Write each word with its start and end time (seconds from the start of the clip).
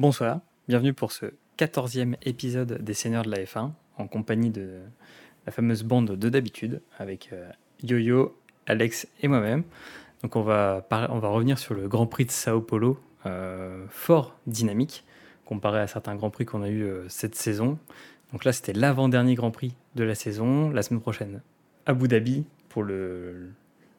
Bonsoir, 0.00 0.40
bienvenue 0.66 0.94
pour 0.94 1.12
ce 1.12 1.26
14e 1.58 2.16
épisode 2.22 2.82
des 2.82 2.94
Seigneurs 2.94 3.22
de 3.22 3.30
la 3.30 3.42
F1 3.42 3.72
en 3.98 4.06
compagnie 4.06 4.48
de 4.48 4.80
la 5.44 5.52
fameuse 5.52 5.82
bande 5.82 6.12
de 6.12 6.28
d'habitude 6.30 6.80
avec 6.98 7.28
euh, 7.34 7.50
Yo-Yo, 7.82 8.34
Alex 8.64 9.06
et 9.20 9.28
moi-même. 9.28 9.62
Donc 10.22 10.36
on 10.36 10.40
va, 10.40 10.86
on 11.10 11.18
va 11.18 11.28
revenir 11.28 11.58
sur 11.58 11.74
le 11.74 11.86
Grand 11.86 12.06
Prix 12.06 12.24
de 12.24 12.30
Sao 12.30 12.62
Paulo, 12.62 12.98
euh, 13.26 13.84
fort 13.90 14.38
dynamique 14.46 15.04
comparé 15.44 15.80
à 15.80 15.86
certains 15.86 16.14
Grands 16.14 16.30
Prix 16.30 16.46
qu'on 16.46 16.62
a 16.62 16.70
eu 16.70 16.82
euh, 16.82 17.06
cette 17.10 17.34
saison. 17.34 17.78
Donc 18.32 18.46
là 18.46 18.54
c'était 18.54 18.72
l'avant-dernier 18.72 19.34
Grand 19.34 19.50
Prix 19.50 19.74
de 19.96 20.04
la 20.04 20.14
saison, 20.14 20.70
la 20.70 20.80
semaine 20.80 21.02
prochaine 21.02 21.42
Abu 21.84 22.08
Dhabi 22.08 22.46
pour 22.70 22.84
le, 22.84 23.50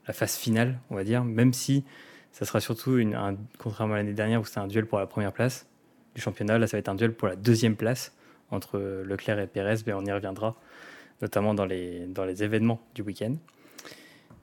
la 0.07 0.13
phase 0.13 0.35
finale 0.35 0.79
on 0.89 0.95
va 0.95 1.03
dire, 1.03 1.23
même 1.23 1.53
si 1.53 1.83
ça 2.31 2.45
sera 2.45 2.59
surtout, 2.59 2.97
une, 2.97 3.13
un, 3.13 3.35
contrairement 3.59 3.93
à 3.93 3.97
l'année 3.97 4.13
dernière 4.13 4.41
où 4.41 4.45
c'était 4.45 4.61
un 4.61 4.67
duel 4.67 4.87
pour 4.87 4.97
la 4.97 5.05
première 5.05 5.31
place 5.31 5.67
du 6.15 6.21
championnat, 6.21 6.57
là 6.57 6.67
ça 6.67 6.77
va 6.77 6.79
être 6.79 6.89
un 6.89 6.95
duel 6.95 7.13
pour 7.13 7.27
la 7.27 7.35
deuxième 7.35 7.75
place 7.75 8.13
entre 8.51 8.79
Leclerc 9.05 9.39
et 9.39 9.47
Pérez, 9.47 9.77
mais 9.87 9.93
on 9.93 10.05
y 10.05 10.11
reviendra, 10.11 10.55
notamment 11.21 11.53
dans 11.53 11.65
les, 11.65 12.05
dans 12.07 12.25
les 12.25 12.43
événements 12.43 12.81
du 12.95 13.01
week-end. 13.01 13.35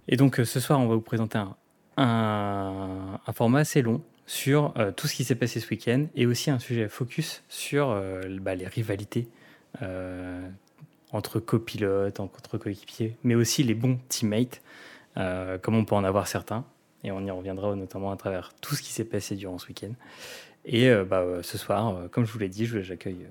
Et 0.09 0.17
donc 0.17 0.41
euh, 0.41 0.45
ce 0.45 0.59
soir, 0.59 0.81
on 0.81 0.87
va 0.87 0.95
vous 0.95 1.01
présenter 1.01 1.39
un, 1.39 1.57
un, 1.97 3.33
format 3.33 3.61
assez 3.61 3.83
long 3.83 4.03
sur 4.27 4.73
euh, 4.79 4.91
tout 4.91 5.07
ce 5.07 5.15
qui 5.15 5.25
s'est 5.25 5.35
passé 5.35 5.61
ce 5.61 5.69
week-end 5.69 6.07
et 6.15 6.27
aussi 6.27 6.51
un 6.51 6.59
sujet 6.59 6.89
focus 6.89 7.43
sur 7.49 7.91
euh, 7.91 8.23
bah, 8.41 8.55
les 8.55 8.67
rivalités 8.67 9.29
entre 11.13 11.39
copilotes, 11.39 12.19
entre 12.21 12.59
coéquipiers, 12.59 13.17
mais 13.23 13.35
aussi 13.35 13.63
les 13.63 13.75
bons 13.75 13.99
teammates, 14.09 14.61
comme 15.15 15.77
on 15.77 15.85
peut 15.85 15.95
en 15.95 16.03
avoir 16.03 16.27
certains. 16.27 16.65
Et 17.05 17.13
on 17.13 17.25
y 17.25 17.31
reviendra 17.31 17.77
notamment 17.77 18.11
à 18.11 18.17
travers 18.17 18.55
tout 18.61 18.75
ce 18.75 18.83
qui 18.83 18.93
s'est 18.93 19.05
passé 19.05 19.37
durant 19.37 19.59
ce 19.59 19.69
week-end. 19.69 19.93
Et 20.71 20.95
bah, 21.05 21.25
ce 21.43 21.57
soir, 21.57 22.11
comme 22.11 22.27
je 22.27 22.33
vous 22.33 22.39
l'ai 22.39 22.51
dit, 22.51 22.67
j'accueille 22.67 23.27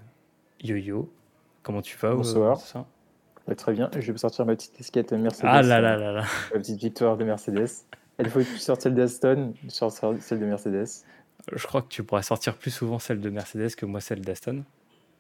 Yo-Yo. 0.64 1.12
Comment 1.62 1.82
tu 1.82 1.98
vas 1.98 2.16
Bonsoir. 2.16 2.60
très 3.56 3.74
bien. 3.74 3.90
Je 3.98 4.12
vais 4.12 4.18
sortir 4.18 4.46
ma 4.46 4.56
petite 4.56 4.74
casquette 4.74 5.14
Mercedes. 5.14 5.46
Ah 5.48 5.62
là 5.62 5.80
là 5.80 5.98
là 5.98 6.12
là. 6.12 6.24
Ma 6.54 6.60
petite 6.60 6.80
victoire 6.80 7.16
de 7.18 7.24
Mercedes. 7.26 7.68
Il 8.20 8.30
faut 8.30 8.42
sortir 8.42 8.82
celle 8.84 8.96
d'Aston, 8.96 9.54
celle 9.70 10.40
de 10.40 10.46
Mercedes. 10.46 10.88
Je 11.54 11.68
crois 11.68 11.82
que 11.84 11.90
tu 11.90 12.04
pourras 12.04 12.24
sortir 12.24 12.58
plus 12.58 12.72
souvent 12.72 13.00
celle 13.00 13.22
de 13.22 13.30
Mercedes 13.30 13.76
que 13.76 13.86
moi 13.86 14.02
celle 14.02 14.22
d'Aston. 14.22 14.64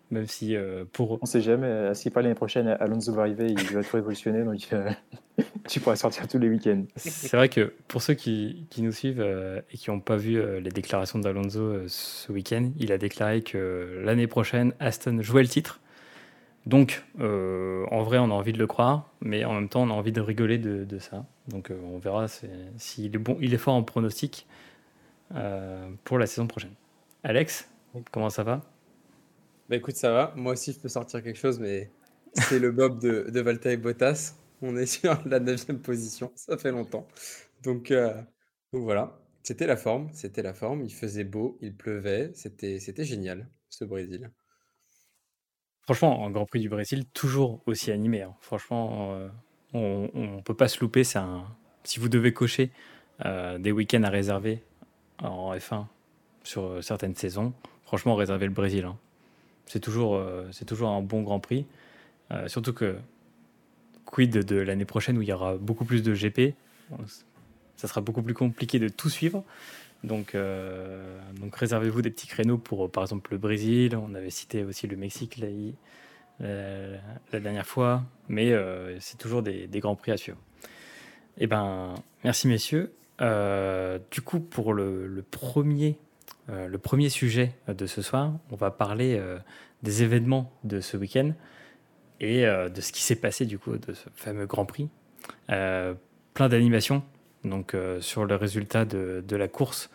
Même 0.09 0.25
si 0.25 0.55
euh, 0.55 0.85
pour. 0.91 1.19
On 1.21 1.25
sait 1.25 1.41
jamais. 1.41 1.67
Euh, 1.67 1.93
si 1.93 2.09
pas 2.09 2.21
l'année 2.21 2.35
prochaine, 2.35 2.67
Alonso 2.79 3.11
va 3.13 3.23
arriver, 3.23 3.47
il 3.47 3.75
va 3.75 3.83
tout 3.83 3.95
révolutionner. 3.97 4.43
Donc 4.43 4.61
euh, 4.71 4.89
tu 5.67 5.81
pourras 5.81 5.97
sortir 5.97 6.27
tous 6.29 6.39
les 6.39 6.47
week-ends. 6.47 6.83
C'est 6.95 7.35
vrai 7.35 7.49
que 7.49 7.73
pour 7.89 8.01
ceux 8.01 8.13
qui, 8.13 8.65
qui 8.69 8.81
nous 8.83 8.93
suivent 8.93 9.21
et 9.69 9.77
qui 9.77 9.89
n'ont 9.89 9.99
pas 9.99 10.15
vu 10.15 10.41
les 10.61 10.71
déclarations 10.71 11.19
d'Alonso 11.19 11.87
ce 11.87 12.31
week-end, 12.31 12.71
il 12.79 12.91
a 12.93 12.97
déclaré 12.97 13.41
que 13.41 14.01
l'année 14.03 14.27
prochaine, 14.27 14.73
Aston 14.79 15.21
jouait 15.21 15.43
le 15.43 15.49
titre. 15.49 15.81
Donc, 16.65 17.03
en 17.19 18.01
vrai, 18.03 18.17
on 18.17 18.25
a 18.25 18.33
envie 18.33 18.51
de 18.51 18.57
le 18.57 18.67
croire, 18.67 19.09
mais 19.21 19.45
en 19.45 19.53
même 19.53 19.69
temps, 19.69 19.83
on 19.83 19.89
a 19.89 19.93
envie 19.93 20.11
de 20.11 20.19
rigoler 20.21 20.57
de, 20.57 20.83
de 20.83 20.99
ça. 20.99 21.25
Donc, 21.47 21.71
on 21.71 21.97
verra 21.97 22.27
s'il 22.77 23.15
est 23.15 23.19
bon. 23.19 23.37
Il 23.39 23.53
est 23.53 23.57
fort 23.57 23.75
en 23.75 23.83
pronostic 23.83 24.47
pour 26.03 26.17
la 26.17 26.25
saison 26.25 26.47
prochaine. 26.47 26.73
Alex, 27.23 27.69
comment 28.11 28.29
ça 28.29 28.43
va? 28.43 28.61
Bah 29.69 29.75
écoute, 29.75 29.95
ça 29.95 30.11
va. 30.11 30.33
Moi 30.35 30.53
aussi, 30.53 30.71
je 30.73 30.79
peux 30.79 30.87
sortir 30.87 31.21
quelque 31.21 31.37
chose, 31.37 31.59
mais 31.59 31.91
c'est 32.33 32.59
le 32.59 32.71
Bob 32.71 33.01
de, 33.01 33.29
de 33.29 33.41
Valtteri 33.41 33.77
Bottas. 33.77 34.35
On 34.61 34.75
est 34.77 34.85
sur 34.85 35.21
la 35.25 35.39
neuvième 35.39 35.81
position. 35.81 36.31
Ça 36.35 36.57
fait 36.57 36.71
longtemps. 36.71 37.07
Donc, 37.63 37.91
euh, 37.91 38.13
donc 38.71 38.83
voilà. 38.83 39.19
C'était 39.43 39.67
la 39.67 39.77
forme. 39.77 40.09
C'était 40.13 40.41
la 40.41 40.53
forme. 40.53 40.83
Il 40.83 40.93
faisait 40.93 41.23
beau, 41.23 41.57
il 41.61 41.75
pleuvait. 41.75 42.31
C'était, 42.33 42.79
génial, 43.03 43.49
ce 43.69 43.85
Brésil. 43.85 44.31
Franchement, 45.81 46.21
en 46.21 46.31
Grand 46.31 46.45
Prix 46.45 46.59
du 46.59 46.69
Brésil, 46.69 47.05
toujours 47.13 47.61
aussi 47.65 47.91
animé. 47.91 48.21
Hein. 48.21 48.35
Franchement, 48.41 49.13
euh, 49.13 49.29
on 49.73 50.09
ne 50.13 50.41
peut 50.41 50.55
pas 50.55 50.67
se 50.67 50.79
louper. 50.79 51.03
Si 51.03 51.99
vous 51.99 52.09
devez 52.09 52.33
cocher 52.33 52.71
euh, 53.25 53.57
des 53.57 53.71
week-ends 53.71 54.03
à 54.03 54.09
réserver 54.09 54.63
en 55.19 55.55
F1 55.55 55.85
sur 56.43 56.83
certaines 56.83 57.15
saisons, 57.15 57.53
franchement, 57.83 58.15
réservez 58.15 58.47
le 58.47 58.53
Brésil. 58.53 58.85
Hein. 58.85 58.97
C'est 59.67 59.81
toujours, 59.81 60.15
euh, 60.15 60.47
c'est 60.51 60.65
toujours 60.65 60.89
un 60.89 61.01
bon 61.01 61.21
Grand 61.21 61.39
Prix. 61.39 61.65
Euh, 62.31 62.47
surtout 62.47 62.73
que, 62.73 62.97
quid 64.05 64.31
de 64.31 64.55
l'année 64.55 64.85
prochaine 64.85 65.17
où 65.17 65.21
il 65.21 65.27
y 65.27 65.33
aura 65.33 65.57
beaucoup 65.57 65.85
plus 65.85 66.01
de 66.01 66.13
GP 66.13 66.55
Ça 67.75 67.87
sera 67.87 68.01
beaucoup 68.01 68.21
plus 68.21 68.33
compliqué 68.33 68.79
de 68.79 68.87
tout 68.87 69.09
suivre. 69.09 69.43
Donc, 70.03 70.35
euh, 70.35 71.19
donc 71.39 71.55
réservez-vous 71.55 72.01
des 72.01 72.09
petits 72.09 72.27
créneaux 72.27 72.57
pour, 72.57 72.89
par 72.89 73.03
exemple, 73.03 73.33
le 73.33 73.37
Brésil. 73.37 73.95
On 73.97 74.13
avait 74.15 74.29
cité 74.29 74.63
aussi 74.63 74.87
le 74.87 74.95
Mexique 74.95 75.37
la, 76.39 77.39
dernière 77.39 77.67
fois. 77.67 78.03
Mais 78.29 78.53
c'est 78.99 79.17
toujours 79.17 79.43
des, 79.43 79.67
grands 79.75 79.95
prix 79.95 80.13
à 80.13 80.17
suivre. 80.17 80.37
Eh 81.39 81.47
ben, 81.47 81.93
merci 82.23 82.47
messieurs. 82.47 82.93
du 83.19 84.21
coup, 84.21 84.39
pour 84.39 84.73
le 84.73 85.23
premier 85.29 85.97
euh, 86.49 86.67
le 86.67 86.77
premier 86.77 87.09
sujet 87.09 87.51
de 87.67 87.85
ce 87.85 88.01
soir, 88.01 88.33
on 88.51 88.55
va 88.55 88.71
parler 88.71 89.17
euh, 89.19 89.37
des 89.83 90.03
événements 90.03 90.51
de 90.63 90.79
ce 90.79 90.95
week-end 90.95 91.33
et 92.19 92.45
euh, 92.45 92.69
de 92.69 92.81
ce 92.81 92.91
qui 92.91 93.01
s'est 93.01 93.17
passé 93.17 93.45
du 93.45 93.59
coup 93.59 93.77
de 93.77 93.93
ce 93.93 94.07
fameux 94.15 94.45
Grand 94.45 94.65
Prix. 94.65 94.89
plein 95.47 96.49
d'animations 96.49 97.03
donc 97.43 97.75
sur 98.01 98.25
le 98.25 98.35
résultat 98.35 98.85
de, 98.85 99.35
la 99.35 99.47
course. 99.47 99.89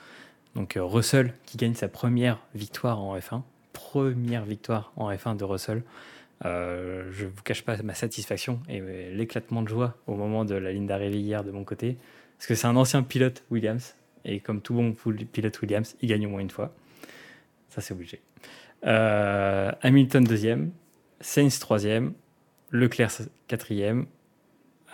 Donc 0.55 0.79
Russell 0.81 1.35
qui 1.45 1.57
gagne 1.57 1.75
sa 1.75 1.89
première 1.89 2.39
victoire 2.55 3.01
en 3.01 3.17
F1, 3.17 3.43
première 3.73 4.45
victoire 4.45 4.93
en 4.97 5.11
F1 5.11 5.37
de 5.37 5.45
Russell. 5.45 5.83
je 6.43 7.25
ne 7.25 7.29
vous 7.29 7.43
cache 7.43 7.63
pas 7.63 7.77
ma 7.83 7.95
satisfaction 7.95 8.61
et 8.69 8.81
l'éclatement 9.13 9.63
de 9.63 9.69
joie 9.69 9.97
au 10.07 10.15
moment 10.15 10.45
de 10.45 10.55
la 10.55 10.73
ligne 10.73 10.87
d'arrivée 10.87 11.21
hier 11.21 11.45
de 11.45 11.51
mon 11.51 11.65
côté, 11.65 11.97
parce 12.39 12.47
que 12.47 12.55
c'est 12.55 12.67
un 12.67 12.77
ancien 12.77 13.03
pilote 13.03 13.45
Williams, 13.51 13.95
et 14.25 14.41
comme 14.41 14.61
tout 14.61 14.75
bon 14.75 14.95
pilote 15.33 15.61
Williams, 15.61 15.97
il 16.01 16.09
gagne 16.09 16.27
au 16.27 16.31
moins 16.31 16.41
une 16.41 16.51
fois. 16.51 16.75
Ça, 17.69 17.81
c'est 17.81 17.95
obligé. 17.95 18.21
Euh, 18.87 19.71
Hamilton 19.83 20.25
deuxième, 20.25 20.73
Sainz 21.21 21.59
troisième, 21.59 22.13
Leclerc 22.71 23.13
quatrième, 23.47 24.07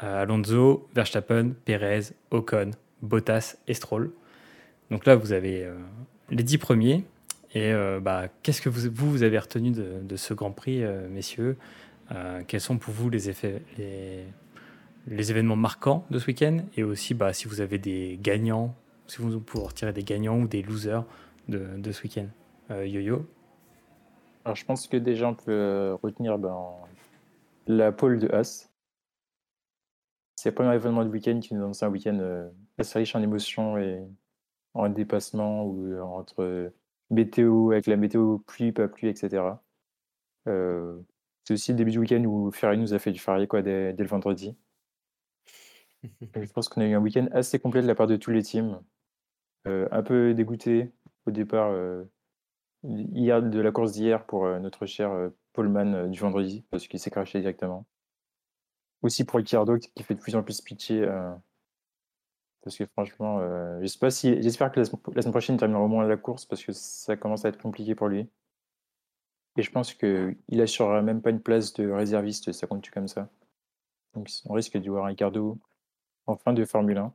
euh, 0.03 0.23
Alonso, 0.23 0.89
Verstappen, 0.95 1.53
Perez, 1.65 2.13
Ocon, 2.31 2.71
Bottas 3.03 3.57
et 3.67 3.75
Stroll. 3.75 4.13
Donc 4.91 5.07
là, 5.07 5.17
vous 5.17 5.33
avez 5.33 5.65
euh, 5.65 5.75
les 6.31 6.43
dix 6.43 6.59
premiers. 6.59 7.05
Et 7.55 7.73
bah, 8.03 8.29
qu'est-ce 8.43 8.61
que 8.61 8.69
vous, 8.69 8.91
vous, 8.93 9.23
avez 9.23 9.39
retenu 9.39 9.71
de, 9.71 10.17
ce 10.17 10.35
Grand 10.35 10.51
Prix, 10.51 10.85
messieurs? 11.11 11.57
Quels 12.47 12.61
sont 12.61 12.77
pour 12.77 12.93
vous 12.93 13.09
les 13.09 14.27
événements 15.09 15.57
marquants 15.57 16.05
de 16.11 16.19
ce 16.19 16.27
week-end? 16.27 16.59
Et 16.77 16.83
aussi, 16.83 17.15
bah, 17.15 17.33
si 17.33 17.49
vous 17.49 17.63
avez 17.63 17.79
des 17.79 18.19
gagnants 18.21 18.77
si 19.09 19.23
vous 19.23 19.41
pouvez 19.41 19.65
retirer 19.65 19.93
des 19.93 20.05
gagnants 20.05 20.39
ou 20.39 20.47
des 20.47 20.63
losers 20.63 21.05
de, 21.49 21.93
ce 21.93 22.03
week-end. 22.03 22.27
Euh, 22.71 22.87
Yo-Yo 22.87 23.27
Alors, 24.45 24.55
je 24.55 24.65
pense 24.65 24.87
que 24.87 24.99
déjà, 24.99 25.29
on 25.29 25.35
peut 25.35 25.51
euh, 25.51 25.95
retenir 26.03 26.39
ben, 26.39 26.75
la 27.67 27.91
pole 27.91 28.19
de 28.19 28.29
As. 28.29 28.71
C'est 30.37 30.51
le 30.51 30.55
premier 30.55 30.75
événement 30.75 31.05
du 31.05 31.11
week-end 31.11 31.41
qui 31.41 31.55
nous 31.55 31.63
annonce 31.63 31.83
un 31.83 31.89
week-end 31.89 32.19
euh, 32.21 32.49
assez 32.77 32.99
riche 32.99 33.17
en 33.17 33.23
émotions 33.23 33.79
et 33.79 34.07
en 34.75 34.89
dépassement 34.89 35.65
ou 35.65 35.99
entre 36.01 36.71
météo, 37.11 37.73
avec 37.73 37.87
la 37.87 37.97
météo 37.97 38.39
pluie, 38.39 38.71
pas 38.71 38.87
pluie, 38.87 39.09
etc. 39.09 39.43
c'est 40.45 41.55
aussi 41.55 41.73
le 41.73 41.77
début 41.79 41.91
du 41.91 41.99
week-end 41.99 42.23
où 42.25 42.51
Ferrari 42.53 42.79
nous 42.79 42.95
a 42.95 42.99
fait 42.99 43.11
du 43.11 43.19
Ferrari 43.19 43.49
quoi, 43.49 43.63
dès, 43.63 43.93
dès 43.95 44.03
le 44.03 44.09
vendredi. 44.09 44.57
je 46.37 46.53
pense 46.53 46.69
qu'on 46.69 46.83
a 46.83 46.87
eu 46.87 46.95
un 46.95 47.01
week-end 47.01 47.27
assez 47.33 47.59
complet 47.59 47.83
de 47.83 47.87
la 47.87 47.95
part 47.95 48.07
de 48.07 48.17
tous 48.17 48.31
les 48.31 48.43
teams. 48.43 48.81
Euh, 49.69 49.89
un 49.91 50.03
peu 50.03 50.35
dégoûté 50.35 50.93
au 51.27 51.31
départ 51.31 51.71
euh, 51.71 52.05
hier 52.85 53.43
de 53.43 53.61
la 53.61 53.71
course 53.71 53.93
d'hier 53.93 54.25
pour 54.25 54.47
euh, 54.47 54.59
notre 54.59 54.87
cher 54.87 55.31
Paulman 55.53 56.09
du 56.09 56.19
vendredi 56.19 56.65
parce 56.71 56.87
qu'il 56.89 57.01
s'est 57.01 57.11
craché 57.11 57.41
directement. 57.41 57.87
Aussi 59.03 59.25
pour 59.25 59.39
Ricciardo 59.39 59.79
qui 59.79 60.03
fait 60.03 60.15
de 60.15 60.21
plus 60.21 60.37
en 60.37 60.43
plus 60.43 60.61
pitié 60.61 61.07
parce 62.63 62.77
que 62.77 62.85
franchement, 62.87 63.41
j'espère 63.81 64.73
que 64.73 64.81
la, 64.81 64.85
semaine 64.85 65.31
prochaine 65.31 65.55
il 65.55 65.59
terminera 65.59 65.83
au 65.83 65.89
moins 65.89 66.07
la 66.07 66.17
course 66.17 66.47
parce 66.47 66.65
que 66.65 66.73
ça 66.73 67.17
commence 67.17 67.45
à 67.45 67.49
être 67.49 67.63
compliqué 67.63 67.95
pour 67.95 68.09
lui. 68.09 68.29
Et 69.57 69.63
je 69.63 69.71
pense 69.71 69.95
qu'il 69.95 70.61
assurera 70.61 71.01
même 71.03 71.23
pas 71.23 71.31
une 71.31 71.41
place 71.41 71.73
de 71.75 71.89
réserviste, 71.89 72.51
ça 72.53 72.67
continue 72.67 72.93
comme 72.93 73.09
ça? 73.09 73.29
Donc 74.15 74.29
on 74.47 74.55
risque 74.55 74.77
d'y 74.77 74.89
voir 74.89 75.07
Ricardo 75.07 75.59
en 76.27 76.37
fin 76.37 76.53
de 76.53 76.65
Formule 76.65 76.99
1 76.99 77.15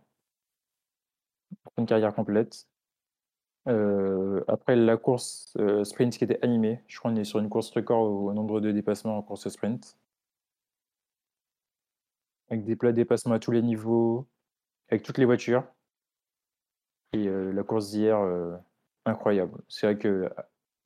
une 1.77 1.85
carrière 1.85 2.13
complète. 2.13 2.67
Euh, 3.67 4.43
après 4.47 4.75
la 4.75 4.97
course 4.97 5.53
euh, 5.57 5.85
sprint 5.85 6.17
qui 6.17 6.23
était 6.23 6.43
animée, 6.43 6.81
je 6.87 6.99
crois 6.99 7.11
qu'on 7.11 7.17
est 7.17 7.23
sur 7.23 7.39
une 7.39 7.49
course 7.49 7.71
record 7.71 8.01
au, 8.01 8.33
nombre 8.33 8.59
de 8.59 8.71
dépassements 8.71 9.17
en 9.17 9.21
course 9.21 9.47
sprint. 9.47 9.97
Avec 12.49 12.65
des 12.65 12.75
plats 12.75 12.91
de 12.91 12.97
dépassement 12.97 13.35
à 13.35 13.39
tous 13.39 13.51
les 13.51 13.61
niveaux, 13.61 14.27
avec 14.89 15.03
toutes 15.03 15.17
les 15.17 15.25
voitures. 15.25 15.63
Et 17.13 17.27
euh, 17.27 17.51
la 17.53 17.63
course 17.63 17.91
d'hier, 17.91 18.19
incroyable. 19.05 19.61
C'est 19.69 19.87
vrai 19.87 19.97
que 19.97 20.29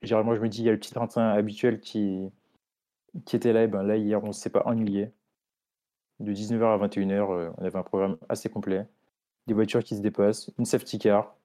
généralement, 0.02 0.36
je 0.36 0.42
me 0.42 0.50
dis, 0.50 0.60
il 0.62 0.66
y 0.66 0.70
a 0.70 0.72
le 0.72 0.80
petit 0.80 0.94
train 0.94 1.08
habituel 1.30 1.80
qui, 1.80 2.30
qui 3.26 3.36
était 3.36 3.54
là. 3.54 3.64
Et 3.64 3.68
ben 3.68 3.84
là, 3.84 3.98
hier, 3.98 4.24
on 4.24 4.28
ne 4.28 4.32
s'est 4.34 4.50
pas 4.50 4.64
ennuyé. 4.66 5.12
De 6.20 6.34
19h 6.34 6.64
à 6.64 6.88
21h, 6.88 7.54
on 7.58 7.64
avait 7.64 7.78
un 7.78 7.84
programme 7.84 8.18
assez 8.30 8.50
complet. 8.50 8.88
Des 9.48 9.54
voitures 9.54 9.84
qui 9.84 9.96
se 9.96 10.02
dépassent, 10.02 10.52
une 10.60 10.66
safety 10.66 11.00
car. 11.00 11.36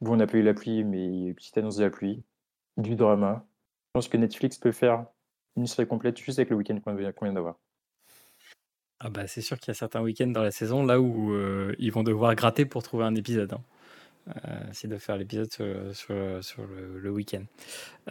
Bon, 0.00 0.14
on 0.14 0.16
n'a 0.16 0.26
pas 0.26 0.38
eu 0.38 0.42
la 0.42 0.54
pluie, 0.54 0.84
mais 0.84 1.04
il 1.04 1.14
y 1.14 1.24
a 1.26 1.28
une 1.28 1.34
petite 1.34 1.56
annonce 1.58 1.76
de 1.76 1.84
la 1.84 1.90
pluie. 1.90 2.22
Du 2.76 2.96
drama. 2.96 3.44
Je 3.88 3.90
pense 3.92 4.08
que 4.08 4.16
Netflix 4.16 4.56
peut 4.56 4.72
faire 4.72 5.06
une 5.56 5.66
série 5.66 5.86
complète 5.86 6.18
juste 6.18 6.38
avec 6.38 6.50
le 6.50 6.56
week-end 6.56 6.78
qu'on 6.80 6.94
vient 6.94 7.32
d'avoir. 7.32 7.56
Ah 9.00 9.10
bah, 9.10 9.26
c'est 9.26 9.40
sûr 9.40 9.58
qu'il 9.58 9.68
y 9.68 9.72
a 9.72 9.74
certains 9.74 10.00
week-ends 10.00 10.28
dans 10.28 10.42
la 10.42 10.52
saison 10.52 10.84
là 10.86 11.00
où 11.00 11.32
euh, 11.32 11.74
ils 11.78 11.90
vont 11.90 12.04
devoir 12.04 12.34
gratter 12.34 12.64
pour 12.64 12.82
trouver 12.82 13.04
un 13.04 13.14
épisode. 13.14 13.52
Hein. 13.52 13.62
Euh, 14.28 14.60
c'est 14.72 14.86
de 14.86 14.96
faire 14.96 15.16
l'épisode 15.16 15.52
sur, 15.52 15.66
sur, 16.44 16.62
le, 16.66 17.10
week-end. 17.10 17.42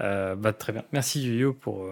Euh, 0.02 0.36
bah, 0.36 0.52
très 0.52 0.74
bien. 0.74 0.84
Merci 0.92 1.24
Julio 1.24 1.54
pour, 1.54 1.90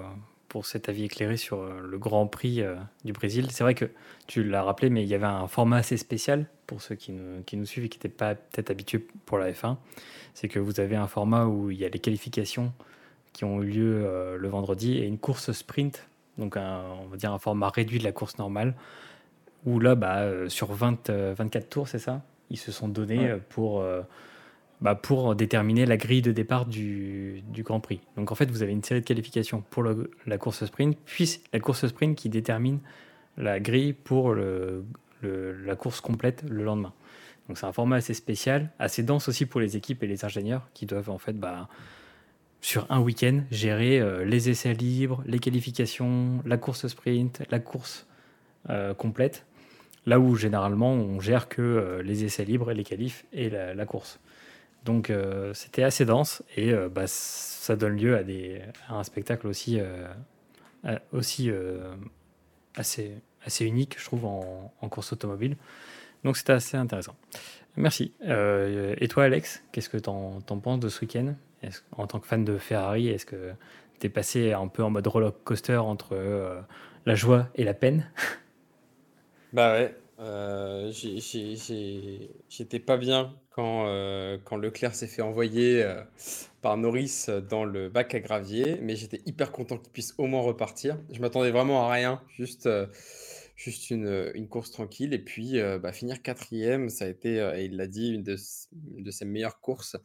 pour 0.49 0.65
cet 0.65 0.89
avis 0.89 1.05
éclairé 1.05 1.37
sur 1.37 1.63
le 1.63 1.97
Grand 1.97 2.27
Prix 2.27 2.61
du 3.05 3.13
Brésil. 3.13 3.49
C'est 3.51 3.63
vrai 3.63 3.73
que 3.73 3.85
tu 4.27 4.43
l'as 4.43 4.63
rappelé, 4.63 4.89
mais 4.89 5.03
il 5.03 5.07
y 5.07 5.15
avait 5.15 5.25
un 5.25 5.47
format 5.47 5.77
assez 5.77 5.95
spécial 5.95 6.47
pour 6.69 6.81
ceux 6.81 6.95
qui 6.95 7.11
nous, 7.11 7.43
qui 7.43 7.57
nous 7.57 7.65
suivent 7.65 7.85
et 7.85 7.89
qui 7.89 7.97
n'étaient 7.97 8.09
pas 8.09 8.35
peut-être 8.35 8.69
habitués 8.69 9.05
pour 9.25 9.39
la 9.39 9.51
F1. 9.51 9.77
C'est 10.33 10.47
que 10.47 10.59
vous 10.59 10.79
avez 10.79 10.95
un 10.95 11.07
format 11.07 11.45
où 11.45 11.71
il 11.71 11.77
y 11.77 11.85
a 11.85 11.89
les 11.89 11.99
qualifications 11.99 12.71
qui 13.33 13.43
ont 13.43 13.61
eu 13.61 13.67
lieu 13.67 14.37
le 14.37 14.47
vendredi 14.47 14.97
et 14.97 15.05
une 15.05 15.17
course 15.17 15.51
sprint 15.51 16.09
donc 16.39 16.55
on 16.55 17.07
va 17.07 17.17
dire 17.17 17.31
un 17.31 17.37
format 17.37 17.69
réduit 17.69 17.99
de 17.99 18.03
la 18.03 18.11
course 18.11 18.37
normale, 18.37 18.73
où 19.65 19.79
là, 19.79 19.95
bah, 19.95 20.21
euh, 20.21 20.49
sur 20.49 20.71
20, 20.71 21.09
24 21.09 21.63
euh, 21.63 21.67
tours, 21.69 21.87
c'est 21.87 21.99
ça 21.99 22.23
Ils 22.49 22.57
se 22.57 22.71
sont 22.71 22.87
donnés 22.87 23.27
euh, 23.27 23.37
pour, 23.49 23.83
bah, 24.81 24.95
pour 24.95 25.35
déterminer 25.35 25.85
la 25.85 25.97
grille 25.97 26.21
de 26.21 26.31
départ 26.31 26.65
du, 26.65 27.43
Grand 27.57 27.81
Prix. 27.81 27.99
Donc 28.15 28.31
en 28.31 28.35
fait, 28.35 28.49
vous 28.49 28.63
avez 28.63 28.71
une 28.71 28.83
série 28.83 29.01
de 29.01 29.05
qualifications 29.05 29.63
pour 29.69 29.83
la 29.83 30.37
course 30.37 30.65
sprint, 30.65 30.97
puis 31.05 31.41
la 31.53 31.59
course 31.59 31.85
sprint 31.85 32.17
qui 32.17 32.29
détermine 32.29 32.79
la 33.37 33.59
grille 33.59 33.93
pour 33.93 34.33
le, 34.33 34.85
la 35.23 35.75
course 35.75 36.01
complète 36.01 36.43
le 36.49 36.63
lendemain. 36.63 36.93
Donc 37.47 37.57
c'est 37.57 37.65
un 37.65 37.73
format 37.73 37.95
assez 37.95 38.13
spécial, 38.13 38.69
assez 38.77 39.01
dense 39.01 39.27
aussi 39.27 39.47
pour 39.47 39.59
les 39.59 39.75
équipes 39.75 40.03
et 40.03 40.07
les 40.07 40.23
ingénieurs 40.23 40.69
qui 40.75 40.85
doivent 40.85 41.09
en 41.09 41.17
fait 41.17 41.33
bah, 41.33 41.67
sur 42.61 42.85
un 42.91 42.99
week-end, 42.99 43.41
gérer 43.51 43.99
euh, 43.99 44.23
les 44.23 44.49
essais 44.49 44.73
libres, 44.73 45.23
les 45.25 45.39
qualifications, 45.39 46.41
la 46.45 46.57
course 46.57 46.87
sprint, 46.87 47.41
la 47.49 47.59
course 47.59 48.05
euh, 48.69 48.93
complète. 48.93 49.45
Là 50.05 50.19
où 50.19 50.35
généralement 50.35 50.93
on 50.93 51.19
gère 51.19 51.49
que 51.49 51.61
euh, 51.61 52.03
les 52.03 52.23
essais 52.23 52.45
libres, 52.45 52.71
les 52.71 52.83
qualifs 52.83 53.25
et 53.33 53.49
la, 53.49 53.85
course. 53.85 54.19
Donc 54.85 55.11
c'était 55.53 55.83
assez 55.83 56.05
dense 56.05 56.41
et 56.55 56.73
bah, 56.89 57.03
ça 57.05 57.75
donne 57.75 57.97
lieu 57.97 58.15
à, 58.15 58.23
des, 58.23 58.61
un 58.87 59.03
spectacle 59.03 59.45
aussi, 59.45 59.79
aussi 61.11 61.51
assez, 62.75 63.15
assez 63.49 63.65
unique, 63.65 63.95
je 63.99 64.05
trouve, 64.05 64.25
en, 64.25 64.89
course 64.89 65.13
automobile. 65.13 65.57
Donc 66.23 66.37
c'était 66.37 66.53
assez 66.53 66.77
intéressant. 66.77 67.15
Merci. 67.75 68.13
et 68.21 69.07
toi, 69.07 69.23
Alex, 69.23 69.63
qu'est-ce 69.71 69.89
que 69.89 69.97
tu 69.97 70.09
en, 70.09 70.41
penses 70.41 70.79
de 70.79 70.89
ce 70.89 71.01
week-end? 71.01 71.35
En 71.91 72.07
tant 72.07 72.19
que 72.19 72.27
fan 72.27 72.45
de 72.45 72.57
Ferrari, 72.57 73.09
est-ce 73.09 73.25
que 73.25 73.53
tu 73.99 74.07
es 74.07 74.09
passé 74.09 74.53
un 74.53 74.67
peu 74.67 74.83
en 74.83 74.89
mode 74.89 75.07
roller 75.07 75.33
coaster 75.43 75.77
entre 75.77 76.13
euh, 76.13 76.61
la 77.05 77.15
joie 77.15 77.49
et 77.55 77.63
la 77.63 77.73
peine? 77.73 78.09
Bah 79.51 79.73
ouais, 79.73 79.95
euh, 80.19 80.91
j'étais 80.91 82.79
pas 82.79 82.97
bien 82.97 83.33
quand, 83.49 83.85
euh, 83.87 84.37
quand 84.43 84.57
Leclerc 84.57 84.93
s'est 84.93 85.07
fait 85.07 85.23
envoyer 85.23 85.83
par 86.61 86.77
Norris 86.77 87.25
dans 87.49 87.65
le 87.65 87.89
bac 87.89 88.13
à 88.13 88.19
gravier, 88.19 88.77
mais 88.81 88.95
j'étais 88.95 89.21
hyper 89.25 89.51
content 89.51 89.77
qu'il 89.77 89.91
puisse 89.91 90.13
au 90.19 90.27
moins 90.27 90.41
repartir. 90.41 90.97
Je 91.11 91.19
m'attendais 91.19 91.49
vraiment 91.49 91.87
à 91.87 91.91
rien, 91.91 92.21
juste, 92.37 92.69
juste 93.59 93.89
une, 93.89 94.31
une 94.33 94.47
course 94.47 94.71
tranquille. 94.71 95.13
Et 95.13 95.19
puis 95.19 95.59
bah, 95.81 95.91
finir 95.93 96.21
quatrième, 96.21 96.89
ça 96.89 97.05
a 97.05 97.07
été, 97.07 97.35
et 97.55 97.65
il 97.65 97.75
l'a 97.75 97.87
dit, 97.87 98.13
une 98.13 98.23
de, 98.23 98.35
ses 99.11 99.25
meilleures 99.25 99.59
courses. 99.59 99.97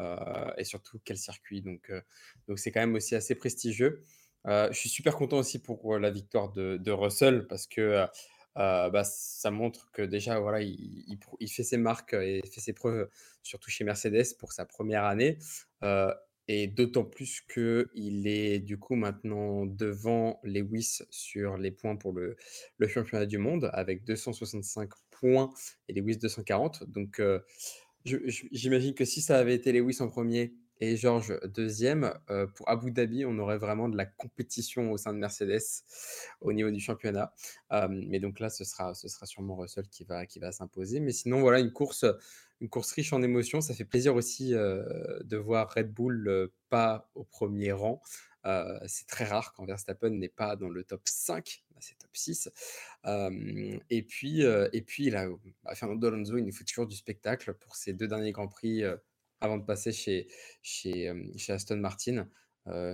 Euh, 0.00 0.50
et 0.56 0.64
surtout 0.64 1.00
quel 1.04 1.18
circuit. 1.18 1.62
Donc, 1.62 1.90
euh, 1.90 2.00
donc 2.48 2.58
c'est 2.58 2.72
quand 2.72 2.80
même 2.80 2.94
aussi 2.94 3.14
assez 3.14 3.34
prestigieux. 3.34 4.02
Euh, 4.46 4.68
je 4.72 4.78
suis 4.78 4.88
super 4.88 5.14
content 5.16 5.38
aussi 5.38 5.60
pour 5.60 5.98
la 5.98 6.10
victoire 6.10 6.52
de, 6.52 6.90
Russell 6.90 7.46
parce 7.46 7.66
que 7.66 8.06
bah, 8.56 9.04
ça 9.04 9.50
montre 9.50 9.90
que 9.92 10.02
déjà, 10.02 10.40
voilà, 10.40 10.60
il, 10.62 11.18
il, 11.40 11.48
fait 11.50 11.62
ses 11.62 11.76
marques 11.76 12.14
et 12.14 12.42
fait 12.52 12.60
ses 12.60 12.72
preuves, 12.72 13.08
surtout 13.42 13.70
chez 13.70 13.84
Mercedes 13.84 14.36
pour 14.38 14.52
sa 14.52 14.64
première 14.64 15.04
année. 15.04 15.38
Et 16.48 16.66
d'autant 16.66 17.04
plus 17.04 17.40
qu'il 17.42 18.26
est 18.26 18.58
du 18.58 18.78
coup 18.78 18.94
maintenant 18.94 19.66
devant 19.66 20.40
Lewis 20.42 21.02
sur 21.10 21.56
les 21.56 21.70
points 21.70 21.96
pour 21.96 22.12
le, 22.12 22.36
championnat 22.88 23.26
du 23.26 23.38
monde 23.38 23.70
avec 23.72 24.04
265 24.04 24.90
points 25.10 25.50
et 25.88 25.92
Lewis 25.92 26.16
240. 26.18 26.84
Donc, 26.90 27.20
J'imagine 28.04 28.94
que 28.94 29.04
si 29.04 29.20
ça 29.20 29.38
avait 29.38 29.54
été 29.54 29.72
Lewis 29.72 29.98
en 30.00 30.08
premier 30.08 30.54
et 30.80 30.96
George 30.96 31.38
deuxième, 31.44 32.12
euh, 32.30 32.48
pour 32.48 32.68
Abu 32.68 32.90
Dhabi, 32.90 33.24
on 33.24 33.38
aurait 33.38 33.58
vraiment 33.58 33.88
de 33.88 33.96
la 33.96 34.06
compétition 34.06 34.90
au 34.90 34.96
sein 34.96 35.12
de 35.12 35.18
Mercedes 35.18 35.84
au 36.40 36.52
niveau 36.52 36.70
du 36.70 36.80
championnat. 36.80 37.32
mais 37.88 38.18
donc 38.18 38.40
là, 38.40 38.50
ce 38.50 38.64
sera, 38.64 38.92
sûrement 38.94 39.54
Russell 39.54 39.86
qui 39.88 40.04
va 40.04 40.52
s'imposer. 40.52 40.98
Mais 40.98 41.12
sinon, 41.12 41.40
voilà, 41.40 41.60
une 41.60 41.72
course, 41.72 42.04
une 42.62 42.68
course 42.68 42.92
riche 42.92 43.12
en 43.12 43.22
émotions. 43.22 43.60
Ça 43.60 43.74
fait 43.74 43.84
plaisir 43.84 44.14
aussi 44.14 44.54
euh, 44.54 45.18
de 45.24 45.36
voir 45.36 45.68
Red 45.74 45.92
Bull 45.92 46.28
euh, 46.28 46.46
pas 46.70 47.10
au 47.14 47.24
premier 47.24 47.72
rang. 47.72 48.00
c'est 48.86 49.06
très 49.08 49.24
rare 49.24 49.52
quand 49.52 49.66
Verstappen 49.66 50.10
n'est 50.10 50.28
pas 50.28 50.56
dans 50.56 50.68
le 50.68 50.84
top 50.84 51.02
5 51.04 51.64
c'est 51.80 51.98
top 51.98 52.10
6. 52.12 52.48
et, 53.90 54.02
puis, 54.02 54.42
et 54.42 54.82
puis, 54.82 55.10
là, 55.10 55.26
bah, 55.64 55.74
Fernando 55.74 56.06
Alonso, 56.06 56.38
il 56.38 56.44
nous 56.44 56.52
faut 56.52 56.62
toujours 56.62 56.86
du 56.86 56.94
spectacle 56.94 57.54
pour 57.54 57.74
ses 57.74 57.92
deux 57.92 58.06
derniers 58.06 58.30
Grands 58.30 58.46
Prix 58.46 58.84
avant 59.40 59.58
de 59.58 59.64
passer 59.64 59.90
chez, 59.90 60.28
chez, 60.62 61.12
chez 61.36 61.52
Aston 61.52 61.78
Martin. 61.78 62.28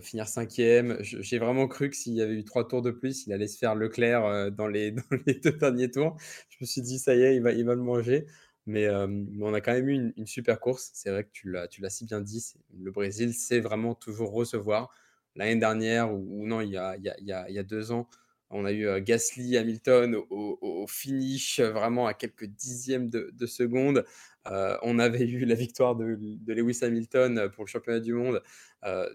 finir 0.00 0.26
cinquième, 0.26 0.96
j'ai 1.02 1.38
vraiment 1.38 1.68
cru 1.68 1.90
que 1.90 1.96
s'il 1.96 2.14
y 2.14 2.22
avait 2.22 2.32
eu 2.32 2.44
trois 2.44 2.66
tours 2.66 2.80
de 2.80 2.90
plus, 2.90 3.26
il 3.26 3.32
allait 3.34 3.46
se 3.46 3.58
faire 3.58 3.74
Leclerc 3.74 4.52
dans, 4.52 4.68
les, 4.68 4.90
dans 4.92 5.18
les 5.26 5.34
deux 5.34 5.52
derniers 5.52 5.90
tours. 5.90 6.16
Je 6.48 6.56
me 6.62 6.66
suis 6.66 6.80
dit, 6.80 6.98
ça 6.98 7.14
y 7.14 7.20
est, 7.20 7.36
il 7.36 7.42
va, 7.42 7.52
il 7.52 7.66
va 7.66 7.74
le 7.74 7.82
manger. 7.82 8.24
Mais, 8.68 8.86
on 8.90 9.54
a 9.54 9.60
quand 9.62 9.72
même 9.72 9.88
eu 9.88 10.12
une, 10.14 10.26
super 10.26 10.60
course. 10.60 10.90
C'est 10.92 11.10
vrai 11.10 11.24
que 11.24 11.30
tu 11.32 11.50
l'as 11.50 11.90
si 11.90 12.04
bien 12.04 12.20
dit. 12.20 12.44
Le 12.78 12.90
Brésil 12.90 13.32
sait 13.32 13.60
vraiment 13.60 13.94
toujours 13.94 14.30
recevoir. 14.30 14.90
L'année 15.36 15.56
dernière, 15.56 16.12
ou, 16.12 16.46
non, 16.46 16.60
il 16.60 16.70
y, 16.70 16.76
a, 16.76 16.96
il, 16.96 17.04
y 17.04 17.32
a, 17.32 17.48
il 17.48 17.54
y 17.54 17.58
a 17.58 17.62
deux 17.62 17.92
ans, 17.92 18.08
on 18.50 18.64
a 18.64 18.72
eu 18.72 19.00
Gasly, 19.02 19.56
Hamilton 19.56 20.16
au, 20.30 20.86
finish, 20.88 21.60
vraiment 21.60 22.06
à 22.06 22.14
quelques 22.14 22.46
dixièmes 22.46 23.10
de, 23.10 23.46
seconde. 23.46 24.04
on 24.46 24.98
avait 24.98 25.26
eu 25.26 25.44
la 25.44 25.54
victoire 25.54 25.96
de, 25.96 26.18
Lewis 26.46 26.78
Hamilton 26.82 27.50
pour 27.50 27.64
le 27.64 27.68
championnat 27.68 28.00
du 28.00 28.14
monde 28.14 28.42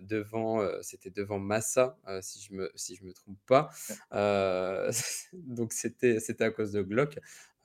devant, 0.02 0.66
c'était 0.82 1.10
devant 1.10 1.40
Massa, 1.40 1.98
si 2.22 2.42
je 2.42 2.54
me 2.54 2.72
si 2.76 2.96
je 2.96 3.04
me 3.04 3.14
trompe 3.14 3.40
pas. 3.48 3.70
donc 5.34 5.74
c'était 5.74 6.20
c'était 6.20 6.44
à 6.44 6.52
cause 6.52 6.72
de 6.72 6.82
Glock. 6.82 7.20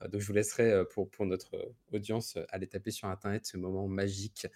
donc 0.09 0.21
je 0.21 0.27
vous 0.27 0.33
laisserai 0.33 0.85
pour 0.91 1.09
pour 1.09 1.25
notre 1.25 1.73
audience 1.91 2.37
aller 2.49 2.67
taper 2.67 2.91
sur 2.91 3.07
internet 3.07 3.45
ce 3.45 3.57
moment 3.57 3.87
magique. 3.87 4.47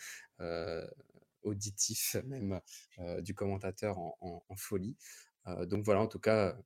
auditif 1.43 2.15
même 2.25 2.59
du 3.19 3.35
commentateur 3.35 3.99
en, 3.99 4.55
folie. 4.55 4.95
donc 5.67 5.83
voilà, 5.83 6.01
en 6.01 6.07
tout 6.07 6.19
cas, 6.19 6.57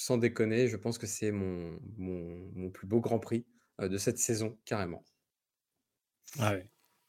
sans 0.00 0.18
déconner, 0.18 0.68
je 0.68 0.76
pense 0.76 0.98
que 0.98 1.06
c'est 1.06 1.30
mon, 1.30 1.78
mon, 1.96 2.70
plus 2.70 2.86
beau 2.86 3.00
Grand 3.00 3.18
Prix 3.18 3.46
de 3.80 3.98
cette 3.98 4.18
saison, 4.18 4.56
carrément. 4.64 5.04
Ah 6.38 6.54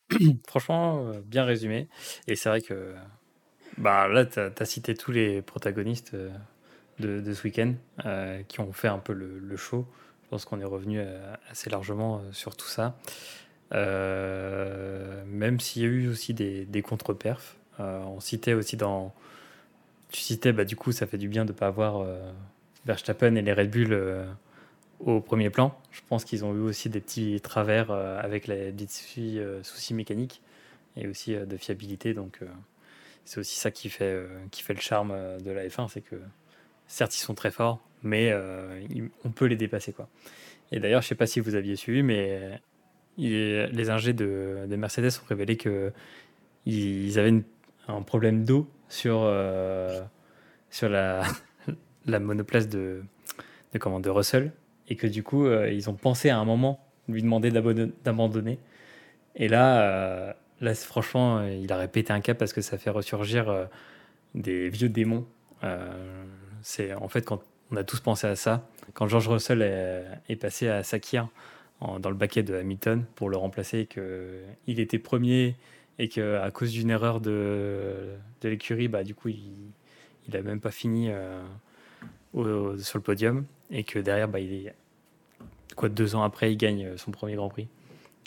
Franchement, 0.47 1.11
bien 1.25 1.45
résumé. 1.45 1.87
Et 2.27 2.35
c'est 2.35 2.49
vrai 2.49 2.61
que 2.61 2.95
bah, 3.77 4.07
là, 4.07 4.25
tu 4.25 4.39
as, 4.39 4.65
cité 4.65 4.95
tous 4.95 5.11
les 5.11 5.41
protagonistes 5.41 6.15
de, 6.99 7.21
de 7.21 7.33
ce 7.33 7.43
week-end 7.43 7.73
qui 8.47 8.59
ont 8.59 8.73
fait 8.73 8.87
un 8.87 8.99
peu 8.99 9.13
le, 9.13 9.57
show. 9.57 9.87
Je 10.23 10.29
pense 10.29 10.45
qu'on 10.45 10.59
est 10.59 10.65
revenu 10.65 11.01
assez 11.49 11.69
largement 11.69 12.21
sur 12.31 12.55
tout 12.55 12.67
ça. 12.67 12.97
même 13.71 15.59
s'il 15.59 15.81
y 15.81 15.85
a 15.85 15.87
eu 15.87 16.07
aussi 16.07 16.33
des, 16.33 16.65
des 16.65 16.81
contre-perfs. 16.81 17.57
on 17.79 18.19
citait 18.19 18.53
aussi 18.53 18.77
dans. 18.77 19.13
Tu 20.11 20.21
citais, 20.21 20.53
bah, 20.53 20.65
du 20.65 20.75
coup, 20.75 20.91
ça 20.91 21.05
fait 21.05 21.19
du 21.19 21.27
bien 21.27 21.45
de 21.45 21.51
ne 21.51 21.57
pas 21.57 21.67
avoir 21.67 22.03
Verstappen 22.89 23.35
et 23.35 23.43
les 23.43 23.53
Red 23.53 23.69
Bull 23.69 23.93
euh, 23.93 24.25
au 24.99 25.21
premier 25.21 25.51
plan. 25.51 25.79
Je 25.91 26.01
pense 26.09 26.25
qu'ils 26.25 26.43
ont 26.43 26.55
eu 26.55 26.61
aussi 26.61 26.89
des 26.89 26.99
petits 26.99 27.39
travers 27.39 27.91
euh, 27.91 28.19
avec 28.19 28.47
les 28.47 28.73
euh, 29.19 29.61
soucis, 29.61 29.93
mécaniques 29.93 30.41
et 30.97 31.07
aussi 31.07 31.35
de 31.35 31.57
fiabilité. 31.57 32.15
Donc 32.15 32.39
c'est 33.25 33.39
aussi 33.39 33.57
ça 33.57 33.69
qui 33.69 33.89
fait, 33.89 34.19
qui 34.49 34.63
fait 34.63 34.73
le 34.73 34.81
charme 34.81 35.13
de 35.39 35.51
la 35.51 35.67
F1, 35.67 35.87
c'est 35.87 36.01
que 36.01 36.15
certes 36.87 37.15
ils 37.15 37.21
sont 37.21 37.35
très 37.35 37.51
forts, 37.51 37.79
mais 38.01 38.33
on 39.23 39.29
peut 39.29 39.45
les 39.45 39.55
dépasser. 39.55 39.93
Quoi. 39.93 40.09
Et 40.71 40.79
d'ailleurs, 40.79 41.01
je 41.01 41.05
ne 41.05 41.09
sais 41.09 41.15
pas 41.15 41.27
si 41.27 41.39
vous 41.39 41.53
aviez 41.55 41.75
suivi, 41.75 42.01
mais 42.01 42.59
les 43.17 43.89
ingés 43.91 44.13
de, 44.13 44.65
Mercedes 44.67 45.11
ont 45.23 45.27
révélé 45.29 45.55
qu'ils 45.57 47.19
avaient 47.19 47.43
un 47.87 48.01
problème 48.01 48.43
d'eau 48.43 48.67
sur, 48.89 49.31
sur 50.71 50.89
la, 50.89 51.23
la 52.05 52.19
monoplace 52.19 52.67
de, 52.69 53.03
de, 53.73 54.09
Russell 54.09 54.51
et 54.87 54.95
que 54.95 55.07
du 55.07 55.23
coup, 55.23 55.45
euh, 55.45 55.71
ils 55.71 55.89
ont 55.89 55.95
pensé 55.95 56.29
à 56.29 56.37
un 56.37 56.45
moment 56.45 56.85
lui 57.07 57.21
demander 57.21 57.51
d'abandonner. 57.51 58.59
Et 59.35 59.47
là, 59.47 59.81
euh, 59.81 60.33
là, 60.61 60.75
franchement, 60.75 61.43
il 61.43 61.71
a 61.71 61.77
répété 61.77 62.13
un 62.13 62.21
cap 62.21 62.37
parce 62.37 62.53
que 62.53 62.61
ça 62.61 62.77
fait 62.77 62.89
ressurgir 62.89 63.67
des 64.35 64.69
vieux 64.69 64.89
démons. 64.89 65.25
c'est 66.61 66.93
en 66.93 67.07
fait 67.07 67.23
quand 67.23 67.41
on 67.71 67.77
a 67.77 67.83
tous 67.83 67.99
pensé 67.99 68.27
à 68.27 68.35
ça. 68.35 68.67
Quand 68.93 69.07
George 69.07 69.27
Russell 69.27 69.61
est, 69.61 70.35
passé 70.35 70.67
à 70.67 70.83
Sakir 70.83 71.29
dans 71.81 72.09
le 72.09 72.15
baquet 72.15 72.43
de 72.43 72.55
Hamilton 72.55 73.05
pour 73.15 73.29
le 73.29 73.37
remplacer, 73.37 73.87
qu'il 73.87 74.79
était 74.79 74.99
premier 74.99 75.55
et 75.97 76.09
qu'à 76.09 76.49
cause 76.51 76.71
d'une 76.71 76.89
erreur 76.91 77.21
de, 77.21 78.09
de 78.41 78.49
l'écurie, 78.49 78.87
bah, 78.87 79.03
du 79.03 79.15
coup, 79.15 79.29
il 79.29 79.53
n'a 80.31 80.41
même 80.41 80.59
pas 80.59 80.71
fini 80.71 81.09
euh, 82.35 82.77
sur 82.77 82.97
le 82.97 83.03
podium 83.03 83.45
et 83.71 83.83
que 83.83 83.99
derrière, 83.99 84.27
bah, 84.27 84.39
il 84.39 84.53
est, 84.53 84.75
quoi, 85.75 85.89
deux 85.89 86.15
ans 86.15 86.23
après, 86.23 86.51
il 86.51 86.57
gagne 86.57 86.97
son 86.97 87.11
premier 87.11 87.35
Grand 87.35 87.49
Prix. 87.49 87.67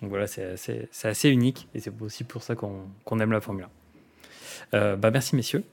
Donc 0.00 0.10
voilà, 0.10 0.26
c'est 0.26 0.44
assez, 0.44 0.88
assez, 1.04 1.28
unique 1.28 1.68
et 1.74 1.80
c'est 1.80 1.92
aussi 2.00 2.24
pour 2.24 2.42
ça 2.42 2.56
qu'on 2.56 3.20
aime 3.20 3.32
la 3.32 3.40
Formule 3.40 3.66
1. 4.72 4.76
Euh, 4.76 4.96
bah, 4.96 5.10
merci 5.10 5.36
messieurs. 5.36 5.64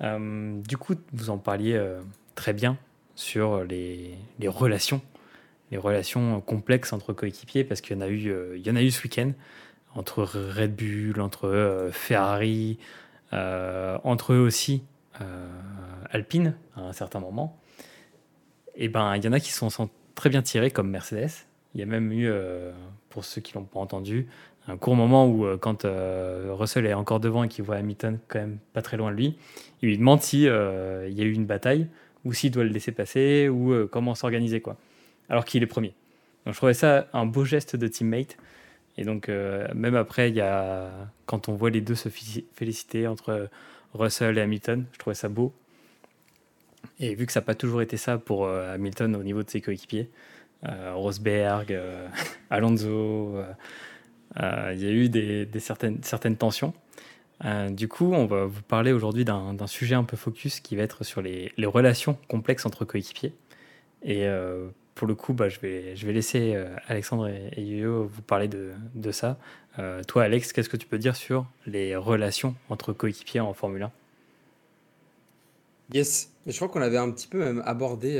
Euh, 0.00 0.60
du 0.62 0.76
coup, 0.76 0.94
vous 1.12 1.30
en 1.30 1.38
parliez 1.38 1.80
très 2.34 2.52
bien 2.52 2.76
sur 3.14 3.64
les, 3.64 4.16
les, 4.38 4.48
relations, 4.48 5.00
les 5.70 5.78
relations 5.78 6.40
complexes 6.40 6.92
entre 6.92 7.12
coéquipiers, 7.12 7.64
parce 7.64 7.80
qu'il 7.80 7.96
y 7.96 7.98
en 7.98 8.02
a 8.02 8.08
eu, 8.08 8.28
euh, 8.28 8.56
il 8.56 8.66
y 8.66 8.70
en 8.70 8.76
a 8.76 8.82
eu 8.82 8.90
ce 8.90 9.02
week-end 9.02 9.32
entre 9.94 10.24
Red 10.24 10.74
Bull, 10.74 11.20
entre 11.20 11.46
euh, 11.48 11.90
Ferrari, 11.92 12.78
euh, 13.32 13.98
entre 14.04 14.32
eux 14.32 14.40
aussi 14.40 14.82
Alpine 16.10 16.54
à 16.76 16.82
un 16.82 16.92
certain 16.92 17.20
moment. 17.20 17.58
Et 18.74 18.88
ben, 18.88 19.16
il 19.16 19.24
y 19.24 19.28
en 19.28 19.32
a 19.32 19.40
qui 19.40 19.50
sont, 19.50 19.68
très 20.14 20.30
bien 20.30 20.42
tirés 20.42 20.70
comme 20.70 20.90
Mercedes. 20.90 21.30
Il 21.74 21.80
y 21.80 21.82
a 21.82 21.86
même 21.86 22.12
eu, 22.12 22.30
pour 23.08 23.24
ceux 23.24 23.40
qui 23.40 23.54
l'ont 23.54 23.64
pas 23.64 23.80
entendu, 23.80 24.28
un 24.68 24.76
court 24.76 24.94
moment 24.94 25.26
où, 25.26 25.46
quand 25.58 25.86
Russell 26.50 26.86
est 26.86 26.94
encore 26.94 27.20
devant 27.20 27.44
et 27.44 27.48
qu'il 27.48 27.64
voit 27.64 27.76
Hamilton 27.76 28.18
quand 28.28 28.40
même 28.40 28.58
pas 28.72 28.82
très 28.82 28.96
loin 28.96 29.10
de 29.10 29.16
lui, 29.16 29.36
il 29.82 29.88
lui 29.88 29.98
demande 29.98 30.22
si 30.22 30.42
il 30.42 30.44
y 30.44 31.20
a 31.20 31.24
eu 31.24 31.32
une 31.32 31.46
bataille 31.46 31.88
ou 32.24 32.32
s'il 32.32 32.50
doit 32.50 32.64
le 32.64 32.70
laisser 32.70 32.92
passer, 32.92 33.48
ou 33.48 33.72
euh, 33.72 33.88
comment 33.90 34.14
s'organiser, 34.14 34.60
quoi. 34.60 34.76
Alors 35.28 35.44
qu'il 35.44 35.62
est 35.62 35.66
premier. 35.66 35.94
Donc 36.44 36.54
je 36.54 36.58
trouvais 36.58 36.74
ça 36.74 37.08
un 37.12 37.26
beau 37.26 37.44
geste 37.44 37.76
de 37.76 37.88
teammate. 37.88 38.36
Et 38.98 39.04
donc, 39.04 39.28
euh, 39.28 39.66
même 39.74 39.94
après, 39.94 40.28
il 40.28 40.36
y 40.36 40.40
a, 40.40 40.90
quand 41.26 41.48
on 41.48 41.54
voit 41.54 41.70
les 41.70 41.80
deux 41.80 41.94
se 41.94 42.08
féliciter 42.08 43.06
entre 43.06 43.48
Russell 43.94 44.38
et 44.38 44.40
Hamilton, 44.40 44.86
je 44.92 44.98
trouvais 44.98 45.14
ça 45.14 45.28
beau. 45.28 45.52
Et 46.98 47.14
vu 47.14 47.26
que 47.26 47.32
ça 47.32 47.40
n'a 47.40 47.46
pas 47.46 47.54
toujours 47.54 47.82
été 47.82 47.96
ça 47.96 48.18
pour 48.18 48.46
euh, 48.46 48.74
Hamilton 48.74 49.16
au 49.16 49.22
niveau 49.22 49.42
de 49.42 49.50
ses 49.50 49.60
coéquipiers, 49.60 50.10
Rosberg, 50.64 51.76
Alonso, 52.50 53.36
il 54.36 54.78
y 54.80 54.86
a 54.86 54.90
eu 54.90 55.08
des, 55.08 55.48
certaines, 55.58 56.36
tensions. 56.36 56.72
Euh, 57.44 57.70
du 57.70 57.88
coup, 57.88 58.12
on 58.12 58.26
va 58.26 58.44
vous 58.44 58.62
parler 58.62 58.92
aujourd'hui 58.92 59.24
d'un 59.24 59.66
sujet 59.66 59.94
un 59.94 60.04
peu 60.04 60.16
focus 60.16 60.60
qui 60.60 60.76
va 60.76 60.82
être 60.82 61.04
sur 61.04 61.22
les, 61.22 61.52
relations 61.64 62.16
complexes 62.28 62.66
entre 62.66 62.84
coéquipiers. 62.84 63.32
Et 64.02 64.26
euh, 64.26 64.68
pour 64.94 65.06
le 65.06 65.14
coup, 65.14 65.32
bah, 65.32 65.48
je, 65.48 65.60
vais, 65.60 66.12
laisser 66.12 66.54
euh, 66.54 66.74
Alexandre 66.86 67.28
et, 67.28 67.62
Yo 67.62 68.06
vous 68.06 68.22
parler 68.22 68.48
de, 68.48 68.72
ça. 69.10 69.38
toi, 70.06 70.24
Alex, 70.24 70.52
qu'est-ce 70.52 70.68
que 70.68 70.76
tu 70.76 70.86
peux 70.86 70.98
dire 70.98 71.16
sur 71.16 71.46
les 71.66 71.96
relations 71.96 72.54
entre 72.68 72.92
coéquipiers 72.92 73.40
en 73.40 73.54
Formule 73.54 73.82
1 73.84 73.92
Yes, 75.94 76.32
je 76.46 76.56
crois 76.56 76.68
qu'on 76.68 76.78
l'avait 76.78 76.96
un 76.96 77.10
petit 77.10 77.28
peu 77.28 77.38
même 77.38 77.62
abordé 77.66 78.18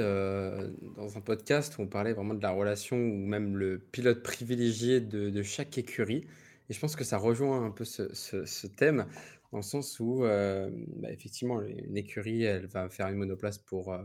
dans 0.96 1.16
un 1.16 1.20
podcast 1.20 1.78
où 1.78 1.82
on 1.82 1.86
parlait 1.86 2.12
vraiment 2.12 2.34
de 2.34 2.42
la 2.42 2.50
relation 2.50 2.96
ou 2.96 3.16
même 3.16 3.56
le 3.56 3.78
pilote 3.78 4.22
privilégié 4.22 5.00
de 5.00 5.42
chaque 5.42 5.78
écurie. 5.78 6.26
Et 6.72 6.74
je 6.74 6.80
pense 6.80 6.96
que 6.96 7.04
ça 7.04 7.18
rejoint 7.18 7.66
un 7.66 7.70
peu 7.70 7.84
ce, 7.84 8.66
thème, 8.66 9.06
dans 9.50 9.58
le 9.58 9.62
sens 9.62 10.00
où, 10.00 10.24
euh, 10.24 10.70
bah, 10.96 11.10
effectivement, 11.10 11.60
une 11.60 11.96
écurie, 11.98 12.44
elle 12.44 12.66
va 12.66 12.88
faire 12.88 13.08
une 13.08 13.16
monoplace 13.16 13.58
pour 13.58 13.92
euh, 13.92 13.98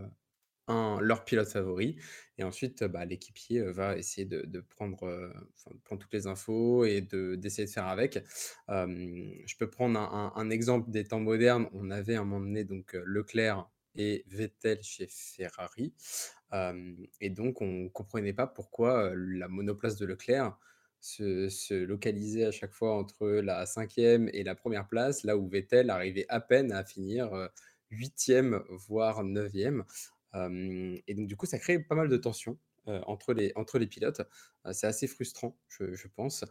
leur 0.68 1.24
pilote 1.24 1.48
favori. 1.48 1.98
Et 2.38 2.44
ensuite, 2.44 2.84
bah, 2.84 3.06
l'équipier 3.06 3.62
va 3.62 3.98
essayer 3.98 4.26
de, 4.26 4.60
prendre, 4.62 5.32
prendre 5.84 6.02
toutes 6.02 6.14
les 6.14 6.28
infos 6.28 6.86
et 6.86 7.02
d'essayer 7.02 7.66
de, 7.66 7.72
faire 7.72 7.88
avec. 7.88 8.24
je 8.68 9.58
peux 9.58 9.70
prendre 9.70 10.00
un, 10.00 10.50
exemple 10.50 10.92
des 10.92 11.04
temps 11.06 11.20
modernes. 11.20 11.68
On 11.74 11.90
avait 11.90 12.16
à 12.16 12.22
un 12.22 12.26
moment 12.26 12.46
donné 12.46 12.64
donc, 12.64 12.94
Leclerc 13.06 13.70
et 13.96 14.24
Vettel 14.28 14.84
chez 14.84 15.08
Ferrari. 15.10 15.94
et 17.22 17.30
donc, 17.30 17.62
on 17.62 17.68
ne 17.68 17.90
comprenait 17.90 18.34
pas 18.34 18.48
pourquoi 18.48 19.12
la 19.16 19.48
monoplace 19.48 19.98
de 19.98 20.06
Leclerc 20.06 20.58
se, 21.00 21.74
localiser 21.86 22.46
à 22.46 22.52
chaque 22.52 22.74
fois 22.74 22.96
entre 22.98 23.28
la 23.28 23.66
cinquième 23.66 24.30
et 24.34 24.44
la 24.44 24.56
première 24.56 24.88
place, 24.88 25.24
là 25.24 25.38
où 25.38 25.48
Vettel 25.48 25.90
arrivait 25.90 26.26
à 26.30 26.40
peine 26.40 26.72
à 26.72 26.84
finir 26.84 27.50
huitième, 27.90 28.64
voire 28.70 29.24
neuvième. 29.24 29.84
Et 31.08 31.14
donc, 31.14 31.28
du 31.28 31.36
coup, 31.36 31.46
ça 31.46 31.60
crée 31.60 31.80
pas 31.80 31.96
mal 31.96 32.10
de 32.10 32.18
tensions. 32.18 32.58
entre, 32.86 33.34
les, 33.34 33.52
entre 33.56 33.80
les 33.80 33.88
pilotes. 33.88 34.22
c'est 34.72 34.88
assez 34.88 35.08
frustrant, 35.08 35.58
je, 35.68 36.08
pense. 36.16 36.46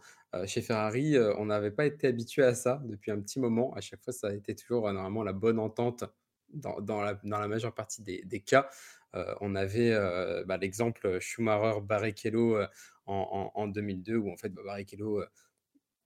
chez 0.45 0.61
Ferrari, 0.61 1.17
on 1.37 1.45
n'avait 1.45 1.71
pas 1.71 1.85
été 1.85 2.07
habitué 2.07 2.43
à 2.43 2.53
ça 2.53 2.81
depuis 2.85 3.11
un 3.11 3.19
petit 3.19 3.39
moment. 3.39 3.73
À 3.73 3.81
chaque 3.81 4.03
fois, 4.03 4.13
ça 4.13 4.27
a 4.27 4.33
été 4.33 4.55
toujours 4.55 4.83
normalement 4.83 5.23
la 5.23 5.33
bonne 5.33 5.59
entente 5.59 6.03
dans, 6.53 6.79
dans, 6.79 7.01
la, 7.01 7.15
dans 7.23 7.39
la, 7.39 7.47
majeure 7.47 7.73
partie 7.73 8.03
des, 8.03 8.21
des 8.23 8.39
cas. 8.39 8.69
on 9.41 9.55
avait 9.55 9.91
bah, 10.45 10.57
l'exemple 10.57 11.19
Schumacher-Barrichello 11.19 12.59
en, 13.07 13.67
2002 13.67 14.17
où 14.17 14.31
en 14.31 14.37
fait 14.37 14.49
bah, 14.49 14.61
Barrichello 14.63 15.23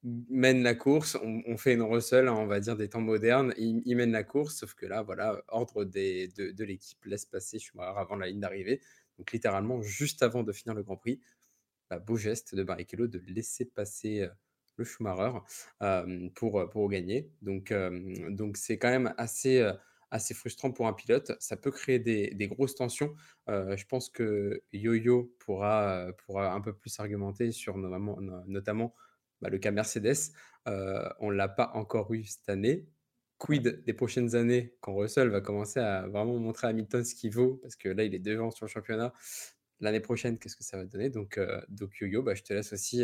mène 0.03 0.63
la 0.63 0.73
course, 0.73 1.17
on, 1.21 1.57
fait 1.57 1.73
une 1.73 1.83
Russell, 1.83 2.27
hein, 2.27 2.33
on 2.33 2.47
va 2.47 2.59
dire 2.59 2.75
des 2.75 2.89
temps 2.89 3.01
modernes, 3.01 3.53
il, 3.57 3.95
mène 3.95 4.11
la 4.11 4.23
course, 4.23 4.57
sauf 4.57 4.73
que 4.73 4.85
là, 4.85 5.03
voilà, 5.03 5.41
ordre 5.47 5.83
des, 5.83 6.27
de, 6.29 6.63
l'équipe 6.63 7.03
laisse 7.05 7.25
passer 7.25 7.59
Schumacher 7.59 7.99
avant 7.99 8.15
la 8.15 8.27
ligne 8.27 8.39
d'arrivée, 8.39 8.81
donc 9.17 9.31
littéralement 9.31 9.81
juste 9.81 10.23
avant 10.23 10.43
de 10.43 10.51
finir 10.51 10.73
le 10.73 10.83
Grand 10.83 10.97
Prix, 10.97 11.21
bah, 11.89 11.99
beau 11.99 12.15
geste 12.15 12.55
de 12.55 12.63
Barrichello 12.63 13.07
de 13.07 13.21
laisser 13.27 13.65
passer 13.65 14.21
euh, 14.21 14.29
le 14.77 14.85
Schumacher 14.85 15.37
euh, 15.83 16.29
pour, 16.33 16.67
pour 16.69 16.89
gagner, 16.89 17.29
donc 17.41 17.73
donc 18.29 18.57
c'est 18.57 18.77
quand 18.79 18.89
même 18.89 19.13
assez 19.17 19.69
assez 20.11 20.33
frustrant 20.33 20.71
pour 20.71 20.87
un 20.87 20.93
pilote. 20.93 21.31
Ça 21.39 21.55
peut 21.55 21.71
créer 21.71 21.97
des, 21.97 22.47
grosses 22.47 22.75
tensions. 22.75 23.15
Euh, 23.49 23.75
je 23.77 23.85
pense 23.85 24.09
que 24.09 24.61
Yo-Yo 24.73 25.33
pourra, 25.39 26.07
pourra 26.25 26.53
un 26.53 26.61
peu 26.61 26.73
plus 26.73 26.99
argumenter 26.99 27.51
sur 27.51 27.77
notamment 27.77 28.93
bah, 29.41 29.49
le 29.49 29.57
cas 29.57 29.71
Mercedes. 29.71 30.33
Euh, 30.67 31.09
on 31.19 31.31
ne 31.31 31.35
l'a 31.35 31.49
pas 31.49 31.71
encore 31.73 32.13
eu 32.13 32.23
cette 32.23 32.49
année. 32.49 32.87
Quid 33.37 33.83
des 33.83 33.93
prochaines 33.93 34.35
années 34.35 34.75
quand 34.81 34.95
Russell 34.95 35.29
va 35.29 35.41
commencer 35.41 35.79
à 35.79 36.07
vraiment 36.07 36.37
montrer 36.37 36.67
à 36.67 36.69
Hamilton 36.69 37.03
ce 37.03 37.15
qu'il 37.15 37.31
vaut? 37.31 37.55
Parce 37.61 37.75
que 37.75 37.89
là, 37.89 38.03
il 38.03 38.13
est 38.13 38.19
devant 38.19 38.51
sur 38.51 38.65
le 38.65 38.69
championnat. 38.71 39.13
L'année 39.79 39.99
prochaine, 39.99 40.37
qu'est-ce 40.37 40.55
que 40.55 40.63
ça 40.63 40.77
va 40.77 40.85
donner? 40.85 41.09
Donc, 41.09 41.37
euh, 41.39 41.59
donc 41.69 41.99
Yo-Yo, 41.99 42.21
bah, 42.21 42.35
je 42.35 42.43
te 42.43 42.53
laisse 42.53 42.71
aussi 42.73 43.03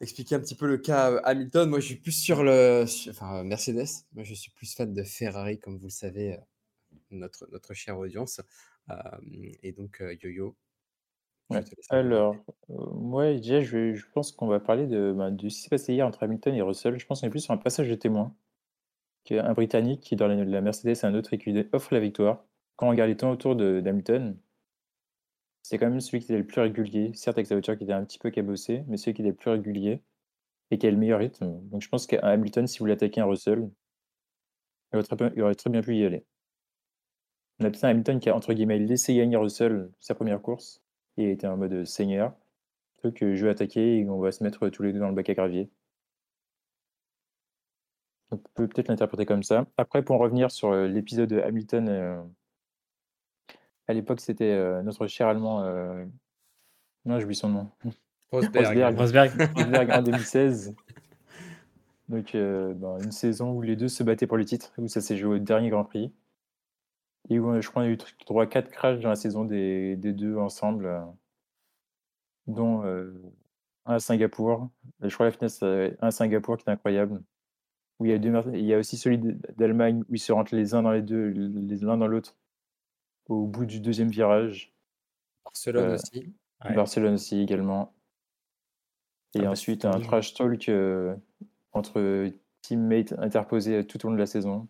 expliquer 0.00 0.34
un 0.34 0.40
petit 0.40 0.56
peu 0.56 0.66
le 0.66 0.78
cas 0.78 1.18
Hamilton. 1.18 1.70
Moi, 1.70 1.78
je 1.78 1.86
suis 1.86 1.96
plus 1.96 2.12
sur 2.12 2.42
le. 2.42 2.84
enfin, 3.10 3.44
Mercedes. 3.44 4.04
Moi, 4.12 4.24
je 4.24 4.34
suis 4.34 4.50
plus 4.50 4.74
fan 4.74 4.92
de 4.92 5.04
Ferrari, 5.04 5.60
comme 5.60 5.78
vous 5.78 5.86
le 5.86 5.92
savez, 5.92 6.36
notre, 7.10 7.48
notre 7.52 7.74
chère 7.74 7.98
audience. 7.98 8.40
et 9.62 9.70
donc, 9.70 10.02
Yo-Yo. 10.20 10.56
Alors, 11.90 12.36
moi, 12.68 13.34
déjà, 13.34 13.60
je, 13.60 13.94
je 13.94 14.06
pense 14.14 14.32
qu'on 14.32 14.46
va 14.46 14.60
parler 14.60 14.86
de, 14.86 15.12
bah, 15.12 15.30
de 15.30 15.48
ce 15.48 15.56
qui 15.56 15.62
s'est 15.62 15.68
passé 15.68 15.92
hier 15.92 16.06
entre 16.06 16.22
Hamilton 16.22 16.54
et 16.54 16.62
Russell. 16.62 16.98
Je 16.98 17.06
pense 17.06 17.20
qu'on 17.20 17.26
est 17.26 17.30
plus 17.30 17.40
sur 17.40 17.52
un 17.52 17.58
passage 17.58 17.88
de 17.88 17.94
témoin. 17.94 18.34
Un 19.30 19.52
Britannique 19.54 20.00
qui, 20.00 20.16
dans 20.16 20.28
la, 20.28 20.60
Mercedes 20.60 20.96
et 21.02 21.04
un 21.06 21.14
autre 21.14 21.32
écurie, 21.32 21.68
offre 21.72 21.94
la 21.94 22.00
victoire. 22.00 22.44
Quand 22.76 22.86
on 22.86 22.90
regarde 22.90 23.10
les 23.10 23.16
temps 23.16 23.30
autour 23.30 23.56
d'Hamilton, 23.56 24.38
c'est 25.62 25.76
quand 25.78 25.88
même 25.88 26.00
celui 26.00 26.20
qui 26.20 26.26
était 26.26 26.38
le 26.38 26.46
plus 26.46 26.60
régulier, 26.60 27.12
certes 27.14 27.36
avec 27.38 27.46
sa 27.46 27.54
voiture 27.56 27.76
qui 27.76 27.84
était 27.84 27.92
un 27.92 28.04
petit 28.04 28.18
peu 28.18 28.30
cabossée, 28.30 28.84
mais 28.86 28.96
celui 28.96 29.14
qui 29.14 29.22
était 29.22 29.30
le 29.30 29.36
plus 29.36 29.50
régulier 29.50 30.02
et 30.70 30.78
qui 30.78 30.86
a 30.86 30.90
le 30.90 30.96
meilleur 30.98 31.20
rythme. 31.20 31.60
Donc 31.70 31.82
je 31.82 31.88
pense 31.88 32.06
qu'à 32.06 32.20
Hamilton, 32.20 32.66
si 32.66 32.80
vous 32.80 32.86
l'attaquez 32.86 33.20
un 33.20 33.26
Russell, 33.26 33.70
il 34.92 34.96
aurait, 34.96 35.04
très 35.04 35.16
bien, 35.16 35.32
il 35.36 35.42
aurait 35.42 35.54
très 35.54 35.70
bien 35.70 35.82
pu 35.82 35.96
y 35.96 36.04
aller. 36.04 36.24
On 37.60 37.64
a 37.64 37.70
peut-être 37.70 37.84
un 37.84 37.88
Hamilton 37.88 38.20
qui 38.20 38.28
a 38.28 38.36
entre 38.36 38.52
guillemets 38.52 38.78
laissé 38.78 39.14
gagner 39.14 39.36
Russell 39.38 39.90
sa 40.00 40.14
première 40.14 40.42
course 40.42 40.81
et 41.16 41.30
était 41.30 41.46
en 41.46 41.56
mode 41.56 41.84
seigneur. 41.84 42.34
Truc 42.98 43.16
que 43.16 43.34
je 43.34 43.44
vais 43.44 43.50
attaquer 43.50 43.98
et 43.98 44.08
on 44.08 44.20
va 44.20 44.32
se 44.32 44.44
mettre 44.44 44.68
tous 44.68 44.82
les 44.82 44.92
deux 44.92 45.00
dans 45.00 45.08
le 45.08 45.14
bac 45.14 45.28
à 45.30 45.34
gravier. 45.34 45.70
On 48.30 48.38
peut 48.38 48.66
peut-être 48.66 48.88
l'interpréter 48.88 49.26
comme 49.26 49.42
ça. 49.42 49.66
Après, 49.76 50.02
pour 50.02 50.16
en 50.16 50.18
revenir 50.18 50.50
sur 50.50 50.70
euh, 50.70 50.88
l'épisode 50.88 51.28
de 51.28 51.40
Hamilton 51.40 51.88
euh, 51.88 52.22
à 53.88 53.92
l'époque, 53.92 54.20
c'était 54.20 54.52
euh, 54.52 54.82
notre 54.82 55.06
cher 55.06 55.28
Allemand. 55.28 55.62
Euh... 55.64 56.04
Non, 57.04 57.18
j'oublie 57.18 57.34
son 57.34 57.48
nom. 57.48 57.70
Rosberg. 58.30 58.96
Rosberg. 58.96 59.50
Rosberg 59.54 59.90
en 59.90 60.02
2016. 60.02 60.74
Donc, 62.08 62.34
euh, 62.34 62.74
ben, 62.74 62.98
une 63.02 63.12
saison 63.12 63.52
où 63.52 63.62
les 63.62 63.76
deux 63.76 63.88
se 63.88 64.02
battaient 64.02 64.26
pour 64.26 64.36
le 64.36 64.44
titre, 64.44 64.72
où 64.78 64.88
ça 64.88 65.00
s'est 65.00 65.16
joué 65.16 65.36
au 65.36 65.38
dernier 65.38 65.70
Grand 65.70 65.84
Prix. 65.84 66.12
Et 67.34 67.62
je 67.62 67.68
crois 67.68 67.82
qu'on 67.82 67.88
a 67.88 67.92
eu 67.92 67.96
3-4 67.96 68.68
crashs 68.68 69.00
dans 69.00 69.08
la 69.08 69.16
saison 69.16 69.44
des, 69.44 69.96
des 69.96 70.12
deux 70.12 70.36
ensemble, 70.36 70.86
euh, 70.86 71.00
dont 72.46 72.84
euh, 72.84 73.12
un 73.86 73.94
à 73.94 74.00
Singapour. 74.00 74.70
Et 75.02 75.08
je 75.08 75.14
crois 75.14 75.26
la 75.26 75.32
finale, 75.32 75.96
un 76.00 76.08
à 76.08 76.10
Singapour 76.10 76.56
qui 76.56 76.68
est 76.68 76.72
incroyable. 76.72 77.22
Où 77.98 78.06
il 78.06 78.10
y 78.10 78.14
a, 78.14 78.18
deux, 78.18 78.32
il 78.54 78.64
y 78.64 78.74
a 78.74 78.78
aussi 78.78 78.96
celui 78.96 79.18
d'Allemagne 79.56 80.02
où 80.08 80.14
ils 80.14 80.18
se 80.18 80.32
rentrent 80.32 80.54
les 80.54 80.74
uns 80.74 80.82
dans 80.82 80.90
les 80.90 81.02
deux, 81.02 81.30
l'un 81.30 81.98
dans 81.98 82.08
l'autre, 82.08 82.36
au 83.28 83.46
bout 83.46 83.66
du 83.66 83.80
deuxième 83.80 84.08
virage. 84.08 84.72
Barcelone 85.44 85.92
aussi. 85.92 86.34
Barcelone 86.74 87.14
aussi 87.14 87.40
également. 87.40 87.94
Et 89.34 89.40
ah 89.40 89.42
bah, 89.42 89.50
ensuite, 89.50 89.84
un 89.84 90.00
trash 90.00 90.34
talk 90.34 90.68
euh, 90.68 91.14
entre 91.72 92.30
teammates 92.62 93.12
interposés 93.18 93.86
tout 93.86 94.04
au 94.04 94.08
long 94.08 94.14
de 94.14 94.20
la 94.20 94.26
saison. 94.26 94.68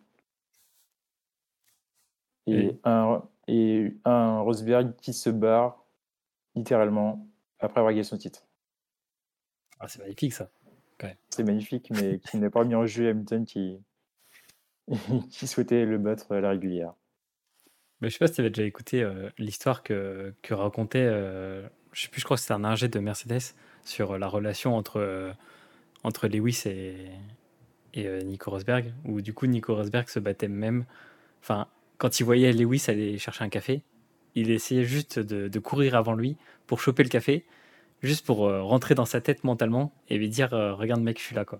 Et, 2.47 2.77
un, 2.83 3.23
et 3.47 3.95
un 4.05 4.41
Rosberg 4.41 4.95
qui 4.97 5.13
se 5.13 5.29
barre 5.29 5.85
littéralement 6.55 7.27
après 7.59 7.79
avoir 7.79 7.93
gagné 7.93 8.03
son 8.03 8.17
titre. 8.17 8.45
Ah, 9.79 9.87
c'est 9.87 9.99
magnifique 9.99 10.33
ça. 10.33 10.49
C'est 11.29 11.43
magnifique, 11.43 11.89
mais 11.91 12.19
qui 12.29 12.37
n'a 12.37 12.49
pas 12.49 12.63
mis 12.63 12.75
en 12.75 12.85
jeu 12.85 13.09
Hamilton 13.09 13.45
qui, 13.45 13.79
qui 15.29 15.47
souhaitait 15.47 15.85
le 15.85 15.97
battre 15.97 16.31
à 16.33 16.41
la 16.41 16.49
régulière. 16.49 16.93
Mais 18.01 18.09
je 18.09 18.13
sais 18.13 18.19
pas 18.19 18.27
si 18.27 18.33
tu 18.33 18.41
avais 18.41 18.49
déjà 18.49 18.67
écouté 18.67 19.01
euh, 19.01 19.29
l'histoire 19.37 19.83
que, 19.83 20.33
que 20.41 20.53
racontait, 20.53 21.05
euh, 21.05 21.67
je 21.93 22.03
sais 22.03 22.09
plus, 22.09 22.19
je 22.19 22.25
crois 22.25 22.35
que 22.35 22.41
c'était 22.41 22.53
un 22.53 22.65
ingé 22.65 22.87
de 22.87 22.99
Mercedes 22.99 23.53
sur 23.85 24.17
la 24.17 24.27
relation 24.27 24.75
entre, 24.75 24.99
euh, 24.99 25.31
entre 26.03 26.27
Lewis 26.27 26.63
et, 26.65 27.07
et 27.93 28.23
Nico 28.23 28.51
Rosberg, 28.51 28.93
où 29.05 29.21
du 29.21 29.33
coup 29.33 29.45
Nico 29.45 29.75
Rosberg 29.75 30.09
se 30.09 30.19
battait 30.19 30.49
même, 30.49 30.85
enfin, 31.41 31.67
quand 31.97 32.19
il 32.19 32.23
voyait 32.23 32.51
Lewis 32.51 32.85
aller 32.87 33.17
chercher 33.17 33.43
un 33.43 33.49
café, 33.49 33.81
il 34.35 34.49
essayait 34.49 34.85
juste 34.85 35.19
de, 35.19 35.47
de 35.47 35.59
courir 35.59 35.95
avant 35.95 36.13
lui 36.13 36.37
pour 36.67 36.79
choper 36.79 37.03
le 37.03 37.09
café, 37.09 37.45
juste 38.01 38.25
pour 38.25 38.37
rentrer 38.39 38.95
dans 38.95 39.05
sa 39.05 39.21
tête 39.21 39.43
mentalement 39.43 39.93
et 40.09 40.17
lui 40.17 40.29
dire 40.29 40.49
Regarde, 40.51 41.01
mec, 41.01 41.19
je 41.19 41.23
suis 41.23 41.35
là, 41.35 41.45
quoi. 41.45 41.59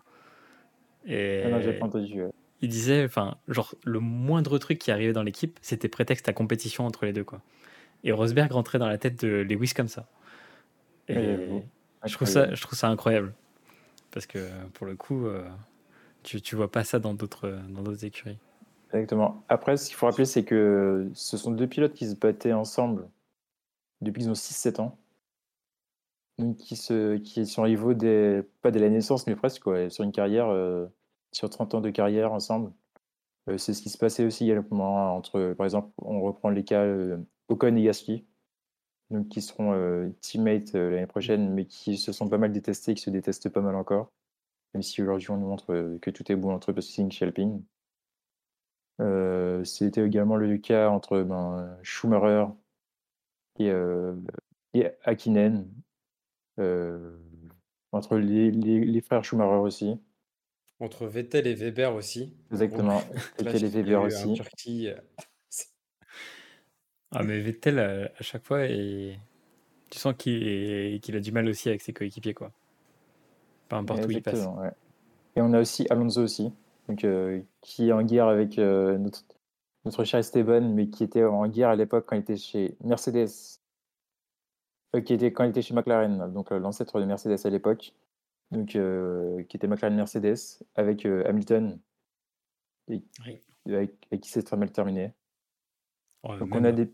Et... 1.05 1.43
Ah 1.45 1.83
entendu 1.83 2.23
il 2.63 2.69
disait, 2.69 3.03
enfin, 3.03 3.35
genre, 3.49 3.75
le 3.83 3.99
moindre 3.99 4.57
truc 4.57 4.79
qui 4.79 4.89
arrivait 4.89 5.11
dans 5.11 5.21
l'équipe, 5.21 5.59
c'était 5.61 5.89
prétexte 5.89 6.29
à 6.29 6.33
compétition 6.33 6.85
entre 6.85 7.05
les 7.05 7.11
deux, 7.11 7.25
quoi. 7.25 7.41
Et 8.05 8.13
Rosberg 8.13 8.49
rentrait 8.53 8.79
dans 8.79 8.87
la 8.87 8.97
tête 8.97 9.19
de 9.25 9.41
Lewis 9.41 9.73
comme 9.75 9.89
ça. 9.89 10.07
Et 11.09 11.13
je, 12.05 12.13
trouve 12.13 12.27
ça, 12.27 12.55
je 12.55 12.61
trouve 12.61 12.79
ça 12.79 12.87
incroyable. 12.87 13.33
Parce 14.11 14.25
que, 14.25 14.39
pour 14.73 14.87
le 14.87 14.95
coup, 14.95 15.27
euh, 15.27 15.43
tu, 16.23 16.39
tu 16.39 16.55
vois 16.55 16.71
pas 16.71 16.85
ça 16.85 16.99
dans 16.99 17.13
d'autres 17.13 18.05
écuries. 18.05 18.37
Exactement. 18.93 19.43
Après, 19.49 19.75
ce 19.75 19.87
qu'il 19.87 19.95
faut 19.95 20.05
rappeler, 20.05 20.25
c'est 20.25 20.43
que 20.45 21.09
ce 21.15 21.35
sont 21.37 21.51
deux 21.51 21.67
pilotes 21.67 21.93
qui 21.93 22.07
se 22.07 22.15
battaient 22.15 22.53
ensemble 22.53 23.09
depuis 24.01 24.21
qu'ils 24.21 24.29
ont 24.29 24.33
6-7 24.33 24.81
ans. 24.81 24.97
Donc, 26.37 26.57
qui, 26.57 26.75
sont 26.75 27.61
rivaux, 27.63 27.93
des, 27.93 28.43
pas 28.61 28.71
dès 28.71 28.79
la 28.79 28.89
naissance, 28.89 29.27
mais 29.27 29.35
presque, 29.35 29.63
sur 29.91 30.03
une 30.03 30.11
carrière. 30.11 30.47
Euh, 30.49 30.87
sur 31.31 31.49
30 31.49 31.75
ans 31.75 31.81
de 31.81 31.89
carrière 31.89 32.31
ensemble. 32.33 32.71
Euh, 33.49 33.57
c'est 33.57 33.73
ce 33.73 33.81
qui 33.81 33.89
se 33.89 33.97
passait 33.97 34.25
aussi 34.25 34.45
également 34.45 35.15
entre, 35.15 35.53
par 35.57 35.65
exemple, 35.65 35.91
on 35.99 36.21
reprend 36.21 36.49
les 36.49 36.63
cas 36.63 36.83
euh, 36.83 37.17
Ocon 37.49 37.75
et 37.75 37.83
Gasly, 37.83 38.25
donc 39.09 39.29
qui 39.29 39.41
seront 39.41 40.13
teammates 40.21 40.73
l'année 40.73 41.07
prochaine, 41.07 41.53
mais 41.53 41.65
qui 41.65 41.97
se 41.97 42.11
sont 42.11 42.29
pas 42.29 42.37
mal 42.37 42.51
détestés, 42.51 42.93
qui 42.95 43.01
se 43.01 43.09
détestent 43.09 43.49
pas 43.49 43.61
mal 43.61 43.75
encore, 43.75 44.11
même 44.73 44.83
si 44.83 45.01
aujourd'hui 45.01 45.31
on 45.31 45.37
nous 45.37 45.47
montre 45.47 45.97
que 46.01 46.11
tout 46.11 46.31
est 46.31 46.35
bon 46.35 46.53
entre 46.53 46.73
Racing 46.73 47.11
chez 47.11 47.25
Alpine. 48.99 49.65
C'était 49.65 50.05
également 50.05 50.35
le 50.35 50.57
cas 50.57 50.89
entre 50.89 51.21
ben, 51.21 51.77
Schumacher 51.83 52.47
et, 53.59 53.71
et 54.73 54.87
Akinen, 55.03 55.67
entre 57.93 58.17
les, 58.17 58.51
les, 58.51 59.01
frères 59.01 59.23
Schumacher 59.23 59.61
aussi. 59.61 59.99
Entre 60.79 61.05
Vettel 61.05 61.47
et 61.47 61.53
Weber 61.53 61.93
aussi. 61.93 62.33
Exactement. 62.51 63.01
Vettel 63.39 63.63
et 63.63 63.69
Weber 63.69 64.01
aussi. 64.01 64.33
Turquie. 64.33 64.89
Euh, 64.89 64.95
ah, 67.11 67.23
mais 67.23 67.39
Vettel, 67.39 67.79
à, 67.79 68.21
chaque 68.21 68.43
fois, 68.43 68.65
et... 68.65 69.17
tu 69.91 69.99
sens 69.99 70.15
qu'il 70.17 71.15
a 71.15 71.19
du 71.19 71.31
mal 71.31 71.47
aussi 71.47 71.69
avec 71.69 71.81
ses 71.81 71.93
coéquipiers, 71.93 72.33
quoi. 72.33 72.51
Peu 73.69 73.75
importe 73.75 74.05
où 74.05 74.11
il 74.11 74.21
passe. 74.21 74.47
Et 75.35 75.41
on 75.41 75.53
a 75.53 75.61
aussi 75.61 75.85
Alonso 75.89 76.21
aussi, 76.21 76.51
donc, 76.87 77.03
euh, 77.03 77.41
qui 77.61 77.89
est 77.89 77.91
en 77.91 78.03
guerre 78.03 78.27
avec 78.27 78.59
euh, 78.59 78.97
notre, 78.97 79.23
notre 79.85 80.03
cher 80.03 80.19
Esteban, 80.19 80.61
mais 80.61 80.89
qui 80.89 81.03
était 81.03 81.23
en 81.23 81.47
guerre 81.47 81.69
à 81.69 81.75
l'époque 81.75 82.05
quand 82.07 82.15
il 82.15 82.19
était 82.19 82.37
chez 82.37 82.77
Mercedes, 82.83 83.59
qui 85.05 85.13
était 85.13 85.33
quand 85.33 85.43
il 85.43 85.49
était 85.49 85.61
chez 85.61 85.73
McLaren, 85.73 86.31
donc 86.33 86.51
l'ancêtre 86.51 86.99
de 86.99 87.05
Mercedes 87.05 87.39
à 87.45 87.49
l'époque 87.49 87.93
donc, 88.53 88.75
euh, 88.75 89.43
qui 89.43 89.57
était 89.57 89.67
McLaren 89.67 89.95
Mercedes, 89.95 90.63
avec 90.75 91.05
euh, 91.05 91.23
Hamilton, 91.27 91.79
et, 92.87 93.01
avec, 93.65 93.99
qui 94.21 94.29
c'est 94.29 94.43
très 94.43 94.57
mal 94.57 94.71
terminé. 94.71 95.11
Donc 96.23 96.41
même, 96.41 96.53
on 96.53 96.63
a 96.63 96.71
des... 96.71 96.93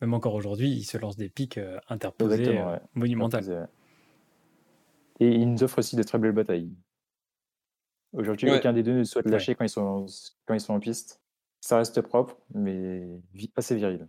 même 0.00 0.14
encore 0.14 0.34
aujourd'hui, 0.34 0.70
il 0.70 0.84
se 0.84 0.98
lance 0.98 1.16
des 1.16 1.28
pics 1.28 1.58
euh, 1.58 1.78
interposés 1.88 2.60
monumentales. 2.94 3.68
Et 5.20 5.28
il 5.28 5.50
nous 5.50 5.62
offre 5.62 5.78
aussi 5.78 5.96
de 5.96 6.02
très 6.02 6.18
belles 6.18 6.32
batailles. 6.32 6.70
Aujourd'hui, 8.12 8.50
aucun 8.50 8.72
des 8.72 8.82
deux 8.82 8.94
ne 8.94 9.04
souhaite 9.04 9.26
lâcher 9.26 9.54
quand, 9.54 9.64
ils 9.64 9.70
sont, 9.70 10.06
quand 10.46 10.54
ils 10.54 10.60
sont 10.60 10.74
en 10.74 10.80
piste. 10.80 11.20
Ça 11.60 11.78
reste 11.78 12.00
propre, 12.00 12.36
mais 12.54 13.06
assez 13.56 13.74
viril. 13.76 14.08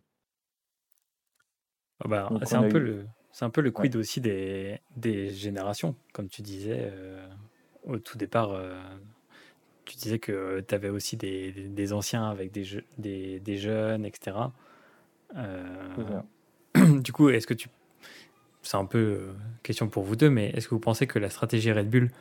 Ah 2.01 2.07
bah, 2.07 2.29
c'est 2.45 2.55
un 2.55 2.69
peu 2.69 2.79
le 2.79 3.05
un 3.41 3.49
peu 3.49 3.61
le 3.61 3.71
quid 3.71 3.95
aussi 3.95 4.21
des, 4.21 4.79
des, 4.95 5.29
générations, 5.29 5.95
comme 6.13 6.27
tu 6.27 6.41
disais 6.41 6.89
euh, 6.91 7.27
au 7.83 7.99
tout 7.99 8.17
départ. 8.17 8.51
Euh, 8.51 8.77
tu 9.85 9.95
disais 9.97 10.19
que 10.19 10.63
tu 10.67 10.75
avais 10.75 10.89
aussi 10.89 11.17
des, 11.17 11.51
des, 11.51 11.93
anciens 11.93 12.29
avec 12.29 12.51
des, 12.51 12.65
des, 12.97 13.39
des, 13.39 13.57
jeunes, 13.57 14.05
etc. 14.05 14.37
Euh, 15.35 16.21
du 16.99 17.11
coup, 17.11 17.29
est-ce 17.29 17.47
que 17.47 17.53
tu. 17.53 17.69
C'est 18.61 18.77
un 18.77 18.85
peu 18.85 19.29
question 19.63 19.87
pour 19.87 20.03
vous 20.03 20.15
deux, 20.15 20.29
mais 20.29 20.49
est-ce 20.49 20.67
que 20.67 20.75
vous 20.75 20.81
pensez 20.81 21.07
que 21.07 21.17
la 21.17 21.29
stratégie 21.29 21.71
Red 21.71 21.89
Bull, 21.89 22.11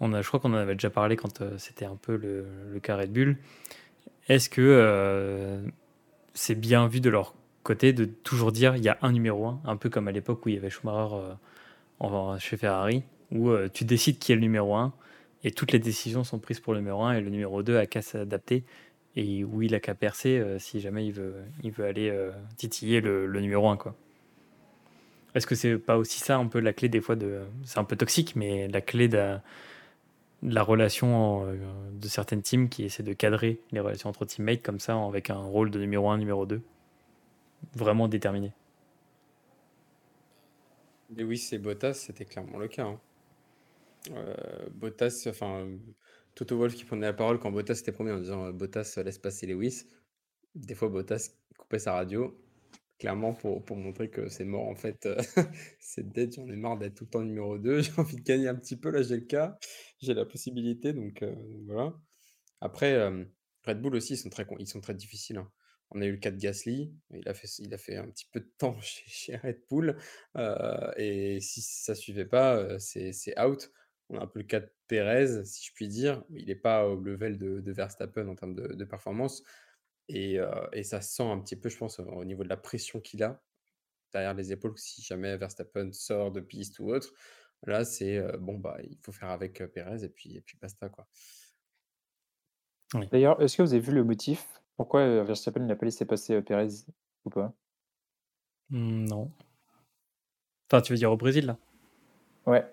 on 0.00 0.12
a, 0.12 0.22
je 0.22 0.28
crois 0.28 0.40
qu'on 0.40 0.52
en 0.52 0.56
avait 0.56 0.74
déjà 0.74 0.90
parlé 0.90 1.16
quand 1.16 1.42
c'était 1.58 1.84
un 1.84 1.96
peu 1.96 2.16
le, 2.16 2.46
le, 2.72 2.80
cas 2.80 2.96
Red 2.96 3.12
Bull, 3.12 3.36
est-ce 4.28 4.48
que 4.48 5.62
c'est 6.38 6.54
bien 6.54 6.86
vu 6.86 7.00
de 7.00 7.10
leur 7.10 7.34
côté 7.64 7.92
de 7.92 8.04
toujours 8.04 8.52
dire 8.52 8.76
il 8.76 8.84
y 8.84 8.88
a 8.88 8.96
un 9.02 9.12
numéro 9.12 9.46
1, 9.46 9.60
un 9.64 9.76
peu 9.76 9.90
comme 9.90 10.08
à 10.08 10.12
l'époque 10.12 10.46
où 10.46 10.48
il 10.48 10.54
y 10.54 10.58
avait 10.58 10.70
Schumacher 10.70 11.14
euh, 11.14 11.34
en, 11.98 12.38
chez 12.38 12.56
Ferrari, 12.56 13.02
où 13.32 13.50
euh, 13.50 13.68
tu 13.72 13.84
décides 13.84 14.18
qui 14.18 14.32
est 14.32 14.36
le 14.36 14.40
numéro 14.40 14.74
1 14.74 14.92
et 15.44 15.50
toutes 15.50 15.72
les 15.72 15.78
décisions 15.78 16.24
sont 16.24 16.38
prises 16.38 16.60
pour 16.60 16.72
le 16.72 16.78
numéro 16.78 17.02
1 17.02 17.14
et 17.14 17.20
le 17.20 17.28
numéro 17.28 17.62
2 17.62 17.76
a 17.76 17.86
qu'à 17.86 18.02
s'adapter 18.02 18.64
et 19.16 19.44
où 19.44 19.62
il 19.62 19.74
a 19.74 19.80
qu'à 19.80 19.94
percer 19.94 20.38
euh, 20.38 20.58
si 20.58 20.80
jamais 20.80 21.04
il 21.04 21.12
veut, 21.12 21.34
il 21.62 21.72
veut 21.72 21.84
aller 21.84 22.10
titiller 22.56 23.00
le, 23.00 23.28
numéro 23.40 23.68
1. 23.68 23.76
Quoi. 23.76 23.94
Est-ce 25.34 25.46
que 25.46 25.54
c'est 25.54 25.76
pas 25.76 25.98
aussi 25.98 26.20
ça 26.20 26.38
un 26.38 26.46
peu 26.46 26.60
la 26.60 26.72
clé 26.72 26.88
des 26.88 27.00
fois 27.00 27.16
de. 27.16 27.40
C'est 27.64 27.78
un 27.78 27.84
peu 27.84 27.96
toxique, 27.96 28.34
mais 28.34 28.68
la 28.68 28.80
clé 28.80 29.08
de, 29.08 29.36
la 30.42 30.62
relation 30.62 31.46
de 31.92 32.08
certaines 32.08 32.42
teams 32.42 32.68
qui 32.68 32.84
essaient 32.84 33.02
de 33.02 33.12
cadrer 33.12 33.60
les 33.72 33.80
relations 33.80 34.08
entre 34.08 34.24
teammates 34.24 34.62
comme 34.62 34.78
ça 34.78 34.96
avec 34.96 35.30
un 35.30 35.38
rôle 35.38 35.70
de 35.70 35.80
numéro 35.80 36.10
1, 36.10 36.18
numéro 36.18 36.46
2 36.46 36.62
vraiment 37.74 38.08
déterminé. 38.08 38.52
oui 41.16 41.38
c'est 41.38 41.58
Bottas, 41.58 41.94
c'était 41.94 42.24
clairement 42.24 42.58
le 42.58 42.68
cas. 42.68 42.86
Hein. 42.86 43.00
Euh, 44.12 44.34
Bottas, 44.70 45.26
enfin, 45.28 45.66
Toto 46.34 46.56
Wolf 46.56 46.74
qui 46.74 46.84
prenait 46.84 47.06
la 47.06 47.12
parole 47.12 47.38
quand 47.38 47.50
Bottas 47.50 47.78
était 47.80 47.92
premier 47.92 48.12
en 48.12 48.18
disant 48.18 48.46
euh, 48.46 48.52
Bottas 48.52 49.00
laisse 49.04 49.18
passer 49.18 49.46
Lewis. 49.46 49.86
Des 50.54 50.74
fois, 50.74 50.88
Bottas 50.88 51.30
coupait 51.58 51.78
sa 51.78 51.92
radio, 51.92 52.36
clairement 52.98 53.32
pour, 53.34 53.64
montrer 53.76 54.10
que 54.10 54.28
c'est 54.28 54.44
mort 54.44 54.68
en 54.68 54.74
fait. 54.74 55.08
c'est 55.80 56.08
dead, 56.08 56.34
j'en 56.34 56.48
ai 56.48 56.56
marre 56.56 56.78
d'être 56.78 56.94
tout 56.94 57.04
le 57.04 57.10
temps 57.10 57.22
numéro 57.22 57.58
2. 57.58 57.82
J'ai 57.82 57.92
envie 57.96 58.16
de 58.16 58.22
gagner 58.22 58.48
un 58.48 58.54
petit 58.54 58.76
peu, 58.76 58.90
là 58.90 59.02
j'ai 59.02 59.16
le 59.16 59.26
cas, 59.26 59.58
j'ai 60.00 60.14
la 60.14 60.24
possibilité, 60.24 60.92
donc 60.92 61.22
euh, 61.22 61.34
voilà. 61.66 61.94
Après, 62.60 63.08
Red 63.64 63.80
Bull 63.80 63.94
aussi, 63.94 64.14
ils 64.14 64.18
sont 64.18 64.30
très, 64.30 64.46
ils 64.58 64.66
sont 64.66 64.80
très 64.80 64.94
difficiles. 64.94 65.38
Hein. 65.38 65.50
On 65.90 66.02
a 66.02 66.06
eu 66.06 66.12
le 66.12 66.18
cas 66.18 66.30
de 66.30 66.36
Gasly, 66.36 66.92
il 67.10 67.28
a 67.28 67.34
fait, 67.34 67.48
il 67.60 67.72
a 67.72 67.78
fait 67.78 67.96
un 67.96 68.08
petit 68.08 68.26
peu 68.30 68.40
de 68.40 68.50
temps 68.58 68.78
chez, 68.82 69.36
Red 69.36 69.62
Bull, 69.70 69.96
euh, 70.36 70.92
et 70.96 71.40
si 71.40 71.62
ça 71.62 71.94
suivait 71.94 72.26
pas, 72.26 72.56
euh, 72.56 72.78
c'est 72.78 73.40
out. 73.40 73.70
On 74.10 74.18
a 74.18 74.22
un 74.22 74.26
peu 74.26 74.40
le 74.40 74.46
cas 74.46 74.60
de 74.60 74.70
Perez, 74.86 75.44
si 75.44 75.66
je 75.66 75.72
puis 75.74 75.88
dire. 75.88 76.24
Il 76.30 76.46
n'est 76.46 76.54
pas 76.54 76.86
au 76.86 76.96
level 76.96 77.36
de, 77.38 77.72
Verstappen 77.72 78.26
en 78.26 78.34
termes 78.34 78.54
de, 78.54 78.84
performance. 78.84 79.42
Et, 80.08 80.38
euh, 80.38 80.66
et, 80.72 80.82
ça 80.84 81.00
sent 81.00 81.24
un 81.24 81.38
petit 81.38 81.56
peu, 81.56 81.68
je 81.68 81.76
pense, 81.76 81.98
au 81.98 82.24
niveau 82.24 82.44
de 82.44 82.48
la 82.48 82.56
pression 82.56 83.00
qu'il 83.00 83.22
a 83.22 83.40
derrière 84.12 84.34
les 84.34 84.52
épaules, 84.52 84.72
si 84.78 85.02
jamais 85.02 85.36
Verstappen 85.36 85.92
sort 85.92 86.32
de 86.32 86.40
piste 86.40 86.78
ou 86.78 86.90
autre. 86.90 87.12
Là, 87.66 87.84
c'est 87.84 88.22
bon, 88.38 88.56
bah, 88.56 88.78
il 88.82 88.96
faut 89.02 89.12
faire 89.12 89.30
avec 89.30 89.62
Pérez 89.72 90.04
et 90.04 90.08
puis, 90.08 90.36
et 90.36 90.40
puis 90.40 90.56
basta, 90.60 90.88
quoi. 90.88 91.06
D'ailleurs, 93.10 93.42
est-ce 93.42 93.56
que 93.56 93.62
vous 93.62 93.74
avez 93.74 93.82
vu 93.82 93.92
le 93.92 94.04
motif? 94.04 94.62
Pourquoi 94.76 95.24
Verstappen 95.24 95.60
n'a 95.60 95.76
pas 95.76 95.84
laissé 95.84 96.06
passer 96.06 96.40
Pérez 96.40 96.68
ou 97.24 97.30
pas? 97.30 97.52
Mmh, 98.70 99.08
Non. 99.08 99.30
Enfin, 100.70 100.82
tu 100.82 100.92
veux 100.92 100.98
dire 100.98 101.10
au 101.10 101.16
Brésil, 101.16 101.46
là? 101.46 101.58
Ouais. 102.46 102.64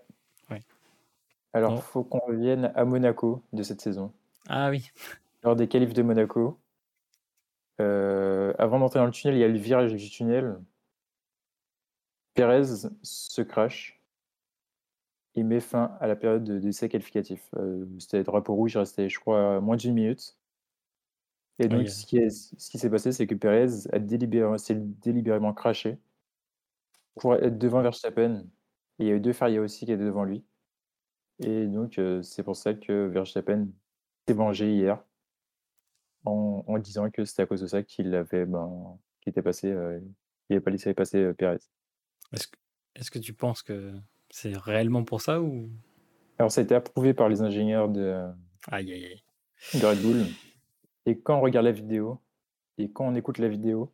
Ouais. 0.50 0.62
Alors, 1.54 1.74
il 1.76 1.82
faut 1.82 2.04
qu'on 2.04 2.20
revienne 2.20 2.72
à 2.76 2.84
Monaco 2.84 3.42
de 3.54 3.64
cette 3.64 3.82
saison. 3.82 4.12
Ah 4.48 4.70
oui. 4.70 4.92
Lors 5.44 5.56
des 5.56 5.68
qualifs 5.68 5.94
de 5.94 6.02
Monaco, 6.02 6.60
avant 7.80 8.80
d'entrer 8.80 9.00
dans 9.00 9.06
le 9.06 9.12
tunnel, 9.12 9.36
il 9.36 9.40
y 9.40 9.44
a 9.44 9.48
le 9.48 9.58
virage 9.58 9.94
du 9.94 10.10
tunnel. 10.10 10.58
Pérez 12.34 12.88
se 13.02 13.42
crache 13.42 13.96
il 15.36 15.46
met 15.46 15.60
fin 15.60 15.98
à 16.00 16.08
la 16.08 16.16
période 16.16 16.44
d'essai 16.60 16.90
qualificatif. 16.90 17.50
Euh, 17.58 17.86
c'était 18.00 18.24
drapeau 18.24 18.56
rouge, 18.56 18.74
il 18.74 18.78
restait, 18.80 19.10
je 19.10 19.20
crois, 19.20 19.60
moins 19.62 19.76
d'une 19.76 19.94
minute. 19.94 20.38
Et 21.60 21.68
donc, 21.68 21.88
ce 21.88 22.06
qui 22.06 22.78
s'est 22.78 22.90
passé, 22.90 23.12
c'est 23.12 23.28
que 23.28 23.36
Perez 23.36 23.88
a 23.92 24.58
s'est 24.58 24.76
délibérément 24.76 25.54
craché 25.54 25.98
pour 27.16 27.36
être 27.36 27.58
devant 27.58 27.82
Verstappen. 27.82 28.46
Et 29.00 29.06
il 29.06 29.08
y 29.08 29.12
a 29.12 29.16
eu 29.16 29.20
deux 29.22 29.34
Ferrier 29.34 29.60
aussi 29.60 29.86
qui 29.86 29.92
étaient 29.92 30.04
devant 30.04 30.24
lui. 30.24 30.44
Et 31.40 31.68
donc, 31.68 31.98
euh, 31.98 32.22
c'est 32.22 32.44
pour 32.44 32.56
ça 32.56 32.74
que 32.74 33.08
Verstappen 33.08 33.68
s'est 34.28 34.34
vengé 34.34 34.74
hier 34.74 35.05
en, 36.26 36.78
disant 36.80 37.10
que 37.10 37.26
c'était 37.26 37.44
à 37.44 37.46
cause 37.46 37.62
de 37.62 37.68
ça 37.68 37.84
qu'il 37.84 38.14
avait, 38.16 38.46
ben, 38.46 38.98
était 39.26 39.42
passé, 39.42 39.72
euh, 39.72 40.00
il 40.50 40.54
n'avait 40.54 40.64
pas 40.64 40.72
laissé 40.72 40.94
passer 40.94 41.34
Perez. 41.34 41.58
Est-ce 42.34 42.48
que, 42.48 42.58
est 42.96 43.10
que 43.10 43.20
tu 43.20 43.34
penses 43.34 43.64
que 43.64 43.94
c'est 44.30 44.58
réellement 44.58 45.04
pour 45.04 45.22
ça 45.22 45.42
ou? 45.42 45.70
Alors, 46.38 46.52
ça 46.52 46.62
a 46.62 46.64
été 46.64 46.76
approuvé 46.76 47.14
par 47.14 47.30
les 47.30 47.42
ingénieurs 47.42 47.90
de, 47.90 48.30
Aïe, 48.72 48.92
aïe, 48.92 49.06
aïe. 49.06 49.80
de 49.80 49.86
Red 49.86 50.02
Bull. 50.02 50.26
Et 51.06 51.20
quand 51.20 51.38
on 51.38 51.42
regarde 51.42 51.66
la 51.66 51.72
vidéo, 51.72 52.20
et 52.78 52.92
quand 52.92 53.06
on 53.06 53.16
écoute 53.16 53.38
la 53.38 53.48
vidéo, 53.48 53.94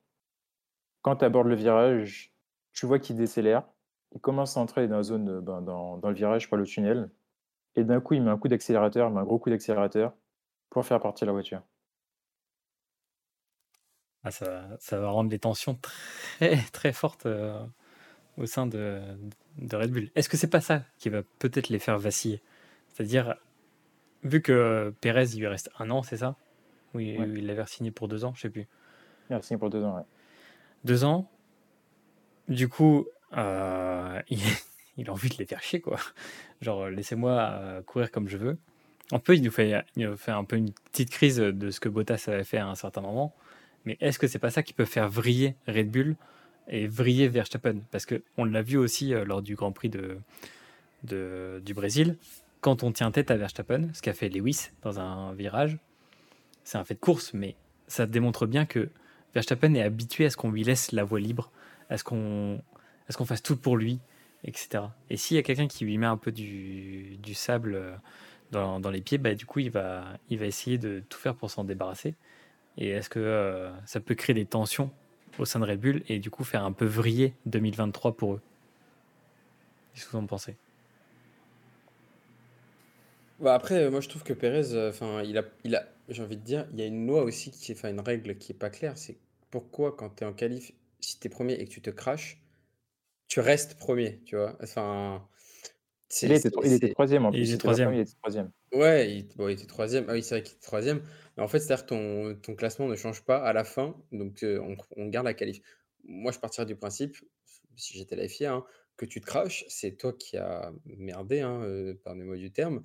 quand 1.02 1.18
tu 1.18 1.26
abordes 1.26 1.48
le 1.48 1.56
virage, 1.56 2.34
tu 2.74 2.86
vois 2.86 3.00
qu'il 3.00 3.16
décélère. 3.16 3.64
Il 4.14 4.22
commence 4.22 4.58
à 4.58 4.62
entrer 4.62 4.88
dans 4.88 4.98
la 4.98 5.04
zone, 5.04 5.40
ben, 5.42 5.62
dans, 5.62 5.98
dans 5.98 6.10
le 6.10 6.16
virage, 6.16 6.50
par 6.50 6.58
le 6.58 6.66
tunnel. 6.66 7.10
Et 7.76 7.84
d'un 7.84 8.02
coup, 8.02 8.14
il 8.14 8.24
met 8.24 8.32
un 8.32 8.38
coup 8.38 8.48
d'accélérateur, 8.48 9.16
un 9.16 9.24
gros 9.24 9.40
coup 9.40 9.50
d'accélérateur 9.50 10.14
pour 10.70 10.86
faire 10.86 11.00
partir 11.00 11.28
la 11.28 11.34
voiture. 11.34 11.62
Ah, 14.24 14.32
ça, 14.32 14.68
ça 14.80 15.00
va 15.00 15.10
rendre 15.10 15.32
les 15.32 15.40
tensions 15.40 15.80
très 15.82 16.58
très 16.74 16.94
fortes 16.94 17.26
euh, 17.26 17.60
au 18.38 18.46
sein 18.46 18.68
de, 18.68 19.02
de 19.58 19.76
Red 19.76 19.92
Bull. 19.92 20.10
Est-ce 20.16 20.30
que 20.30 20.38
c'est 20.38 20.50
pas 20.50 20.62
ça 20.62 20.84
qui 20.98 21.10
va 21.10 21.22
peut-être 21.40 21.70
les 21.70 21.80
faire 21.80 21.98
vaciller? 21.98 22.42
C'est-à-dire, 22.90 23.36
vu 24.24 24.42
que 24.42 24.94
Perez, 25.02 25.30
il 25.34 25.40
lui 25.40 25.48
reste 25.48 25.72
un 25.80 25.90
an, 25.90 26.04
c'est 26.04 26.18
ça? 26.18 26.36
Oui, 26.94 27.18
il 27.20 27.46
l'avait 27.48 27.66
signé 27.66 27.90
pour 27.90 28.08
deux 28.08 28.26
ans, 28.26 28.34
je 28.36 28.42
sais 28.42 28.50
plus. 28.50 28.68
Il 29.30 29.36
a 29.36 29.42
signé 29.42 29.58
pour 29.58 29.70
deux 29.70 29.84
ans, 29.84 29.96
ouais. 29.96 30.04
Deux 30.84 31.04
ans? 31.04 31.30
Du 32.48 32.68
coup, 32.68 33.08
euh, 33.38 34.22
il, 34.98 35.10
a 35.10 35.12
envie 35.12 35.30
de 35.30 35.38
les 35.38 35.46
faire 35.46 35.64
chier, 35.64 35.80
quoi. 35.80 35.98
Genre, 36.62 36.90
laissez-moi 36.90 37.32
euh, 37.32 37.82
courir 37.82 38.12
comme 38.12 38.28
je 38.28 38.38
veux. 38.38 38.58
En 39.12 39.20
peu, 39.20 39.36
il 39.36 39.42
nous, 39.42 39.52
fait, 39.52 39.84
il 39.96 40.08
nous 40.08 40.18
fait 40.18 40.32
un 40.32 40.44
peu 40.44 40.58
une 40.58 40.72
petite 40.92 41.10
crise 41.10 41.38
de 41.38 41.72
ce 41.72 41.80
que 41.80 41.90
Bottas 41.90 42.26
avait 42.28 42.44
fait 42.44 42.58
à 42.58 42.68
un 42.68 42.76
certain 42.76 43.02
moment. 43.02 43.36
Mais 43.86 43.98
est-ce 44.00 44.20
que 44.20 44.28
c'est 44.28 44.40
pas 44.40 44.52
ça 44.52 44.64
qui 44.64 44.74
peut 44.74 44.86
faire 44.86 45.10
vriller 45.10 45.56
Red 45.68 45.90
Bull 45.90 46.16
et 46.68 46.88
vriller 46.88 47.28
Verstappen? 47.28 47.80
Parce 47.92 48.06
qu'on 48.06 48.46
l'a 48.46 48.62
vu 48.62 48.78
aussi 48.78 49.14
euh, 49.14 49.26
lors 49.26 49.42
du 49.42 49.56
Grand 49.56 49.72
Prix 49.72 49.90
de, 49.90 50.18
du 51.04 51.74
Brésil. 51.74 52.18
Quand 52.62 52.84
on 52.84 52.92
tient 52.92 53.12
tête 53.12 53.32
à 53.32 53.38
Verstappen, 53.38 53.90
ce 53.94 54.02
qu'a 54.02 54.14
fait 54.14 54.30
Lewis 54.30 54.70
dans 54.84 55.00
un 55.00 55.34
virage, 55.34 55.78
c'est 56.64 56.78
un 56.78 56.84
fait 56.84 56.94
de 56.94 57.00
course, 57.00 57.34
mais 57.34 57.56
ça 57.88 58.06
démontre 58.06 58.46
bien 58.46 58.66
que 58.66 58.90
Verstappen 59.34 59.74
est 59.74 59.82
habitué 59.82 60.26
à 60.26 60.30
ce 60.30 60.38
qu'on 60.38 60.52
lui 60.52 60.64
laisse 60.64 60.92
la 60.92 61.04
voie 61.04 61.20
libre, 61.20 61.52
à 61.90 61.98
ce 61.98 62.04
qu'on 62.04 62.62
ce 63.10 63.18
qu'on 63.18 63.26
fasse 63.26 63.44
tout 63.44 63.58
pour 63.58 63.78
lui, 63.78 64.00
etc. 64.44 64.86
Et 65.10 65.18
s'il 65.18 65.36
y 65.36 65.40
a 65.40 65.44
quelqu'un 65.44 65.68
qui 65.68 65.86
lui 65.86 65.98
met 65.98 66.06
un 66.06 66.18
peu 66.18 66.32
du, 66.32 67.20
sable 67.34 67.76
euh, 67.76 67.96
dans, 68.52 68.80
dans, 68.80 68.90
les 68.90 69.02
pieds, 69.02 69.18
bah, 69.18 69.36
du 69.36 69.46
coup, 69.46 69.60
il 69.60 69.70
va, 69.70 70.06
il 70.30 70.40
va 70.40 70.46
essayer 70.46 70.78
de 70.78 71.04
tout 71.10 71.20
faire 71.20 71.36
pour 71.36 71.52
s'en 71.52 71.64
débarrasser. 71.64 72.16
Et 72.78 72.90
est-ce 72.90 73.10
que 73.10 73.20
euh, 73.20 73.72
ça 73.86 74.00
peut 74.00 74.16
créer 74.16 74.34
des 74.34 74.46
tensions 74.46 74.92
au 75.40 75.46
sein 75.46 75.60
de 75.60 75.66
Red 75.66 75.80
Bull 75.80 76.04
et 76.08 76.20
du 76.20 76.30
coup 76.30 76.44
faire 76.44 76.64
un 76.64 76.72
peu 76.72 76.86
vriller 76.86 77.34
2023 77.46 78.16
pour 78.16 78.36
eux? 78.36 78.42
Qu'est-ce 79.94 80.06
que 80.06 80.12
vous 80.12 80.18
en 80.20 80.26
pensez? 80.26 80.56
Bah 83.40 83.56
après, 83.56 83.90
moi 83.90 84.02
je 84.02 84.10
trouve 84.10 84.24
que 84.24 84.34
Pérez, 84.34 84.74
euh, 84.74 84.90
enfin, 84.90 85.24
il 85.24 85.38
a, 85.38 85.44
il 85.64 85.76
a, 85.76 85.88
j'ai 86.10 86.22
envie 86.22 86.38
de 86.38 86.44
dire, 86.44 86.68
il 86.74 86.80
y 86.80 86.84
a 86.84 86.86
une 86.86 87.08
loi 87.08 87.24
aussi 87.24 87.50
qui 87.52 87.72
enfin, 87.72 87.90
une 87.90 88.00
règle 88.00 88.38
qui 88.38 88.52
est 88.52 88.56
pas 88.56 88.70
claire, 88.70 88.98
c'est 88.98 89.18
pourquoi 89.50 89.96
quand 89.96 90.10
tu 90.10 90.24
es 90.24 90.28
en 90.28 90.34
qualif, 90.34 90.72
si 91.00 91.20
tu 91.20 91.28
es 91.28 91.30
premier 91.30 91.54
et 91.54 91.66
que 91.66 91.72
tu 91.72 91.82
te 91.82 91.90
craches, 91.90 92.40
tu 93.28 93.40
restes 93.40 93.76
premier, 93.76 94.22
tu 94.26 94.36
vois? 94.36 94.58
Enfin, 94.62 95.28
il, 96.22 96.32
était, 96.32 96.50
il 96.64 96.74
était 96.74 96.94
troisième 96.94 97.26
en 97.26 97.32
plus. 97.32 97.40
Il 97.40 97.50
était 97.50 97.58
troisième. 97.58 97.94
Il 97.94 98.00
était 98.02 98.14
troisième. 98.22 98.52
Ouais, 98.74 99.12
il, 99.12 99.28
bon, 99.36 99.48
il 99.48 99.54
était 99.54 99.66
troisième. 99.66 100.06
Ah 100.08 100.14
oui, 100.14 100.24
c'est 100.24 100.36
vrai 100.36 100.44
qu'il 100.44 100.54
était 100.54 100.66
troisième. 100.66 101.02
En 101.38 101.48
fait, 101.48 101.60
c'est-à-dire 101.60 101.86
ton, 101.86 102.36
ton 102.36 102.56
classement 102.56 102.88
ne 102.88 102.96
change 102.96 103.24
pas 103.24 103.38
à 103.38 103.54
la 103.54 103.64
fin, 103.64 103.96
donc 104.12 104.44
on, 104.44 105.08
garde 105.08 105.26
la 105.26 105.34
qualif. 105.34 105.62
Moi, 106.04 106.32
je 106.32 106.40
partirais 106.40 106.66
du 106.66 106.76
principe, 106.76 107.18
si 107.76 107.98
j'étais 107.98 108.16
la 108.16 108.28
FIA, 108.28 108.54
hein, 108.54 108.66
que 108.98 109.06
tu 109.06 109.22
te 109.22 109.26
craches, 109.26 109.66
c'est 109.70 109.98
toi 109.98 110.14
qui 110.14 110.38
as 110.38 110.72
merdé, 110.86 111.40
hein, 111.40 111.62
euh, 111.64 111.94
par 112.04 112.16
les 112.16 112.24
mots 112.24 112.36
du 112.36 112.52
terme. 112.52 112.82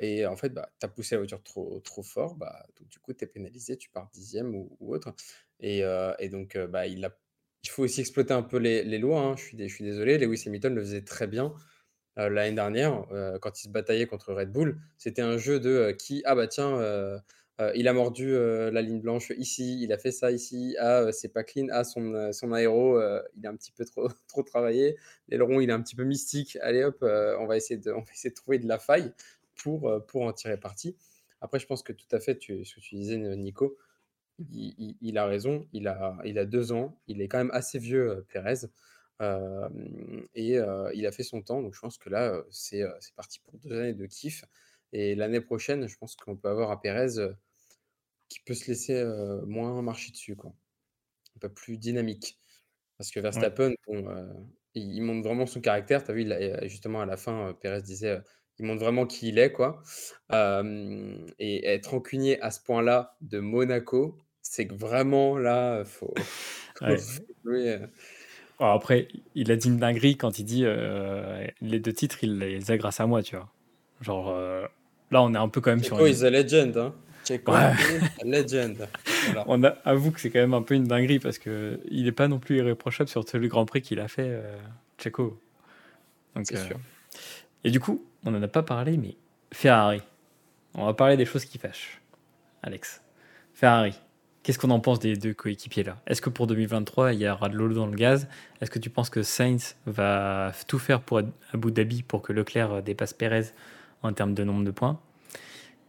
Et 0.00 0.26
en 0.26 0.36
fait, 0.36 0.50
bah, 0.50 0.68
tu 0.80 0.86
as 0.86 0.88
poussé 0.88 1.14
la 1.14 1.20
voiture 1.20 1.42
trop, 1.42 1.78
trop 1.80 2.02
fort, 2.02 2.34
bah, 2.34 2.66
du 2.80 2.98
coup, 2.98 3.12
tu 3.12 3.24
es 3.24 3.26
pénalisé, 3.28 3.76
tu 3.76 3.88
pars 3.88 4.10
dixième 4.12 4.54
ou, 4.54 4.76
autre. 4.80 5.14
Et, 5.60 5.82
donc, 6.28 6.58
bah, 6.68 6.86
il, 6.86 7.08
faut 7.68 7.84
aussi 7.84 8.00
exploiter 8.00 8.34
un 8.34 8.42
peu 8.42 8.58
les, 8.58 8.82
les 8.82 8.98
lois. 8.98 9.20
Hein. 9.20 9.36
Je, 9.36 9.42
suis, 9.44 9.56
je 9.58 9.74
suis 9.74 9.84
désolé, 9.84 10.18
Lewis 10.18 10.42
Hamilton 10.46 10.74
le 10.74 10.82
faisait 10.82 11.04
très 11.04 11.26
bien. 11.26 11.54
L'année 12.16 12.54
dernière, 12.54 13.06
quand 13.40 13.58
il 13.60 13.64
se 13.64 13.68
bataillait 13.68 14.06
contre 14.06 14.34
Red 14.34 14.52
Bull, 14.52 14.78
c'était 14.98 15.22
un 15.22 15.38
jeu 15.38 15.60
de 15.60 15.92
qui, 15.92 16.22
ah 16.26 16.34
bah 16.34 16.48
tiens, 16.48 16.78
il 17.74 17.88
a 17.88 17.92
mordu 17.92 18.32
la 18.32 18.82
ligne 18.82 19.00
blanche 19.00 19.32
ici, 19.36 19.82
il 19.82 19.92
a 19.92 19.98
fait 19.98 20.12
ça 20.12 20.30
ici, 20.30 20.76
ah 20.78 21.12
c'est 21.12 21.28
pas 21.28 21.44
clean, 21.44 21.66
ah 21.70 21.84
son, 21.84 22.32
son 22.32 22.52
aéro, 22.52 23.00
il 23.36 23.46
a 23.46 23.50
un 23.50 23.56
petit 23.56 23.72
peu 23.72 23.84
trop, 23.84 24.08
trop 24.28 24.42
travaillé, 24.42 24.96
l'aileron 25.28 25.60
il 25.60 25.68
est 25.68 25.72
un 25.72 25.82
petit 25.82 25.96
peu 25.96 26.04
mystique, 26.04 26.56
allez 26.62 26.84
hop, 26.84 26.98
on, 27.02 27.46
va 27.46 27.56
essayer 27.56 27.78
de, 27.78 27.90
on 27.92 28.00
va 28.00 28.12
essayer 28.12 28.30
de 28.30 28.34
trouver 28.34 28.58
de 28.58 28.68
la 28.68 28.78
faille 28.78 29.12
pour, 29.62 29.90
pour 30.06 30.22
en 30.22 30.32
tirer 30.32 30.58
parti. 30.58 30.96
Après, 31.40 31.58
je 31.58 31.66
pense 31.66 31.82
que 31.82 31.92
tout 31.92 32.08
à 32.12 32.20
fait, 32.20 32.38
tu, 32.38 32.64
ce 32.64 32.74
que 32.74 32.80
tu 32.80 32.94
disais, 32.94 33.16
Nico, 33.36 33.76
il, 34.52 35.18
a 35.18 35.26
raison, 35.26 35.66
il 35.72 35.88
a, 35.88 36.18
il 36.24 36.38
a 36.38 36.44
deux 36.44 36.72
ans, 36.72 36.98
il 37.06 37.20
est 37.20 37.28
quand 37.28 37.38
même 37.38 37.50
assez 37.52 37.78
vieux, 37.78 38.24
Pérez. 38.32 38.66
Et 40.34 40.58
il 40.94 41.06
a 41.06 41.12
fait 41.12 41.22
son 41.22 41.42
temps, 41.42 41.62
donc 41.62 41.74
je 41.74 41.80
pense 41.80 41.98
que 41.98 42.08
là, 42.08 42.42
c'est 42.50 42.84
parti 43.16 43.40
pour 43.40 43.58
deux 43.58 43.78
années 43.78 43.94
de 43.94 44.06
kiff. 44.06 44.44
Et 44.92 45.14
l'année 45.14 45.40
prochaine, 45.40 45.86
je 45.86 45.96
pense 45.96 46.16
qu'on 46.16 46.36
peut 46.36 46.48
avoir 46.48 46.70
un 46.70 46.76
Pérez 46.76 47.34
qui 48.30 48.40
peut 48.40 48.54
se 48.54 48.68
laisser 48.68 49.04
moins 49.46 49.82
marcher 49.82 50.12
dessus, 50.12 50.36
quoi. 50.36 50.54
Un 51.36 51.40
peu 51.40 51.50
plus 51.50 51.76
dynamique. 51.76 52.38
Parce 52.96 53.10
que 53.10 53.20
Verstappen, 53.20 53.74
bon, 53.86 54.06
il, 54.74 55.02
montre 55.02 55.26
vraiment 55.26 55.46
son 55.46 55.60
caractère. 55.60 56.02
Tu 56.02 56.10
as 56.10 56.14
vu, 56.14 56.22
il 56.22 56.68
justement 56.68 57.02
à 57.02 57.06
la 57.06 57.18
fin, 57.18 57.54
Pérez 57.60 57.82
disait, 57.82 58.18
il 58.58 58.64
montre 58.64 58.82
vraiment 58.82 59.06
qui 59.06 59.28
il 59.28 59.38
est, 59.38 59.52
quoi. 59.52 59.82
et 60.30 61.66
être 61.66 61.90
rancunier 61.90 62.40
à 62.40 62.50
ce 62.50 62.60
point-là 62.62 63.16
de 63.20 63.40
Monaco, 63.40 64.16
c'est 64.42 64.66
que 64.66 64.74
vraiment 64.74 65.36
là, 65.36 65.84
faut, 65.84 66.14
faut, 66.78 66.86
après, 68.60 69.08
il 69.34 69.50
a 69.50 69.56
dit 69.56 69.68
une 69.68 69.78
dinguerie 69.78 70.16
quand 70.16 70.38
il 70.38 70.44
dit 70.44 70.62
euh, 70.64 71.46
les 71.60 71.80
deux 71.80 71.92
titres, 71.92 72.22
il 72.22 72.38
les 72.38 72.70
a 72.70 72.76
grâce 72.76 73.00
à 73.00 73.06
moi, 73.06 73.22
tu 73.22 73.36
vois. 73.36 73.50
Genre, 74.00 74.30
euh, 74.30 74.66
là, 75.10 75.22
on 75.22 75.34
est 75.34 75.38
un 75.38 75.48
peu 75.48 75.60
quand 75.60 75.70
même 75.70 75.82
sur. 75.82 75.96
Checo 75.96 76.06
is 76.06 76.24
a 76.24 76.30
legend, 76.30 76.76
hein? 76.76 76.94
Ouais. 77.28 77.36
a 77.46 78.24
legend. 78.24 78.88
On 79.46 79.62
a, 79.62 79.68
avoue 79.84 80.10
que 80.10 80.20
c'est 80.20 80.30
quand 80.30 80.40
même 80.40 80.54
un 80.54 80.62
peu 80.62 80.74
une 80.74 80.84
dinguerie 80.84 81.18
parce 81.18 81.38
que 81.38 81.80
il 81.90 82.04
n'est 82.04 82.12
pas 82.12 82.28
non 82.28 82.38
plus 82.38 82.58
irréprochable 82.58 83.08
sur 83.08 83.24
tous 83.24 83.38
les 83.38 83.48
grands 83.48 83.66
prix 83.66 83.82
qu'il 83.82 84.00
a 84.00 84.08
fait, 84.08 84.28
euh, 84.28 84.56
Checo. 84.98 85.40
C'est 86.44 86.56
sûr. 86.56 86.78
Et 87.64 87.70
du 87.70 87.80
coup, 87.80 88.04
on 88.24 88.30
n'en 88.30 88.42
a 88.42 88.48
pas 88.48 88.62
parlé, 88.62 88.96
mais 88.96 89.16
Ferrari. 89.52 90.02
On 90.74 90.86
va 90.86 90.94
parler 90.94 91.16
des 91.16 91.24
choses 91.24 91.44
qui 91.44 91.58
fâchent. 91.58 92.00
Alex. 92.62 93.02
Ferrari. 93.52 93.98
Qu'est-ce 94.42 94.58
qu'on 94.58 94.70
en 94.70 94.80
pense 94.80 95.00
des 95.00 95.16
deux 95.16 95.34
coéquipiers 95.34 95.82
là? 95.82 96.00
Est-ce 96.06 96.22
que 96.22 96.30
pour 96.30 96.46
2023, 96.46 97.12
il 97.12 97.20
y 97.20 97.28
aura 97.28 97.50
de 97.50 97.56
l'eau 97.56 97.68
dans 97.74 97.86
le 97.86 97.94
gaz? 97.94 98.26
Est-ce 98.60 98.70
que 98.70 98.78
tu 98.78 98.88
penses 98.88 99.10
que 99.10 99.22
Sainz 99.22 99.76
va 99.84 100.52
tout 100.66 100.78
faire 100.78 101.02
pour 101.02 101.20
Abu 101.52 101.72
Dhabi 101.72 102.02
pour 102.02 102.22
que 102.22 102.32
Leclerc 102.32 102.82
dépasse 102.82 103.12
Perez 103.12 103.52
en 104.02 104.14
termes 104.14 104.32
de 104.32 104.42
nombre 104.42 104.64
de 104.64 104.70
points? 104.70 104.98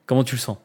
Comment 0.06 0.26
tu 0.26 0.36
le 0.36 0.42
sens? 0.42 0.58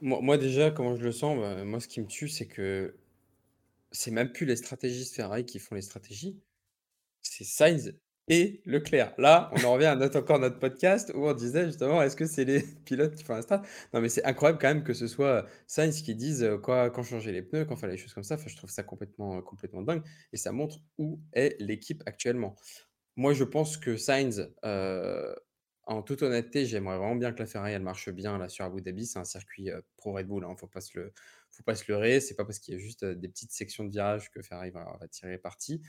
Moi, 0.00 0.38
déjà, 0.38 0.70
comment 0.70 0.96
je 0.96 1.02
le 1.02 1.12
sens 1.12 1.38
bah, 1.38 1.64
Moi, 1.64 1.80
ce 1.80 1.88
qui 1.88 2.00
me 2.00 2.06
tue, 2.06 2.28
c'est 2.28 2.46
que 2.46 2.94
c'est 3.90 4.10
même 4.10 4.32
plus 4.32 4.46
les 4.46 4.56
stratégistes 4.56 5.14
Ferrari 5.14 5.44
qui 5.44 5.58
font 5.58 5.74
les 5.74 5.82
stratégies. 5.82 6.38
c'est 7.22 7.44
Sainz 7.44 7.94
et 8.28 8.60
Leclerc. 8.66 9.14
Là, 9.18 9.50
on 9.54 9.64
en 9.64 9.72
revient 9.72 9.86
à 9.86 9.96
notre, 9.96 10.18
encore 10.18 10.38
notre 10.38 10.58
podcast 10.58 11.12
où 11.14 11.26
on 11.26 11.32
disait 11.32 11.66
justement, 11.66 12.02
est-ce 12.02 12.16
que 12.16 12.26
c'est 12.26 12.44
les 12.44 12.62
pilotes 12.84 13.14
qui 13.16 13.24
font 13.24 13.34
la 13.34 13.42
strat? 13.42 13.62
Non, 13.94 14.00
mais 14.00 14.08
c'est 14.08 14.24
incroyable 14.24 14.58
quand 14.60 14.68
même 14.68 14.84
que 14.84 14.92
ce 14.92 15.06
soit 15.06 15.46
Sainz 15.66 16.02
qui 16.02 16.14
dise 16.14 16.42
euh, 16.42 16.58
quoi, 16.58 16.90
quand 16.90 17.02
changer 17.02 17.32
les 17.32 17.42
pneus, 17.42 17.64
quand 17.64 17.76
faire 17.76 17.88
les 17.88 17.96
choses 17.96 18.12
comme 18.12 18.24
ça. 18.24 18.34
Enfin, 18.34 18.48
je 18.48 18.56
trouve 18.56 18.70
ça 18.70 18.82
complètement, 18.82 19.40
complètement 19.42 19.82
dingue 19.82 20.02
et 20.32 20.36
ça 20.36 20.52
montre 20.52 20.78
où 20.98 21.20
est 21.32 21.56
l'équipe 21.60 22.02
actuellement. 22.06 22.56
Moi, 23.16 23.32
je 23.32 23.44
pense 23.44 23.76
que 23.76 23.96
Sainz, 23.96 24.52
euh, 24.64 25.34
en 25.88 26.02
toute 26.02 26.22
honnêteté, 26.22 26.66
j'aimerais 26.66 26.98
vraiment 26.98 27.16
bien 27.16 27.32
que 27.32 27.38
la 27.38 27.46
Ferrari 27.46 27.72
elle 27.72 27.82
marche 27.82 28.10
bien 28.10 28.38
là 28.38 28.48
sur 28.48 28.64
Abu 28.64 28.82
Dhabi. 28.82 29.06
C'est 29.06 29.18
un 29.18 29.24
circuit 29.24 29.70
pro 29.96 30.12
Red 30.12 30.26
Bull, 30.26 30.44
hein, 30.44 30.54
faut 30.56 30.66
pas 30.66 30.82
se 30.82 30.98
le, 30.98 31.12
faut 31.50 31.62
pas 31.62 31.74
se 31.74 31.90
leurrer. 31.90 32.20
C'est 32.20 32.34
pas 32.34 32.44
parce 32.44 32.58
qu'il 32.58 32.74
y 32.74 32.76
a 32.76 32.80
juste 32.80 33.04
des 33.04 33.28
petites 33.28 33.52
sections 33.52 33.84
de 33.84 33.90
virage 33.90 34.30
que 34.30 34.42
Ferrari 34.42 34.70
va, 34.70 34.96
va 35.00 35.08
tirer 35.08 35.38
parti. 35.38 35.82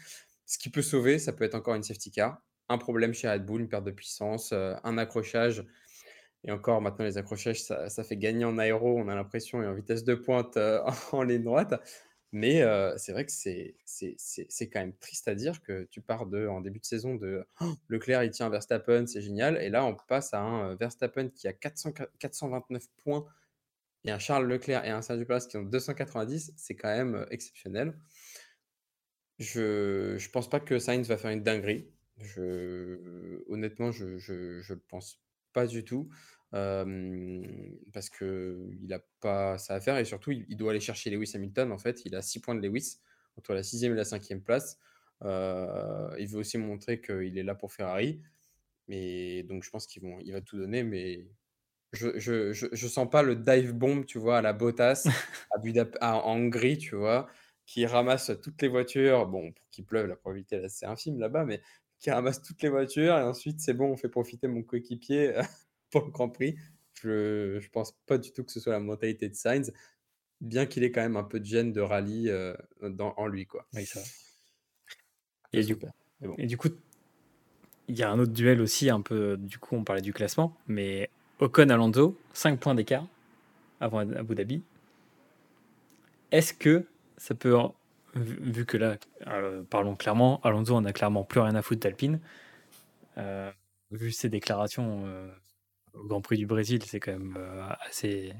Ce 0.45 0.57
qui 0.57 0.69
peut 0.69 0.81
sauver, 0.81 1.19
ça 1.19 1.33
peut 1.33 1.43
être 1.43 1.55
encore 1.55 1.75
une 1.75 1.83
safety 1.83 2.11
car, 2.11 2.41
un 2.69 2.77
problème 2.77 3.13
chez 3.13 3.29
Red 3.29 3.45
Bull, 3.45 3.61
une 3.61 3.69
perte 3.69 3.83
de 3.83 3.91
puissance, 3.91 4.53
un 4.53 4.97
accrochage. 4.97 5.65
Et 6.45 6.51
encore, 6.51 6.81
maintenant, 6.81 7.03
les 7.03 7.17
accrochages, 7.17 7.61
ça, 7.61 8.03
fait 8.03 8.15
gagner 8.15 8.45
en 8.45 8.57
aéro, 8.57 8.97
on 8.97 9.09
a 9.09 9.15
l'impression, 9.15 9.61
et 9.61 9.67
en 9.67 9.73
vitesse 9.73 10.05
de 10.05 10.15
pointe 10.15 10.57
en 11.11 11.23
ligne 11.23 11.43
droite. 11.43 11.73
Mais 12.31 12.63
c'est 12.97 13.11
vrai 13.11 13.25
que 13.25 13.31
c'est, 13.31 13.75
quand 14.71 14.79
même 14.79 14.95
triste 14.97 15.27
à 15.27 15.35
dire 15.35 15.61
que 15.61 15.87
tu 15.91 16.01
pars 16.01 16.27
de, 16.27 16.47
en 16.47 16.61
début 16.61 16.79
de 16.79 16.85
saison 16.85 17.15
de 17.15 17.45
oh, 17.61 17.73
Leclerc, 17.87 18.23
il 18.23 18.31
tient 18.31 18.49
Verstappen, 18.49 19.07
c'est 19.07 19.21
génial. 19.21 19.57
Et 19.57 19.69
là, 19.69 19.83
on 19.83 19.95
passe 19.95 20.33
à 20.33 20.39
un 20.39 20.75
Verstappen 20.75 21.29
qui 21.29 21.47
a 21.47 21.53
400, 21.53 21.93
429 22.19 22.87
points 23.03 23.25
et 24.05 24.11
un 24.11 24.19
Charles 24.19 24.47
Leclerc 24.47 24.85
et 24.85 24.89
un 24.89 25.01
Sergio 25.01 25.25
Perez 25.25 25.47
qui 25.49 25.57
ont 25.57 25.63
290. 25.63 26.53
C'est 26.55 26.75
quand 26.75 26.95
même 26.95 27.25
exceptionnel. 27.31 27.97
Je 29.39 30.13
ne 30.13 30.31
pense 30.31 30.49
pas 30.49 30.59
que 30.59 30.79
Sainz 30.79 31.07
va 31.07 31.17
faire 31.17 31.31
une 31.31 31.43
dinguerie. 31.43 31.89
Je, 32.17 33.43
honnêtement, 33.47 33.91
je 33.91 34.05
ne 34.05 34.79
pense 34.87 35.19
pas 35.53 35.65
du 35.65 35.83
tout. 35.83 36.09
Parce 36.51 38.09
qu'il 38.09 38.87
n'a 38.87 38.99
pas 39.19 39.57
ça 39.57 39.75
à 39.75 39.79
faire 39.79 39.97
et 39.97 40.05
surtout, 40.05 40.31
il, 40.31 40.57
doit 40.57 40.71
aller 40.71 40.79
chercher 40.79 41.09
Lewis 41.09 41.31
Hamilton. 41.35 41.71
En 41.71 41.77
fait, 41.77 42.03
il 42.05 42.15
a 42.15 42.21
6 42.21 42.39
points 42.39 42.55
de 42.55 42.67
Lewis 42.67 42.99
entre 43.37 43.53
la 43.53 43.63
6 43.63 43.83
et 43.83 43.89
la 43.89 44.05
5 44.05 44.43
place. 44.43 44.79
il 45.21 46.27
veut 46.27 46.39
aussi 46.39 46.57
montrer 46.57 47.01
qu'il 47.01 47.37
est 47.37 47.43
là 47.43 47.55
pour 47.55 47.71
Ferrari. 47.73 48.21
Mais 48.87 49.43
donc, 49.43 49.63
je 49.63 49.69
pense 49.69 49.85
qu'il 49.85 50.01
va 50.31 50.41
tout 50.41 50.57
donner. 50.57 50.83
Mais 50.83 51.27
je, 51.93 52.17
je, 52.19 52.51
je, 52.53 52.87
sens 52.87 53.09
pas 53.09 53.21
le 53.21 53.35
dive 53.35 53.73
bomb, 53.73 54.03
tu 54.03 54.17
vois, 54.19 54.39
à 54.39 54.41
la 54.41 54.53
Bottas, 54.53 55.07
à 56.01 56.17
en 56.17 56.35
Hongrie, 56.35 56.77
tu 56.77 56.95
vois 56.95 57.29
qui 57.69 57.85
ramasse 57.85 58.31
toutes 58.41 58.61
les 58.63 58.67
voitures. 58.67 59.27
Bon, 59.27 59.51
pour 59.51 59.69
qu'il 59.69 59.85
pleuve, 59.85 60.07
la 60.07 60.15
probabilité 60.15 60.67
c'est 60.69 60.87
infime 60.87 61.19
là-bas, 61.19 61.45
mais 61.45 61.61
qui 61.99 62.09
ramasse 62.09 62.41
toutes 62.41 62.63
les 62.63 62.69
voitures 62.69 63.15
et 63.15 63.21
ensuite 63.21 63.59
c'est 63.59 63.73
bon, 63.73 63.91
on 63.91 63.97
fait 63.97 64.09
profiter 64.09 64.47
mon 64.47 64.63
coéquipier 64.63 65.33
pour 65.91 66.05
le 66.05 66.11
Grand 66.11 66.29
Prix. 66.29 66.55
Je, 66.93 67.59
je 67.59 67.69
pense 67.69 67.93
pas 68.05 68.17
du 68.17 68.31
tout 68.31 68.43
que 68.43 68.51
ce 68.51 68.59
soit 68.59 68.73
la 68.73 68.79
mentalité 68.79 69.29
de 69.29 69.35
Sainz, 69.35 69.71
bien 70.41 70.65
qu'il 70.65 70.83
ait 70.83 70.91
quand 70.91 71.01
même 71.01 71.17
un 71.17 71.23
peu 71.23 71.39
de 71.39 71.45
gêne 71.45 71.71
de 71.71 71.81
rallye 71.81 72.29
euh, 72.29 72.55
dans, 72.81 73.13
en 73.17 73.27
lui, 73.27 73.45
quoi. 73.45 73.65
Oui, 73.73 73.85
ça. 73.85 74.01
Et 75.53 75.63
du, 75.63 75.77
et 76.37 76.45
du 76.45 76.57
coup, 76.57 76.69
il 77.87 77.97
y 77.97 78.03
a 78.03 78.11
un 78.11 78.19
autre 78.19 78.33
duel 78.33 78.61
aussi, 78.61 78.89
un 78.89 79.01
peu. 79.01 79.37
Du 79.37 79.57
coup, 79.57 79.75
on 79.75 79.83
parlait 79.83 80.01
du 80.01 80.13
classement, 80.13 80.55
mais 80.67 81.09
Ocon 81.39 81.69
Alonso, 81.69 82.17
5 82.33 82.59
points 82.59 82.75
d'écart 82.75 83.07
avant 83.79 83.99
Abu 83.99 84.35
Dhabi. 84.35 84.61
Est-ce 86.31 86.53
que 86.53 86.85
ça 87.17 87.33
peut, 87.33 87.57
vu 88.15 88.65
que 88.65 88.77
là, 88.77 88.97
euh, 89.27 89.63
parlons 89.69 89.95
clairement, 89.95 90.39
Alonso 90.43 90.75
on 90.75 90.85
a 90.85 90.93
clairement 90.93 91.23
plus 91.23 91.39
rien 91.39 91.55
à 91.55 91.61
foutre 91.61 91.81
d'Alpine. 91.81 92.19
Euh, 93.17 93.51
vu 93.91 94.11
ses 94.11 94.29
déclarations 94.29 95.03
euh, 95.05 95.27
au 96.01 96.07
Grand 96.07 96.21
Prix 96.21 96.37
du 96.37 96.45
Brésil, 96.45 96.81
c'est 96.85 96.99
quand 96.99 97.11
même 97.11 97.37
assez, 97.87 98.33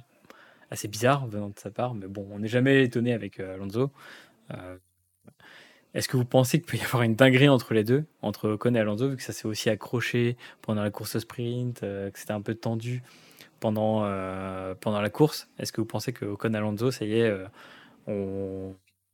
assez 0.72 0.88
bizarre 0.88 1.28
venant 1.28 1.50
de 1.50 1.60
sa 1.60 1.72
part, 1.72 1.94
mais 1.94 2.08
bon, 2.08 2.28
on 2.32 2.40
n'est 2.40 2.48
jamais 2.48 2.84
étonné 2.84 3.14
avec 3.14 3.40
Alonso. 3.40 3.92
Est-ce 5.94 6.08
que 6.08 6.18
vous 6.18 6.26
pensez 6.26 6.60
qu'il 6.60 6.68
peut 6.68 6.78
y 6.78 6.86
avoir 6.86 7.04
une 7.04 7.16
dinguerie 7.16 7.50
entre 7.50 7.74
les 7.74 7.84
deux, 7.84 8.06
entre 8.22 8.50
Ocon 8.50 8.76
et 8.76 8.80
Alonso, 8.80 9.10
vu 9.10 9.18
que 9.18 9.24
ça 9.24 9.34
s'est 9.34 9.48
aussi 9.48 9.70
accroché 9.70 10.38
pendant 10.62 10.84
la 10.84 10.92
course 10.92 11.18
sprint, 11.18 11.82
que 11.82 12.12
c'était 12.14 12.34
un 12.34 12.42
peu 12.42 12.56
tendu 12.56 13.02
pendant, 13.60 14.02
pendant 14.80 15.02
la 15.02 15.10
course? 15.10 15.50
Est-ce 15.58 15.72
que 15.72 15.82
vous 15.82 15.88
pensez 15.88 16.14
que 16.14 16.26
Ocon 16.26 16.54
et 16.54 16.58
Alonso, 16.58 16.92
ça 16.92 17.06
y 17.06 17.20
est, 17.20 17.34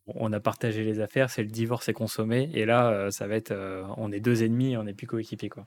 on, 0.08 0.34
a 0.34 0.40
partagé 0.40 0.84
les 0.84 1.00
affaires, 1.00 1.30
c'est 1.30 1.44
le 1.44 1.50
divorce 1.50 1.90
est 1.90 1.94
consommé, 1.94 2.50
et 2.54 2.66
là, 2.66 2.90
euh, 2.90 3.12
ça 3.12 3.28
va 3.28 3.36
être, 3.36 3.52
euh, 3.52 3.84
on 3.98 4.12
est 4.12 4.20
deux 4.20 4.44
ennemis, 4.44 4.78
on 4.78 4.84
n'est 4.84 4.94
plus 4.94 5.08
coéquipiers, 5.08 5.50
quoi? 5.50 5.66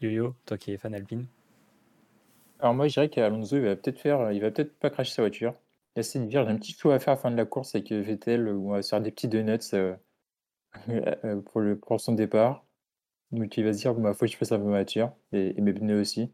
Yo-Yo, 0.00 0.34
toi 0.46 0.58
qui 0.58 0.72
es 0.72 0.78
fan 0.78 0.94
Alpine. 0.94 1.26
Alors 2.60 2.74
moi, 2.74 2.88
je 2.88 2.94
dirais 2.94 3.08
qu'Alonso, 3.08 3.56
il 3.56 3.62
va 3.62 3.76
peut-être 3.76 4.00
faire, 4.00 4.32
il 4.32 4.40
va 4.40 4.50
peut-être 4.50 4.78
pas 4.78 4.90
cracher 4.90 5.12
sa 5.12 5.22
voiture. 5.22 5.54
Il 5.96 6.32
y 6.32 6.36
a 6.36 6.42
un 6.42 6.56
petit 6.56 6.72
show 6.72 6.90
à 6.90 6.98
faire 6.98 7.12
à 7.12 7.16
la 7.16 7.22
fin 7.22 7.30
de 7.30 7.36
la 7.36 7.44
course 7.44 7.74
avec 7.74 7.90
Vettel, 7.90 8.48
où 8.48 8.68
on 8.68 8.72
va 8.72 8.82
se 8.82 8.90
faire 8.90 9.00
des 9.00 9.10
petits 9.10 9.28
donuts 9.28 9.58
euh, 10.88 11.40
pour, 11.46 11.60
le, 11.60 11.78
pour 11.78 12.00
son 12.00 12.12
départ. 12.12 12.64
Donc 13.32 13.56
il 13.56 13.64
va 13.64 13.72
se 13.72 13.78
dire, 13.78 13.94
bon, 13.94 14.02
bah, 14.02 14.14
faut 14.14 14.26
que 14.26 14.32
je 14.32 14.36
fasse 14.36 14.52
un 14.52 14.58
peu 14.58 14.64
ma 14.64 14.70
voiture, 14.70 15.12
et, 15.32 15.60
mes 15.60 15.72
pneus 15.72 16.00
aussi. 16.00 16.32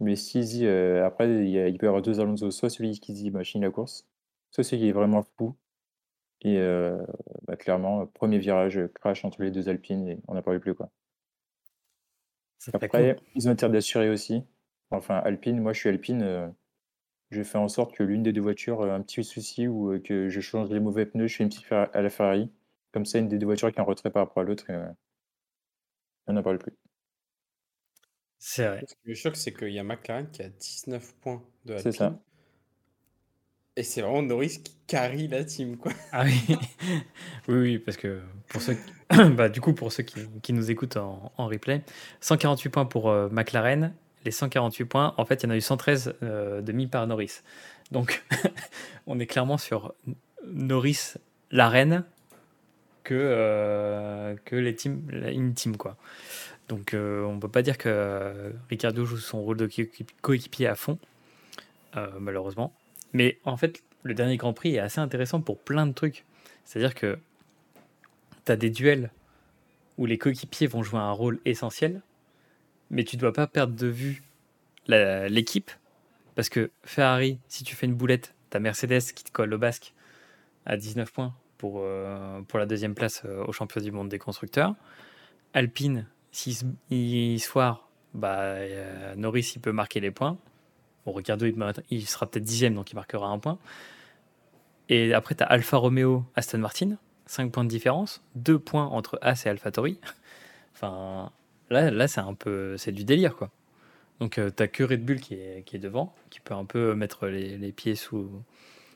Mais 0.00 0.16
si 0.16 0.40
dit, 0.40 0.66
après, 0.66 1.28
il, 1.46 1.78
peut 1.78 1.86
y 1.86 1.88
avoir 1.88 2.02
deux 2.02 2.20
Alonso, 2.20 2.50
soit 2.50 2.70
celui 2.70 2.98
qui 3.00 3.12
dit, 3.12 3.30
bah, 3.30 3.42
la 3.54 3.70
course, 3.70 4.06
ça, 4.50 4.62
c'est 4.62 4.78
qui 4.78 4.88
est 4.88 4.92
vraiment 4.92 5.22
fou. 5.22 5.54
Et 6.42 6.58
bah, 7.46 7.56
clairement, 7.56 8.06
premier 8.06 8.38
virage, 8.38 8.80
crash 8.94 9.24
entre 9.24 9.42
les 9.42 9.50
deux 9.50 9.68
Alpines 9.68 10.08
et 10.08 10.18
on 10.26 10.34
n'a 10.34 10.42
pas 10.42 10.54
eu 10.54 10.60
plus, 10.60 10.74
quoi. 10.74 10.90
Après, 12.72 13.16
ils 13.34 13.48
ont 13.48 13.52
intérêt 13.52 13.72
d'assurer 13.72 14.10
aussi. 14.10 14.42
Enfin, 14.90 15.16
Alpine, 15.16 15.60
moi 15.60 15.72
je 15.72 15.80
suis 15.80 15.88
Alpine, 15.88 16.52
je 17.30 17.42
fais 17.42 17.58
en 17.58 17.68
sorte 17.68 17.94
que 17.94 18.02
l'une 18.02 18.22
des 18.22 18.32
deux 18.32 18.40
voitures 18.40 18.82
a 18.82 18.94
un 18.94 19.02
petit 19.02 19.22
souci 19.22 19.68
ou 19.68 19.98
que 20.00 20.28
je 20.28 20.40
change 20.40 20.70
les 20.70 20.80
mauvais 20.80 21.06
pneus, 21.06 21.28
je 21.28 21.36
fais 21.36 21.44
une 21.44 21.50
petite 21.50 21.70
à 21.72 22.02
la 22.02 22.10
Ferrari. 22.10 22.50
Comme 22.92 23.06
ça, 23.06 23.18
une 23.18 23.28
des 23.28 23.38
deux 23.38 23.46
voitures 23.46 23.70
qui 23.70 23.78
est 23.78 23.80
en 23.80 23.84
retrait 23.84 24.10
par 24.10 24.26
rapport 24.26 24.42
à 24.42 24.44
l'autre 24.44 24.68
et 24.68 24.76
on 26.26 26.32
n'en 26.32 26.42
parle 26.42 26.58
plus. 26.58 26.72
C'est 28.38 28.66
vrai. 28.66 28.84
Le 29.04 29.14
choc, 29.14 29.36
c'est 29.36 29.52
qu'il 29.52 29.68
y 29.68 29.78
a 29.78 29.84
McLaren 29.84 30.30
qui 30.30 30.42
a 30.42 30.48
19 30.48 31.14
points 31.16 31.42
de 31.66 31.76
C'est 31.78 31.92
ça. 31.92 32.18
Et 33.76 33.82
c'est 33.82 34.00
vraiment 34.00 34.22
Norris 34.22 34.60
qui 34.64 34.74
carry 34.86 35.28
la 35.28 35.44
team, 35.44 35.76
quoi. 35.76 35.92
Ah 36.12 36.24
oui, 36.24 36.56
oui, 37.48 37.54
oui, 37.54 37.78
parce 37.78 37.96
que 37.96 38.20
pour 38.48 38.62
ceux, 38.62 38.74
qui... 38.74 39.30
bah, 39.36 39.48
du 39.48 39.60
coup, 39.60 39.74
pour 39.74 39.92
ceux 39.92 40.02
qui, 40.02 40.20
qui 40.42 40.52
nous 40.52 40.70
écoutent 40.70 40.96
en, 40.96 41.32
en, 41.36 41.46
replay, 41.46 41.82
148 42.20 42.70
points 42.70 42.84
pour 42.86 43.10
euh, 43.10 43.28
McLaren. 43.30 43.94
Les 44.24 44.30
148 44.30 44.84
points, 44.84 45.14
en 45.16 45.24
fait, 45.24 45.42
il 45.42 45.46
y 45.46 45.48
en 45.48 45.50
a 45.50 45.56
eu 45.56 45.60
113 45.60 46.14
euh, 46.22 46.60
de 46.60 46.72
mis 46.72 46.86
par 46.86 47.06
Norris. 47.06 47.40
Donc, 47.90 48.22
on 49.06 49.18
est 49.18 49.26
clairement 49.26 49.58
sur 49.58 49.94
Norris, 50.46 51.14
la 51.50 51.68
reine, 51.68 52.04
que, 53.02 53.14
euh, 53.14 54.36
les 54.52 54.74
teams, 54.74 55.02
une 55.10 55.54
team, 55.54 55.76
quoi. 55.76 55.96
Donc, 56.68 56.90
on 56.94 57.34
ne 57.34 57.40
peut 57.40 57.48
pas 57.48 57.62
dire 57.62 57.78
que 57.78 58.52
Ricardo 58.68 59.04
joue 59.04 59.16
son 59.16 59.42
rôle 59.42 59.56
de 59.56 59.68
coéquipier 60.22 60.68
à 60.68 60.76
fond, 60.76 60.98
malheureusement. 62.20 62.72
Mais 63.12 63.38
en 63.44 63.56
fait, 63.56 63.82
le 64.02 64.14
dernier 64.14 64.36
Grand 64.36 64.52
Prix 64.52 64.76
est 64.76 64.78
assez 64.78 65.00
intéressant 65.00 65.40
pour 65.40 65.58
plein 65.58 65.86
de 65.86 65.92
trucs. 65.92 66.24
C'est-à-dire 66.64 66.94
que 66.94 67.18
tu 68.44 68.52
as 68.52 68.56
des 68.56 68.70
duels 68.70 69.10
où 69.98 70.06
les 70.06 70.18
coéquipiers 70.18 70.66
vont 70.66 70.82
jouer 70.82 71.00
un 71.00 71.12
rôle 71.12 71.40
essentiel, 71.44 72.02
mais 72.90 73.04
tu 73.04 73.16
ne 73.16 73.20
dois 73.20 73.32
pas 73.32 73.46
perdre 73.46 73.74
de 73.74 73.86
vue 73.86 74.22
l'équipe. 74.86 75.70
Parce 76.34 76.48
que 76.48 76.70
Ferrari, 76.84 77.38
si 77.48 77.64
tu 77.64 77.74
fais 77.74 77.86
une 77.86 77.94
boulette, 77.94 78.34
tu 78.50 78.56
as 78.56 78.60
Mercedes 78.60 79.12
qui 79.14 79.24
te 79.24 79.30
colle 79.30 79.52
au 79.54 79.58
basque 79.58 79.94
à 80.66 80.76
19 80.76 81.12
points 81.12 81.34
pour, 81.58 81.80
euh, 81.80 82.40
pour 82.42 82.58
la 82.58 82.66
deuxième 82.66 82.94
place 82.94 83.22
euh, 83.24 83.44
au 83.44 83.52
championnat 83.52 83.84
du 83.84 83.92
monde 83.92 84.08
des 84.08 84.18
constructeurs. 84.18 84.74
Alpine, 85.52 86.06
si 86.32 86.58
il 86.90 87.40
soir, 87.40 87.88
bah, 88.14 88.38
euh, 88.40 89.14
Norris 89.16 89.52
il 89.54 89.60
peut 89.60 89.72
marquer 89.72 90.00
les 90.00 90.10
points. 90.10 90.38
Bon, 91.04 91.12
Ricardo, 91.12 91.46
il, 91.90 92.06
sera 92.06 92.26
peut-être 92.26 92.44
dixième, 92.44 92.74
donc 92.74 92.92
il 92.92 92.94
marquera 92.94 93.26
un 93.28 93.38
point. 93.38 93.58
Et 94.88 95.14
après, 95.14 95.34
tu 95.34 95.42
as 95.42 95.46
Alfa 95.46 95.76
Romeo, 95.76 96.24
Aston 96.36 96.58
Martin, 96.58 96.96
5 97.26 97.52
points 97.52 97.64
de 97.64 97.68
différence, 97.68 98.22
2 98.34 98.58
points 98.58 98.86
entre 98.86 99.18
As 99.22 99.46
et 99.46 99.48
AlphaTauri. 99.48 99.98
enfin, 100.74 101.32
là, 101.70 101.90
là 101.90 102.08
c'est 102.08 102.20
un 102.20 102.34
peu, 102.34 102.76
c'est 102.76 102.92
du 102.92 103.04
délire, 103.04 103.36
quoi. 103.36 103.50
Donc, 104.20 104.38
euh, 104.38 104.50
tu 104.54 104.62
n'as 104.62 104.68
que 104.68 104.84
Red 104.84 105.04
Bull 105.04 105.20
qui 105.20 105.34
est, 105.34 105.64
qui 105.64 105.76
est, 105.76 105.78
devant, 105.78 106.14
qui 106.28 106.40
peut 106.40 106.54
un 106.54 106.66
peu 106.66 106.94
mettre 106.94 107.26
les, 107.26 107.56
les, 107.56 107.72
pieds 107.72 107.94
sous, 107.94 108.30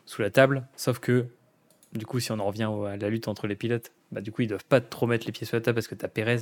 sous 0.05 0.21
la 0.21 0.31
table. 0.31 0.67
Sauf 0.77 0.99
que, 0.99 1.27
du 1.95 2.05
coup, 2.05 2.21
si 2.21 2.31
on 2.31 2.39
en 2.39 2.47
revient 2.47 2.71
à 2.87 2.97
la 2.97 3.09
lutte 3.09 3.29
entre 3.29 3.47
les 3.47 3.57
pilotes, 3.57 3.91
bah, 4.13 4.21
du 4.21 4.33
coup, 4.33 4.43
ils 4.43 4.49
doivent 4.49 4.67
pas 4.67 4.83
trop 4.83 5.07
mettre 5.07 5.25
les 5.27 5.33
pieds 5.33 5.47
sous 5.47 5.57
la 5.57 5.63
table 5.63 5.77
parce 5.77 5.89
que 5.89 5.95
tu 5.95 6.05
as 6.05 6.09
Pérez 6.09 6.41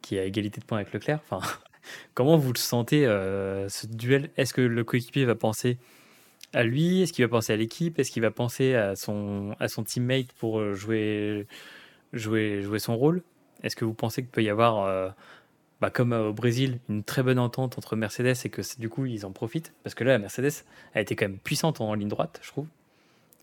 qui 0.00 0.18
a 0.18 0.24
égalité 0.24 0.60
de 0.60 0.64
points 0.64 0.78
avec 0.78 0.94
Leclerc. 0.94 1.20
Enfin, 1.28 1.46
Comment 2.14 2.36
vous 2.36 2.52
le 2.52 2.58
sentez, 2.58 3.06
euh, 3.06 3.68
ce 3.68 3.86
duel? 3.86 4.30
Est-ce 4.36 4.54
que 4.54 4.60
le 4.60 4.84
coéquipier 4.84 5.24
va 5.24 5.34
penser 5.34 5.78
à 6.52 6.62
lui? 6.62 7.02
Est-ce 7.02 7.12
qu'il 7.12 7.24
va 7.24 7.28
penser 7.28 7.52
à 7.52 7.56
l'équipe? 7.56 7.98
Est-ce 7.98 8.10
qu'il 8.10 8.22
va 8.22 8.30
penser 8.30 8.74
à 8.74 8.96
son, 8.96 9.54
à 9.60 9.68
son 9.68 9.84
teammate 9.84 10.32
pour 10.32 10.60
euh, 10.60 10.74
jouer, 10.74 11.46
jouer, 12.12 12.62
jouer 12.62 12.78
son 12.78 12.96
rôle? 12.96 13.22
Est-ce 13.62 13.76
que 13.76 13.84
vous 13.84 13.94
pensez 13.94 14.22
qu'il 14.22 14.30
peut 14.30 14.42
y 14.42 14.48
avoir, 14.48 14.84
euh, 14.84 15.10
bah, 15.80 15.90
comme 15.90 16.12
au 16.12 16.32
Brésil, 16.32 16.78
une 16.88 17.02
très 17.02 17.22
bonne 17.22 17.38
entente 17.38 17.78
entre 17.78 17.96
Mercedes 17.96 18.36
et 18.44 18.50
que 18.50 18.62
du 18.78 18.88
coup 18.88 19.06
ils 19.06 19.24
en 19.24 19.32
profitent 19.32 19.72
Parce 19.82 19.94
que 19.94 20.04
là, 20.04 20.12
la 20.12 20.18
Mercedes 20.18 20.64
a 20.94 21.00
été 21.00 21.16
quand 21.16 21.26
même 21.26 21.38
puissante 21.38 21.80
en 21.80 21.94
ligne 21.94 22.08
droite, 22.08 22.40
je 22.42 22.48
trouve. 22.48 22.66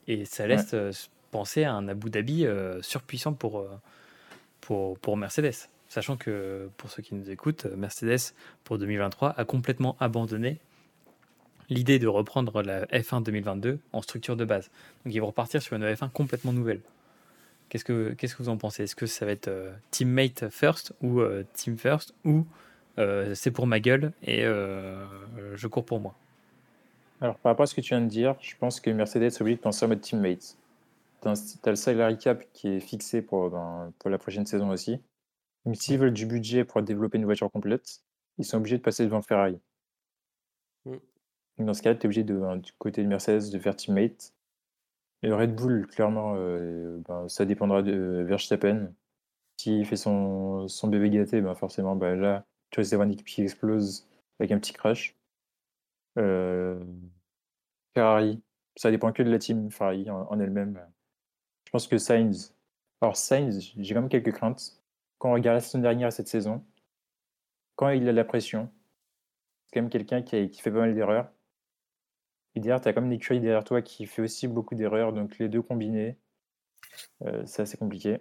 Et 0.08 0.26
ça 0.26 0.48
laisse 0.48 0.76
penser 1.32 1.64
à 1.64 1.74
un 1.74 1.88
Abu 1.88 2.10
Dhabi 2.10 2.46
surpuissant 2.82 3.34
pour, 3.34 3.66
pour, 4.62 4.98
pour 5.00 5.18
Mercedes. 5.18 5.68
Sachant 5.90 6.18
que 6.18 6.70
pour 6.78 6.90
ceux 6.90 7.02
qui 7.02 7.16
nous 7.16 7.30
écoutent, 7.30 7.66
Mercedes 7.66 8.34
pour 8.64 8.78
2023 8.78 9.34
a 9.38 9.46
complètement 9.46 9.96
abandonné 10.00 10.60
l'idée 11.70 12.00
de 12.00 12.08
reprendre 12.08 12.62
la 12.62 12.86
F1 12.88 13.24
2022 13.24 13.80
en 13.94 14.02
structure 14.02 14.36
de 14.36 14.46
base. 14.46 14.70
Donc 15.06 15.14
ils 15.14 15.20
vont 15.20 15.28
repartir 15.28 15.62
sur 15.62 15.76
une 15.76 15.84
F1 15.84 16.10
complètement 16.10 16.54
nouvelle. 16.54 16.82
Qu'est-ce 17.70 17.84
que, 17.84 18.14
qu'est-ce 18.14 18.36
que 18.36 18.44
vous 18.44 18.50
en 18.50 18.58
pensez? 18.58 18.84
Est-ce 18.84 18.96
que 18.96 19.06
ça 19.06 19.26
va 19.26 19.32
être 19.32 19.50
euh, 19.50 19.74
teammate 19.92 20.50
first 20.50 20.94
ou 21.02 21.20
euh, 21.20 21.44
team 21.54 21.78
first 21.78 22.14
ou 22.24 22.46
euh, 22.98 23.36
c'est 23.36 23.52
pour 23.52 23.68
ma 23.68 23.80
gueule 23.80 24.14
et 24.24 24.44
je 24.44 25.68
cours 25.68 25.86
pour 25.86 26.00
moi? 26.00 26.16
Alors 27.20 27.38
par 27.38 27.52
rapport 27.52 27.64
à 27.64 27.68
ce 27.68 27.76
que 27.76 27.82
tu 27.82 27.90
viens 27.90 28.02
de 28.02 28.08
dire, 28.08 28.36
je 28.40 28.56
pense 28.56 28.80
que 28.80 28.90
Mercedes 28.90 29.24
est 29.24 29.42
obligé 29.42 29.58
de 29.58 29.62
penser 29.62 29.86
en 29.86 29.90
mode 29.90 30.02
teammate. 30.02 30.58
Tu 31.22 31.28
as 31.28 31.70
le 31.70 31.76
salary 31.76 32.18
cap 32.18 32.44
qui 32.54 32.70
est 32.70 32.80
fixé 32.80 33.22
pour, 33.22 33.50
ben, 33.50 33.92
pour 34.00 34.10
la 34.10 34.18
prochaine 34.18 34.46
saison 34.46 34.70
aussi. 34.70 35.02
Mais 35.66 35.76
s'ils 35.76 35.98
veulent 35.98 36.14
du 36.14 36.26
budget 36.26 36.64
pour 36.64 36.82
développer 36.82 37.18
une 37.18 37.26
voiture 37.26 37.52
complète, 37.52 38.02
ils 38.38 38.46
sont 38.46 38.58
obligés 38.58 38.78
de 38.78 38.84
passer 38.84 39.04
devant 39.04 39.22
Ferrari. 39.22 39.60
Mm. 40.86 40.98
Dans 41.60 41.74
ce 41.74 41.82
cas-là, 41.82 41.96
tu 41.96 42.04
es 42.04 42.06
obligé 42.06 42.24
de, 42.24 42.36
ben, 42.36 42.58
du 42.58 42.72
côté 42.78 43.04
de 43.04 43.08
Mercedes 43.08 43.52
de 43.52 43.60
faire 43.60 43.76
teammate. 43.76 44.32
Et 45.24 45.32
Red 45.32 45.56
Bull, 45.56 45.88
clairement, 45.88 46.36
euh, 46.36 47.00
ben, 47.08 47.28
ça 47.28 47.46
dépendra 47.46 47.82
de 47.82 48.24
Verstappen. 48.28 48.94
S'il 49.58 49.86
fait 49.86 49.96
son, 49.96 50.68
son 50.68 50.88
bébé 50.88 51.10
gâté, 51.10 51.42
ben 51.42 51.56
forcément, 51.56 51.96
ben 51.96 52.20
là, 52.20 52.46
tu 52.70 52.80
risques 52.80 52.92
d'avoir 52.92 53.08
une 53.08 53.14
équipe 53.14 53.28
qui 53.28 53.42
explose 53.42 54.08
avec 54.40 54.52
un 54.52 54.60
petit 54.60 54.74
crash. 54.74 55.16
Euh, 56.20 56.84
Ferrari, 57.96 58.42
ça 58.76 58.92
dépend 58.92 59.12
que 59.12 59.24
de 59.24 59.32
la 59.32 59.40
team 59.40 59.72
Ferrari 59.72 60.10
en, 60.10 60.40
elle-même. 60.40 60.80
Je 61.66 61.72
pense 61.72 61.88
que 61.88 61.98
Sainz. 61.98 62.56
Alors, 63.02 63.18
Sainz, 63.18 63.74
j'ai 63.78 63.94
quand 63.94 64.02
même 64.02 64.10
quelques 64.10 64.34
craintes. 64.34 64.82
Quand 65.18 65.32
on 65.32 65.34
regarde 65.34 65.56
la 65.56 65.62
saison 65.62 65.80
dernière 65.80 66.10
et 66.10 66.12
cette 66.12 66.28
saison, 66.28 66.64
quand 67.76 67.90
il 67.90 68.08
a 68.08 68.12
la 68.12 68.24
pression, 68.24 68.70
c'est 69.66 69.74
quand 69.74 69.82
même 69.82 69.90
quelqu'un 69.90 70.22
qui 70.22 70.62
fait 70.62 70.72
pas 70.72 70.80
mal 70.80 70.94
d'erreurs. 70.94 71.32
Et 72.58 72.60
derrière, 72.60 72.82
tu 72.82 72.88
as 72.88 72.94
comme 72.94 73.06
une 73.06 73.12
écurie 73.12 73.40
derrière 73.40 73.64
toi 73.64 73.84
qui 73.84 74.08
fait 74.08 74.24
aussi 74.24 74.48
beaucoup 74.48 74.74
d'erreurs, 74.74 75.14
donc 75.14 75.38
les 75.38 75.48
deux 75.48 75.62
combinés, 75.62 76.18
euh, 77.22 77.44
c'est 77.46 77.62
assez 77.62 77.78
compliqué. 77.78 78.18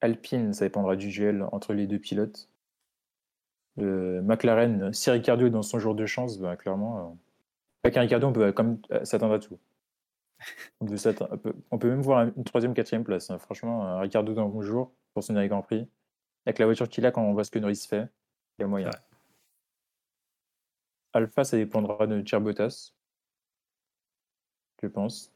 Alpine, 0.00 0.52
ça 0.52 0.64
dépendra 0.64 0.94
du 0.94 1.08
duel 1.08 1.44
entre 1.50 1.74
les 1.74 1.88
deux 1.88 1.98
pilotes. 1.98 2.48
Euh, 3.80 4.22
McLaren, 4.22 4.92
si 4.92 5.10
Ricardo 5.10 5.48
est 5.48 5.50
dans 5.50 5.64
son 5.64 5.80
jour 5.80 5.96
de 5.96 6.06
chance, 6.06 6.38
bah, 6.38 6.54
clairement, 6.54 6.98
euh, 7.00 7.14
avec 7.82 7.96
un 7.96 8.02
Ricardo, 8.02 8.28
on 8.28 8.32
peut 8.32 8.52
comme 8.52 8.80
s'attendre 9.02 9.34
à 9.34 9.40
tout. 9.40 9.58
On 10.80 11.78
peut, 11.78 11.88
même 11.88 12.02
voir 12.02 12.28
une 12.36 12.44
troisième, 12.44 12.74
quatrième 12.74 13.02
place. 13.02 13.28
Hein. 13.28 13.40
Franchement, 13.40 13.84
un 13.86 13.98
Ricardo 13.98 14.34
dans 14.34 14.48
bon 14.48 14.62
jour 14.62 14.92
pour 15.14 15.24
son 15.24 15.32
dernier 15.32 15.48
Grand 15.48 15.62
Prix. 15.62 15.88
Avec 16.44 16.60
la 16.60 16.66
voiture 16.66 16.88
qu'il 16.88 17.06
a, 17.06 17.10
quand 17.10 17.22
on 17.22 17.32
voit 17.32 17.42
ce 17.42 17.50
que 17.50 17.58
Norris 17.58 17.86
fait, 17.88 18.06
il 18.58 18.62
y 18.62 18.64
a 18.64 18.68
moyen. 18.68 18.90
Alpha, 21.16 21.44
ça 21.44 21.56
dépendra 21.56 22.06
de 22.06 22.22
Cherbotas, 22.26 22.92
je 24.82 24.86
pense. 24.86 25.32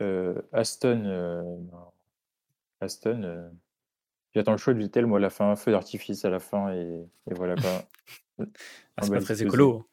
Euh, 0.00 0.40
Aston, 0.52 1.02
euh, 1.04 1.42
Aston, 2.80 3.22
euh, 3.24 3.50
j'attends 4.32 4.52
le 4.52 4.58
choix 4.58 4.72
de 4.72 4.78
Vettel, 4.78 5.06
moi, 5.06 5.18
à 5.18 5.20
la 5.20 5.30
fin, 5.30 5.56
feu 5.56 5.72
d'artifice 5.72 6.24
à 6.24 6.30
la 6.30 6.38
fin, 6.38 6.72
et, 6.72 7.04
voilà 7.26 7.56
quoi. 7.56 7.82
Ah, 8.96 9.02
c'est 9.02 9.10
pas 9.10 9.20
très 9.20 9.42
écolo. 9.42 9.88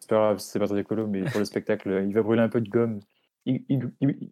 C'est 0.00 0.08
pas 0.08 0.16
grave, 0.16 0.38
c'est 0.38 0.58
pas 0.58 0.66
très 0.66 0.80
écolo, 0.80 1.06
mais 1.06 1.24
pour 1.24 1.40
le 1.40 1.44
spectacle, 1.44 2.02
il 2.06 2.14
va 2.14 2.22
brûler 2.22 2.40
un 2.40 2.48
peu 2.48 2.62
de 2.62 2.70
gomme. 2.70 3.00
Il, 3.44 3.64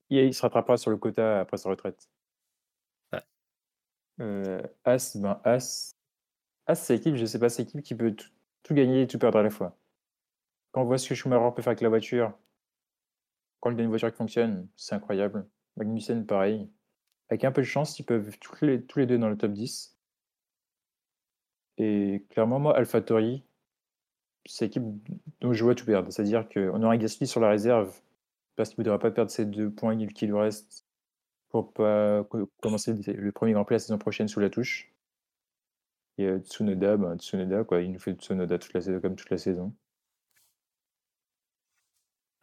il, 0.09 0.35
se 0.35 0.41
rattrapera 0.41 0.79
sur 0.79 0.91
le 0.91 0.97
quota 0.97 1.41
après 1.41 1.59
sa 1.59 1.69
retraite. 1.69 2.09
As, 4.19 5.17
ben 5.17 5.41
As, 5.45 5.95
As, 6.67 6.75
c'est 6.77 6.95
l'équipe, 6.95 7.17
je 7.17 7.27
sais 7.27 7.39
pas, 7.39 7.51
c'est 7.51 7.65
l'équipe 7.65 7.83
qui 7.83 7.95
peut 7.95 8.13
tout, 8.13 8.29
tout 8.63 8.75
gagner 8.75 9.03
et 9.03 9.07
tout 9.07 9.19
perdre 9.19 9.39
à 9.39 9.43
la 9.43 9.51
fois. 9.51 9.77
Quand 10.73 10.83
on 10.83 10.85
voit 10.85 10.99
ce 10.99 11.09
que 11.09 11.15
Schumacher 11.15 11.55
peut 11.55 11.63
faire 11.63 11.73
avec 11.73 11.81
la 11.83 11.89
voiture, 11.89 12.33
quand 13.61 13.71
il 13.71 13.79
a 13.81 13.83
une 13.83 13.91
voiture 13.91 14.11
qui 14.11 14.17
fonctionne, 14.17 14.69
c'est 14.77 14.95
incroyable. 14.95 15.47
Magnussen, 15.77 16.27
pareil. 16.27 16.69
Avec 17.29 17.45
un 17.45 17.53
peu 17.53 17.63
de 17.63 17.67
chance, 17.67 17.99
ils 17.99 18.05
peuvent 18.05 18.37
tous 18.39 18.65
les, 18.65 18.79
deux 18.79 19.19
dans 19.19 19.29
le 19.29 19.37
top 19.37 19.53
10. 19.53 19.97
Et 21.79 22.27
clairement, 22.31 22.59
moi, 22.59 22.77
AlphaTauri, 22.77 23.45
c'est 24.47 24.67
l'équipe 24.67 24.83
dont 25.41 25.53
je 25.53 25.65
vois 25.65 25.75
tout 25.75 25.87
perdre. 25.87 26.13
C'est-à-dire 26.13 26.49
qu'on 26.49 26.83
aura 26.83 26.97
Gasly 26.97 27.27
sur 27.27 27.41
la 27.41 27.49
réserve 27.49 28.01
parce 28.57 28.71
qu'il 28.71 28.81
ne 28.81 28.85
voudra 28.85 28.99
pas 28.99 29.11
perdre 29.11 29.31
ces 29.31 29.47
deux 29.47 29.71
points 29.71 29.97
qui 30.09 30.27
lui 30.27 30.39
restent 30.39 30.87
pour 31.49 31.73
pas 31.73 32.27
commencer 32.61 32.95
le 32.95 33.33
premier 33.33 33.53
Grand 33.53 33.65
Prix 33.65 33.77
la 33.77 33.79
saison 33.79 33.99
prochaine 33.99 34.29
sous 34.29 34.41
la 34.41 34.51
touche. 34.51 34.92
Et 36.19 36.27
euh, 36.27 36.39
Tsunoda, 36.39 36.97
bah, 36.97 37.17
Tsunoda, 37.17 37.65
quoi, 37.65 37.81
il 37.81 37.93
nous 37.93 37.99
fait 37.99 38.13
Tsunoda 38.13 38.59
toute 38.59 38.73
la 38.75 38.81
saison, 38.81 39.01
comme 39.01 39.17
toute 39.17 39.31
la 39.31 39.39
saison. 39.39 39.75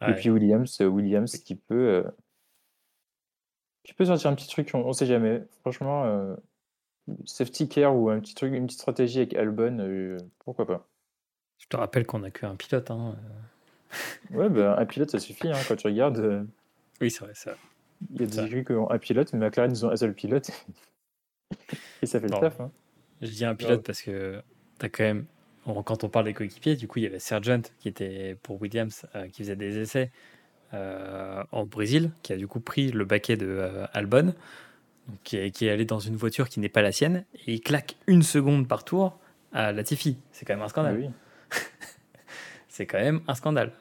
Et 0.08 0.14
puis 0.14 0.30
Williams, 0.30 0.80
Williams 0.80 1.36
qui 1.36 1.54
peut, 1.54 2.02
qui 3.84 3.92
peut 3.92 4.06
sortir 4.06 4.30
un 4.30 4.34
petit 4.34 4.48
truc, 4.48 4.70
on, 4.72 4.88
ne 4.88 4.92
sait 4.94 5.04
jamais. 5.04 5.42
Franchement, 5.60 6.36
safety 7.26 7.68
care 7.68 7.94
ou 7.94 8.08
un 8.08 8.18
petit 8.18 8.34
truc, 8.34 8.54
une 8.54 8.64
petite 8.64 8.80
stratégie 8.80 9.18
avec 9.18 9.34
Albon, 9.34 10.16
pourquoi 10.38 10.66
pas. 10.66 10.88
Je 11.58 11.66
te 11.66 11.76
rappelle 11.76 12.06
qu'on 12.06 12.22
a 12.22 12.30
qu'un 12.30 12.56
pilote. 12.56 12.90
Hein. 12.90 13.14
ouais, 14.30 14.48
bah, 14.48 14.76
un 14.78 14.86
pilote, 14.86 15.10
ça 15.10 15.18
suffit 15.18 15.48
hein, 15.48 15.58
quand 15.68 15.76
tu 15.76 15.86
regardes. 15.86 16.46
Oui, 17.02 17.10
c'est 17.10 17.24
vrai, 17.24 17.34
ça. 17.34 17.54
Il 18.14 18.20
y 18.20 18.24
a 18.24 18.26
des 18.26 18.40
écuries 18.40 18.64
qui 18.64 18.72
ont 18.72 18.90
un 18.90 18.98
pilote, 18.98 19.32
mais 19.32 19.38
McLaren, 19.38 19.70
ils 19.70 19.84
ont 19.84 19.90
un 19.90 19.96
seul 19.96 20.14
pilote. 20.14 20.50
Et 22.02 22.06
ça 22.06 22.20
fait 22.20 22.28
le 22.28 22.38
taf. 22.38 22.60
Hein. 22.60 22.70
Je 23.22 23.28
dis 23.28 23.44
un 23.44 23.54
pilote 23.54 23.84
parce 23.84 24.02
que 24.02 24.42
tu 24.78 24.86
as 24.86 24.88
quand 24.88 25.04
même, 25.04 25.26
quand 25.64 26.04
on 26.04 26.08
parle 26.08 26.24
des 26.24 26.34
coéquipiers, 26.34 26.76
du 26.76 26.88
coup, 26.88 26.98
il 26.98 27.02
y 27.02 27.06
avait 27.06 27.18
Sergent 27.18 27.62
qui 27.78 27.88
était 27.88 28.36
pour 28.42 28.60
Williams, 28.60 29.06
euh, 29.14 29.28
qui 29.28 29.42
faisait 29.42 29.56
des 29.56 29.78
essais 29.78 30.10
euh, 30.72 31.42
en 31.52 31.66
Brésil, 31.66 32.12
qui 32.22 32.32
a 32.32 32.36
du 32.36 32.46
coup 32.46 32.60
pris 32.60 32.90
le 32.90 33.04
baquet 33.04 33.36
de 33.36 33.46
euh, 33.46 33.86
Albon, 33.92 34.34
qui, 35.22 35.36
est, 35.36 35.50
qui, 35.50 35.66
est, 35.66 35.70
allé 35.70 35.84
dans 35.84 35.98
une 35.98 36.16
voiture 36.16 36.48
qui 36.48 36.60
n'est 36.60 36.68
pas 36.68 36.82
la 36.82 36.92
sienne, 36.92 37.24
et 37.46 37.54
il 37.54 37.60
claque 37.60 37.96
une 38.06 38.22
seconde 38.22 38.68
par 38.68 38.84
tour 38.84 39.18
à 39.52 39.72
Latifi. 39.72 40.16
C'est 40.32 40.46
quand 40.46 40.54
même 40.54 40.62
un 40.62 40.68
scandale. 40.68 40.96
Oui. 40.98 41.10
C'est 42.68 42.86
quand 42.86 43.00
même 43.00 43.20
un 43.26 43.34
scandale. 43.34 43.72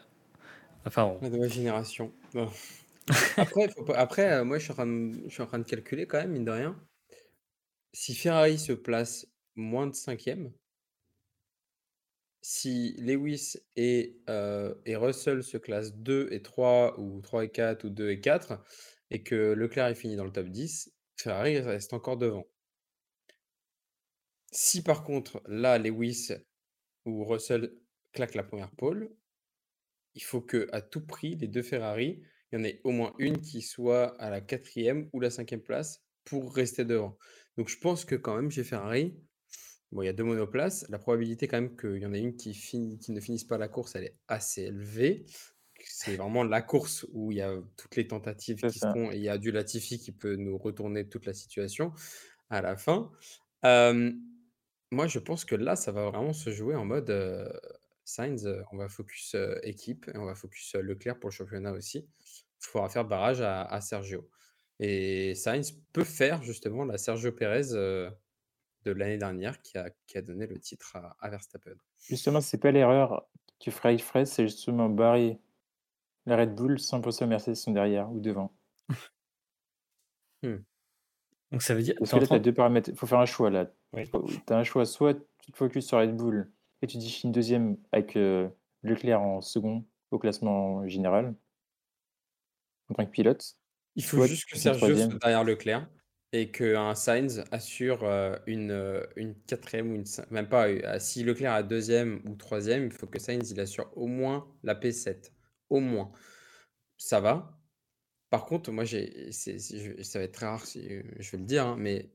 Enfin, 0.86 1.16
La 1.22 1.30
nouvelle 1.30 1.52
génération. 1.52 2.12
après, 3.38 3.70
après 3.96 4.44
moi, 4.44 4.58
je 4.58 4.64
suis, 4.64 4.72
en 4.72 4.76
train 4.76 4.88
de, 4.88 5.14
je 5.28 5.34
suis 5.34 5.44
en 5.44 5.46
train 5.46 5.60
de 5.60 5.64
calculer 5.64 6.08
quand 6.08 6.18
même, 6.18 6.32
mine 6.32 6.46
de 6.46 6.52
rien. 6.52 6.76
Si 7.94 8.16
Ferrari 8.16 8.60
se 8.60 8.74
place 8.74 9.28
moins 9.56 9.88
de 9.88 9.96
cinquième 9.96 10.52
si 12.42 12.96
Lewis 12.98 13.58
et, 13.76 14.18
et 14.86 14.96
Russell 14.96 15.44
se 15.44 15.58
classent 15.58 15.94
2 15.96 16.30
et 16.32 16.42
3 16.42 17.00
ou 17.00 17.22
3 17.22 17.46
et 17.46 17.50
4 17.50 17.84
ou 17.84 17.90
2 17.90 18.10
et 18.10 18.20
4 18.20 18.64
et 19.12 19.24
que 19.24 19.54
Leclerc 19.54 19.88
est 19.88 19.96
fini 19.96 20.16
dans 20.16 20.26
le 20.26 20.32
top 20.32 20.48
10, 20.48 20.94
Ferrari 21.18 21.60
reste 21.60 21.94
encore 21.94 22.18
devant. 22.18 22.48
Si 24.52 24.82
par 24.82 25.04
contre, 25.04 25.42
là, 25.48 25.78
Lewis 25.78 26.30
ou 27.06 27.26
Russell 27.26 27.72
claquent 28.14 28.36
la 28.36 28.44
première 28.44 28.72
pole, 28.72 29.12
il 30.16 30.24
faut 30.24 30.42
que 30.42 30.68
à 30.72 30.82
tout 30.82 31.06
prix, 31.06 31.36
les 31.36 31.48
deux 31.48 31.62
Ferrari, 31.62 32.22
il 32.52 32.58
y 32.58 32.62
en 32.62 32.64
ait 32.64 32.82
au 32.84 32.92
moins 32.92 33.14
une 33.20 33.42
qui 33.42 33.62
soit 33.62 34.20
à 34.20 34.30
la 34.30 34.42
quatrième 34.42 35.08
ou 35.14 35.20
la 35.20 35.30
cinquième 35.30 35.62
place 35.62 36.04
pour 36.26 36.56
rester 36.56 36.84
devant. 36.84 37.18
Donc 37.58 37.70
je 37.70 37.78
pense 37.78 38.06
que 38.06 38.16
quand 38.16 38.36
même 38.36 38.52
chez 38.52 38.64
Ferrari, 38.64 39.16
bon, 39.92 40.02
il 40.02 40.06
y 40.06 40.10
a 40.10 40.14
deux 40.14 40.24
monoplaces. 40.24 40.86
La 40.90 41.00
probabilité 41.00 41.48
quand 41.48 41.62
même 41.62 41.76
qu'il 41.76 41.98
y 41.98 42.06
en 42.06 42.14
ait 42.14 42.20
une 42.20 42.36
qui, 42.36 42.54
qui 42.54 43.12
ne 43.12 43.20
finisse 43.20 43.44
pas 43.44 43.58
la 43.58 43.68
course, 43.68 43.96
elle 43.96 44.06
est 44.06 44.18
assez 44.28 44.64
élevée. 44.64 45.26
C'est 45.84 46.16
vraiment 46.18 46.44
la 46.44 46.62
course 46.62 47.06
où 47.14 47.32
il 47.32 47.38
y 47.38 47.42
a 47.42 47.54
toutes 47.78 47.96
les 47.96 48.08
tentatives 48.08 48.58
qui 48.58 48.80
se 48.80 48.88
font 48.92 49.12
et 49.12 49.16
il 49.16 49.24
y 49.24 49.30
a 49.30 49.38
du 49.38 49.52
Latifi 49.52 49.98
qui 49.98 50.12
peut 50.12 50.36
nous 50.36 50.58
retourner 50.58 51.08
toute 51.08 51.26
la 51.26 51.34
situation 51.34 51.94
à 52.50 52.62
la 52.62 52.76
fin. 52.76 53.12
moi, 53.64 55.08
je 55.08 55.20
pense 55.20 55.46
que 55.46 55.56
là, 55.56 55.76
ça 55.76 55.92
va 55.92 56.10
vraiment 56.10 56.34
se 56.34 56.50
jouer 56.50 56.76
en 56.76 56.84
mode 56.84 57.10
euh, 57.12 57.48
Sainz, 58.04 58.48
on 58.72 58.78
va 58.78 58.90
focus 58.90 59.36
équipe 59.64 60.10
et 60.14 60.18
on 60.18 60.26
va 60.26 60.36
focus 60.36 60.76
Leclerc 60.76 61.20
pour 61.20 61.30
le 61.30 61.34
championnat 61.36 61.72
aussi. 61.74 62.08
Il 62.20 62.66
faudra 62.66 62.90
faire 62.90 63.06
barrage 63.06 63.42
à 63.42 63.80
Sergio. 63.82 64.30
Et 64.80 65.36
Sainz 65.36 65.72
peut 65.94 66.04
faire 66.04 66.42
justement 66.44 66.86
la 66.86 66.98
Sergio 66.98 67.32
Pérez 67.32 67.74
de 68.86 68.92
l'année 68.92 69.18
dernière 69.18 69.62
qui 69.62 69.78
a, 69.78 69.90
qui 70.08 70.18
a 70.18 70.22
donné 70.22 70.48
le 70.48 70.58
titre 70.60 70.98
à, 71.20 71.30
Verstappen. 71.30 71.76
Justement, 72.08 72.42
c'est 72.42 72.58
pas 72.58 72.72
l'erreur 72.72 73.28
que 73.60 73.72
ferait 73.72 73.98
Fred, 73.98 74.26
c'est 74.26 74.48
justement 74.48 74.90
barrer 74.90 75.38
la 76.26 76.38
Red 76.38 76.56
Bull 76.56 76.80
sans 76.80 77.02
penser 77.02 77.26
aux 77.26 77.28
Mercedes 77.28 77.56
sont 77.56 77.72
derrière 77.72 78.12
ou 78.12 78.20
devant. 78.20 78.54
Mmh. 80.42 80.56
Donc 81.52 81.62
ça 81.62 81.76
veut 81.76 81.82
dire. 81.82 81.96
Parce 82.00 82.12
que 82.12 82.16
là, 82.16 82.28
tu 82.28 82.34
as 82.34 82.40
deux 82.40 82.54
paramètres. 82.54 82.88
Il 82.88 82.96
faut 82.96 83.08
faire 83.08 83.20
un 83.20 83.26
choix 83.26 83.50
là. 83.50 83.70
Oui. 83.92 84.10
Tu 84.10 84.54
as 84.54 84.58
un 84.58 84.64
choix, 84.64 84.86
soit 84.86 85.16
tu 85.42 85.52
te 85.52 85.58
focuses 85.58 85.86
sur 85.86 85.98
Red 85.98 86.16
Bull 86.16 86.50
et 86.82 86.88
tu 86.88 86.96
dis 86.96 87.10
Chine 87.10 87.34
deuxième 87.34 87.76
avec 87.92 88.16
euh, 88.16 88.48
Leclerc 88.84 89.22
en 89.22 89.42
second 89.42 89.84
au 90.12 90.18
classement 90.18 90.88
général 90.88 91.36
en 92.90 92.94
tant 92.94 93.06
que 93.06 93.12
pilote. 93.12 93.59
Il 94.00 94.06
faut 94.06 94.16
Soit 94.18 94.28
juste 94.28 94.50
que 94.50 94.58
Sergio 94.58 94.96
soit 94.96 95.20
derrière 95.20 95.44
Leclerc 95.44 95.86
et 96.32 96.52
qu'un 96.52 96.96
Sainz 96.96 97.44
assure 97.52 98.04
euh, 98.06 98.38
une, 98.48 98.72
euh, 98.72 99.04
une 99.18 99.36
quatrième 99.36 99.92
ou 99.92 99.96
une 99.96 100.06
même 100.32 100.48
pas. 100.48 100.70
euh, 100.70 100.98
si 101.00 101.24
Leclerc 101.26 101.54
est 101.58 101.64
deuxième 101.66 102.22
ou 102.26 102.36
troisième, 102.36 102.86
il 102.86 102.92
faut 102.94 103.08
que 103.08 103.20
Sainz 103.20 103.52
il 103.52 103.60
assure 103.60 103.92
au 103.98 104.08
moins 104.08 104.48
la 104.64 104.74
P7. 104.74 105.34
Au 105.70 105.82
moins. 105.82 106.14
Ça 106.98 107.20
va. 107.20 107.60
Par 108.30 108.46
contre, 108.46 108.72
moi, 108.72 108.86
j'ai, 108.86 109.32
c'est- 109.34 109.60
c'est- 109.60 109.98
je- 109.98 110.02
ça 110.04 110.20
va 110.20 110.26
être 110.26 110.32
très 110.34 110.46
rare, 110.46 110.66
si, 110.66 110.82
je 111.20 111.32
vais 111.32 111.38
le 111.40 111.44
dire, 111.46 111.66
hein, 111.66 111.76
mais 111.78 112.10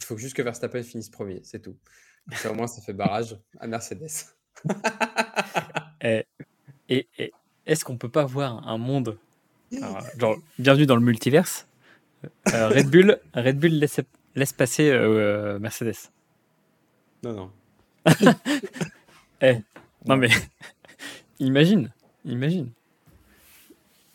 il 0.00 0.04
faut 0.06 0.16
juste 0.16 0.34
que 0.34 0.42
Verstappen 0.42 0.82
finisse 0.82 1.10
premier, 1.10 1.40
c'est 1.44 1.60
tout. 1.62 1.78
Ça, 2.32 2.50
au 2.50 2.54
moins, 2.54 2.66
ça 2.66 2.82
fait 2.82 2.92
barrage 2.94 3.38
à 3.60 3.68
Mercedes. 3.68 4.08
Et, 6.02 6.26
et- 6.88 7.08
et 7.18 7.32
est-ce 7.66 7.84
qu'on 7.84 7.98
peut 7.98 8.10
pas 8.10 8.24
voir 8.24 8.66
un 8.66 8.78
monde, 8.78 9.18
alors, 9.76 10.02
genre, 10.18 10.36
bienvenue 10.58 10.86
dans 10.86 10.96
le 10.96 11.02
multiverse, 11.02 11.66
euh, 12.54 12.68
Red 12.68 12.88
Bull, 12.90 13.18
Red 13.34 13.58
Bull 13.58 13.72
laisse, 13.72 14.00
laisse 14.34 14.52
passer 14.52 14.90
euh, 14.90 15.58
Mercedes. 15.58 16.10
Non, 17.22 17.32
non. 17.34 17.50
Non 20.06 20.16
mais, 20.16 20.30
imagine, 21.40 21.92
imagine. 22.24 22.70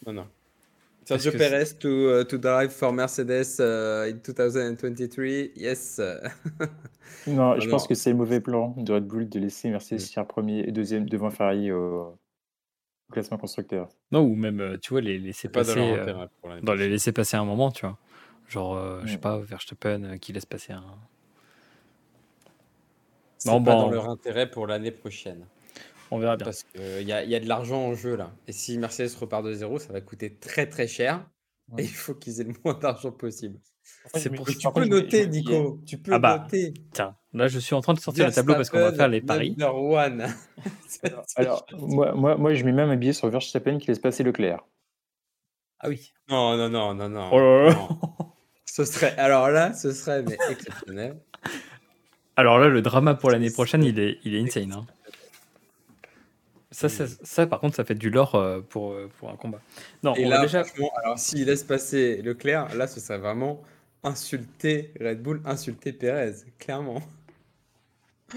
Non, 0.05 0.13
non. 0.13 0.27
Sergio 1.03 1.31
que 1.31 1.37
Perez 1.37 1.77
to, 1.79 2.21
uh, 2.21 2.25
to 2.25 2.37
drive 2.39 2.71
for 2.71 2.91
Mercedes 2.91 3.59
uh, 3.59 4.09
in 4.09 4.17
2023, 4.23 5.51
yes. 5.55 5.99
Non, 7.27 7.51
Ah 7.51 7.59
je 7.59 7.65
non. 7.65 7.71
pense 7.71 7.87
que 7.87 7.93
c'est 7.93 8.09
le 8.09 8.15
mauvais 8.15 8.39
plan 8.39 8.73
de 8.77 8.93
Red 8.93 9.05
Bull 9.05 9.29
de 9.29 9.39
laisser 9.39 9.69
Mercedes 9.69 9.99
Mm. 10.01 10.05
finir 10.07 10.27
premier 10.27 10.59
et 10.67 10.71
deuxième 10.71 11.07
devant 11.07 11.29
Ferrari 11.29 11.71
au, 11.71 11.77
au 11.77 12.17
classement 13.11 13.37
constructeur. 13.37 13.89
Non, 14.11 14.21
ou 14.21 14.35
même, 14.35 14.59
euh, 14.59 14.77
tu 14.77 14.91
vois, 14.91 15.01
les 15.01 15.19
laisser 15.19 15.49
pas 15.49 15.61
dans 15.61 15.67
passer, 15.67 15.79
leur 15.79 15.97
euh, 15.97 16.01
intérêt 16.01 16.27
pour 16.39 16.49
l'année 16.49 16.61
dans 16.61 16.73
les 16.73 16.89
laisser 16.89 17.11
passer 17.11 17.37
un 17.37 17.45
moment, 17.45 17.71
tu 17.71 17.85
vois. 17.85 17.97
Genre, 18.47 18.75
euh, 18.75 19.01
je 19.05 19.13
sais 19.13 19.17
pas, 19.17 19.39
Verstappen 19.39 20.03
euh, 20.03 20.17
qui 20.17 20.33
laisse 20.33 20.45
passer 20.45 20.73
un... 20.73 20.83
Non, 23.45 23.63
pas 23.63 23.73
bon. 23.73 23.81
dans 23.81 23.91
leur 23.91 24.09
intérêt 24.09 24.49
pour 24.49 24.67
l'année 24.67 24.91
prochaine. 24.91 25.45
On 26.11 26.19
verra 26.19 26.35
bien. 26.37 26.45
Parce 26.45 26.63
qu'il 26.63 27.07
y 27.07 27.11
a, 27.11 27.23
y 27.23 27.35
a 27.35 27.39
de 27.39 27.47
l'argent 27.47 27.81
en 27.87 27.93
jeu 27.93 28.15
là. 28.15 28.31
Et 28.47 28.51
si 28.51 28.77
Mercedes 28.77 29.15
repart 29.19 29.43
de 29.43 29.53
zéro, 29.53 29.79
ça 29.79 29.93
va 29.93 30.01
coûter 30.01 30.35
très 30.35 30.67
très 30.67 30.87
cher. 30.87 31.27
Ouais. 31.69 31.83
Et 31.83 31.85
il 31.85 31.91
faut 31.93 32.13
qu'ils 32.15 32.41
aient 32.41 32.45
le 32.45 32.53
moins 32.63 32.75
d'argent 32.75 33.11
possible. 33.11 33.59
C'est 34.15 34.29
pour- 34.29 34.49
Et 34.49 34.55
tu 34.55 34.67
peux 34.71 34.85
noter, 34.85 35.27
Nico. 35.27 35.79
Tu 35.85 35.97
peux 35.97 36.13
Ah 36.13 36.19
bah, 36.19 36.39
noter. 36.43 36.73
Tiens, 36.93 37.15
là 37.33 37.47
je 37.47 37.59
suis 37.59 37.75
en 37.75 37.81
train 37.81 37.93
de 37.93 37.99
sortir 37.99 38.25
le 38.27 38.31
tableau 38.33 38.55
parce 38.55 38.69
qu'on 38.69 38.79
va 38.79 38.93
faire 38.93 39.07
les 39.07 39.21
paris. 39.21 39.55
Number 39.57 39.75
one. 39.75 40.27
Alors, 41.35 41.65
moi, 41.73 42.13
moi, 42.13 42.35
moi, 42.37 42.53
je 42.53 42.63
mets 42.63 42.71
même 42.71 42.89
un 42.89 42.95
billet 42.95 43.13
sur 43.13 43.27
Verstappen 43.29 43.77
qui 43.79 43.87
laisse 43.87 43.99
passer 43.99 44.23
Leclerc. 44.23 44.59
Ah 45.79 45.89
oui. 45.89 46.13
Non, 46.29 46.55
non, 46.57 46.69
non, 46.69 46.93
non, 46.95 47.09
non. 47.09 47.29
Oh 47.31 47.39
là 47.39 47.65
là. 47.65 47.73
non. 47.73 47.99
Ce 48.65 48.83
serait, 48.83 49.15
alors 49.17 49.49
là, 49.49 49.71
ce 49.73 49.91
serait 49.93 50.21
mais 50.23 50.37
exceptionnel. 50.49 51.17
Alors 52.35 52.59
là, 52.59 52.67
le 52.67 52.81
drama 52.81 53.13
pour 53.15 53.31
l'année 53.31 53.49
prochaine, 53.51 53.83
il 53.83 53.97
est, 53.99 54.17
il 54.25 54.35
est 54.35 54.41
insane. 54.41 54.73
hein. 54.73 54.85
Ça, 56.71 56.89
ça, 56.89 57.05
ça, 57.07 57.47
par 57.47 57.61
contre, 57.61 57.75
ça 57.75 57.85
fait 57.85 57.95
du 57.95 58.09
lore 58.09 58.35
euh, 58.35 58.59
pour, 58.59 58.91
euh, 58.91 59.09
pour 59.19 59.29
un 59.29 59.37
combat. 59.37 59.61
Non, 60.03 60.13
Et 60.15 60.25
on 60.25 60.29
là, 60.29 60.41
déjà. 60.41 60.65
franchement, 60.65 60.91
alors 61.01 61.17
s'il 61.17 61.45
laisse 61.45 61.63
passer 61.63 62.21
Leclerc, 62.21 62.75
là, 62.75 62.87
ce 62.87 62.99
serait 62.99 63.17
vraiment 63.19 63.61
insulter 64.05 64.93
Red 65.01 65.21
Bull, 65.21 65.41
insulter 65.45 65.91
Perez, 65.93 66.35
clairement. 66.59 67.01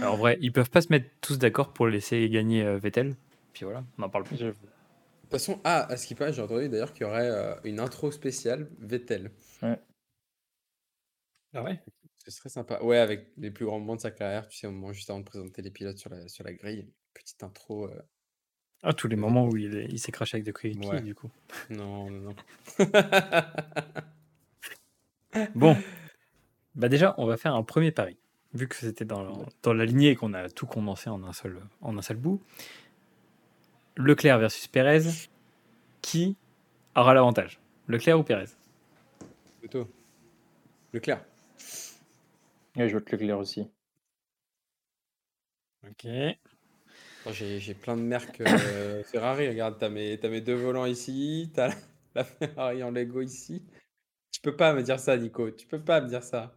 En 0.03 0.17
vrai, 0.17 0.37
ils 0.41 0.53
peuvent 0.53 0.71
pas 0.71 0.81
se 0.83 0.89
mettre 0.91 1.09
tous 1.21 1.39
d'accord 1.39 1.73
pour 1.73 1.87
laisser 1.89 2.29
gagner 2.29 2.63
euh, 2.65 2.79
Vettel. 2.79 3.17
Puis 3.53 3.65
voilà, 3.65 3.85
on 3.97 4.03
n'en 4.03 4.09
parle 4.11 4.25
plus. 4.25 4.39
De 4.39 4.51
toute 4.53 5.31
façon, 5.31 5.61
ah, 5.65 5.85
à 5.91 5.97
ce 5.97 6.07
qui 6.07 6.15
paraît, 6.15 6.33
j'ai 6.33 6.43
entendu 6.43 6.69
d'ailleurs 6.69 6.93
qu'il 6.93 7.03
y 7.07 7.09
aurait 7.09 7.29
euh, 7.31 7.55
une 7.65 7.81
intro 7.81 8.11
spéciale 8.11 8.69
Vettel. 8.79 9.31
Ah 11.55 11.63
ouais? 11.63 11.81
Ce 12.25 12.31
serait 12.31 12.49
sympa. 12.51 12.81
Ouais, 12.83 12.99
avec 12.99 13.29
les 13.39 13.51
plus 13.51 13.65
grands 13.65 13.79
moments 13.79 13.97
de 13.97 14.01
sa 14.03 14.11
carrière, 14.11 14.47
tu 14.49 14.59
sais, 14.59 14.67
au 14.67 14.71
moment 14.73 14.93
juste 14.93 15.09
avant 15.11 15.21
de 15.21 15.25
présenter 15.25 15.63
les 15.63 15.71
pilotes 15.71 15.97
sur 15.99 16.11
la, 16.11 16.29
sur 16.29 16.45
la 16.45 16.53
grille. 16.53 16.87
Petite 17.15 17.43
intro. 17.43 17.87
euh, 17.89 18.03
Ah, 18.83 18.93
tous 18.93 19.09
les 19.09 19.17
moments 19.17 19.47
où 19.47 19.57
il, 19.57 19.75
est- 19.77 19.87
il 19.87 19.99
s'est 19.99 20.13
craché 20.13 20.37
avec 20.37 20.45
des 20.45 20.53
coéquipiers, 20.53 20.91
Ouais. 20.91 21.01
du 21.01 21.15
coup. 21.15 21.31
Non, 21.71 22.11
non, 22.11 22.21
non. 22.21 22.37
Bon. 25.55 25.77
Bah 26.75 26.89
déjà, 26.89 27.15
on 27.19 27.27
va 27.27 27.37
faire 27.37 27.55
un 27.55 27.63
premier 27.63 27.91
pari. 27.91 28.19
Vu 28.55 28.67
que 28.69 28.77
c'était 28.77 29.05
dans, 29.05 29.47
dans 29.63 29.75
la 29.75 29.85
lignée 29.85 30.11
et 30.11 30.17
qu'on 30.17 30.33
a 30.33 30.49
tout 30.49 30.67
condensé 30.67 31.11
en 31.11 31.23
un 31.25 31.33
seul, 31.33 31.61
en 31.81 31.99
un 31.99 32.03
seul 32.03 32.17
bout. 32.17 32.41
Leclerc 33.97 34.39
versus 34.39 34.67
Pérez. 34.69 35.29
Qui 36.01 36.37
aura 36.95 37.13
l'avantage? 37.15 37.61
Leclerc 37.89 38.19
ou 38.19 38.23
Pérez 38.23 38.47
Plutôt. 39.59 39.89
Leclerc. 40.93 41.25
Ouais, 42.77 42.89
je 42.89 42.95
vote 42.95 43.11
Leclerc 43.11 43.39
aussi. 43.39 43.69
Ok. 45.85 46.07
Attends, 46.07 47.33
J'ai 47.33 47.59
j'ai 47.59 47.75
plein 47.75 47.97
de 47.97 48.03
marques 48.03 48.41
euh, 48.41 49.03
Ferrari. 49.13 49.49
Regarde, 49.49 49.77
t'as 49.79 49.89
mes, 49.89 50.19
t'as 50.19 50.29
mes 50.29 50.41
deux 50.41 50.55
volants 50.55 50.87
ici, 50.87 51.51
t'as 51.55 51.69
la, 51.69 51.75
la 52.15 52.25
Ferrari 52.25 52.83
en 52.83 52.91
Lego 52.91 53.21
ici. 53.21 53.63
Tu 54.33 54.41
peux 54.41 54.57
pas 54.57 54.73
me 54.75 54.83
dire 54.83 55.01
ça, 55.01 55.17
Nico. 55.17 55.51
Tu 55.51 55.67
peux 55.67 55.81
pas 55.81 56.01
me 56.01 56.09
dire 56.09 56.23
ça. 56.23 56.53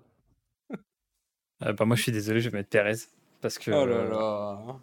Euh, 1.63 1.74
bah, 1.74 1.86
moi, 1.86 1.95
je 1.95 2.03
suis 2.03 2.11
désolé, 2.11 2.39
je 2.41 2.49
vais 2.49 2.59
mettre 2.59 2.69
Pérez. 2.69 2.97
Parce 3.41 3.57
que. 3.57 3.72
Oh 3.72 3.86
là 3.86 3.95
euh, 3.95 4.09
là. 4.09 4.80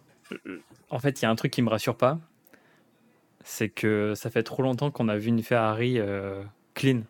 En 0.89 0.99
fait, 0.99 1.21
il 1.21 1.23
y 1.23 1.25
a 1.25 1.29
un 1.29 1.35
truc 1.35 1.51
qui 1.51 1.61
me 1.61 1.69
rassure 1.69 1.97
pas. 1.97 2.19
C'est 3.43 3.69
que 3.69 4.13
ça 4.15 4.29
fait 4.29 4.43
trop 4.43 4.61
longtemps 4.61 4.91
qu'on 4.91 5.07
a 5.07 5.17
vu 5.17 5.29
une 5.29 5.41
Ferrari 5.41 5.99
euh, 5.99 6.43
clean. 6.73 7.01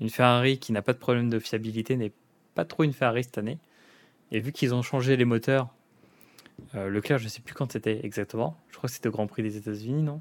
Une 0.00 0.10
Ferrari 0.10 0.58
qui 0.58 0.72
n'a 0.72 0.82
pas 0.82 0.92
de 0.92 0.98
problème 0.98 1.30
de 1.30 1.38
fiabilité 1.38 1.96
n'est 1.96 2.12
pas 2.54 2.64
trop 2.64 2.84
une 2.84 2.92
Ferrari 2.92 3.24
cette 3.24 3.38
année. 3.38 3.58
Et 4.30 4.40
vu 4.40 4.52
qu'ils 4.52 4.74
ont 4.74 4.82
changé 4.82 5.16
les 5.16 5.24
moteurs, 5.24 5.68
euh, 6.74 6.88
Leclerc, 6.88 7.18
je 7.18 7.28
sais 7.28 7.40
plus 7.40 7.54
quand 7.54 7.72
c'était 7.72 8.04
exactement. 8.04 8.56
Je 8.70 8.76
crois 8.76 8.88
que 8.88 8.94
c'était 8.94 9.08
au 9.08 9.12
Grand 9.12 9.26
Prix 9.26 9.42
des 9.42 9.56
États-Unis, 9.56 10.02
non? 10.02 10.20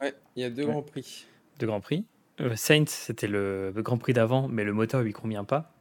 Ouais, 0.00 0.14
il 0.36 0.42
y 0.42 0.44
a 0.44 0.50
deux 0.50 0.64
Ouais. 0.64 0.72
grands 0.72 0.82
prix. 0.82 1.26
De 1.58 1.66
Grand 1.66 1.80
Prix. 1.80 2.04
Euh, 2.40 2.56
Saints, 2.56 2.86
c'était 2.88 3.26
le, 3.28 3.70
le 3.74 3.82
Grand 3.82 3.98
Prix 3.98 4.12
d'avant, 4.14 4.48
mais 4.48 4.64
le 4.64 4.72
moteur 4.72 5.02
lui 5.02 5.12
convient 5.12 5.44
pas. 5.44 5.72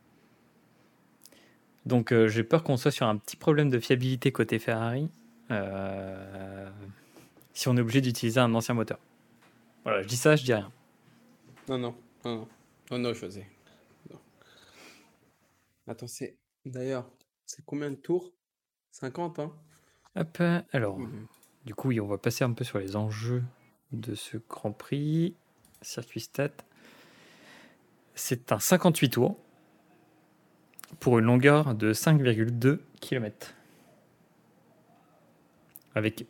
Donc 1.85 2.11
euh, 2.13 2.27
j'ai 2.27 2.43
peur 2.43 2.63
qu'on 2.63 2.77
soit 2.77 2.91
sur 2.91 3.07
un 3.07 3.17
petit 3.17 3.35
problème 3.35 3.69
de 3.69 3.79
fiabilité 3.79 4.31
côté 4.31 4.59
Ferrari. 4.59 5.09
euh, 5.49 6.69
si 7.53 7.67
on 7.67 7.75
est 7.75 7.81
obligé 7.81 8.01
d'utiliser 8.01 8.39
un 8.39 8.53
ancien 8.53 8.75
moteur. 8.75 8.99
Voilà, 9.83 10.01
je 10.03 10.07
dis 10.07 10.15
ça, 10.17 10.35
je 10.35 10.43
dis 10.43 10.53
rien. 10.53 10.71
Non, 11.67 11.77
non, 11.77 11.95
non, 12.23 12.35
non. 12.37 12.47
Oh 12.91 12.97
non, 12.97 13.13
José. 13.13 13.45
Non. 14.09 14.19
Attends, 15.87 16.07
c'est. 16.07 16.37
D'ailleurs, 16.65 17.09
c'est 17.45 17.65
combien 17.65 17.89
de 17.89 17.95
tours? 17.95 18.31
50, 18.91 19.39
hein? 19.39 19.51
Hop, 20.15 20.41
alors, 20.71 20.99
Mhm. 20.99 21.25
du 21.65 21.73
coup, 21.75 21.87
oui, 21.89 21.99
on 21.99 22.07
va 22.07 22.17
passer 22.17 22.43
un 22.43 22.51
peu 22.53 22.63
sur 22.63 22.77
les 22.79 22.95
enjeux 22.95 23.43
de 23.91 24.13
ce 24.15 24.37
Grand 24.49 24.71
Prix. 24.71 25.35
Circuit 25.81 26.21
stat. 26.21 26.51
C'est 28.15 28.51
un 28.51 28.59
58 28.59 29.09
tours 29.09 29.37
pour 30.99 31.19
une 31.19 31.25
longueur 31.25 31.73
de 31.75 31.93
5,2 31.93 32.79
km. 32.99 33.53
Avec... 35.95 36.25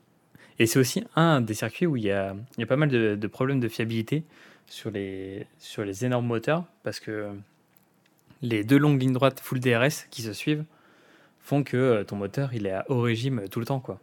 Et 0.60 0.66
c'est 0.66 0.80
aussi 0.80 1.04
un 1.16 1.42
des 1.42 1.54
circuits 1.54 1.86
où 1.86 1.98
il 1.98 2.04
y 2.04 2.12
a, 2.12 2.36
il 2.58 2.62
y 2.62 2.64
a 2.64 2.68
pas 2.68 2.76
mal 2.76 2.90
de, 2.90 3.16
de 3.16 3.28
problèmes 3.28 3.60
de 3.60 3.68
fiabilité 3.68 4.24
sur 4.68 4.92
les, 4.92 5.48
sur 5.60 5.84
les 5.84 6.06
énormes 6.06 6.28
moteurs 6.28 6.66
parce 6.84 7.00
que 7.00 7.32
les 8.42 8.64
deux 8.64 8.78
longues 8.78 9.02
lignes 9.02 9.14
droites 9.14 9.40
full 9.40 9.60
DRS 9.60 10.08
qui 10.10 10.22
se 10.22 10.34
suivent 10.34 10.66
font 11.40 11.64
que 11.64 11.78
euh, 11.78 12.04
ton 12.04 12.16
moteur 12.16 12.54
il 12.54 12.66
est 12.68 12.72
à 12.72 12.86
haut 12.90 13.02
régime 13.02 13.48
tout 13.50 13.60
le 13.60 13.66
temps 13.66 13.80
quoi. 13.80 14.00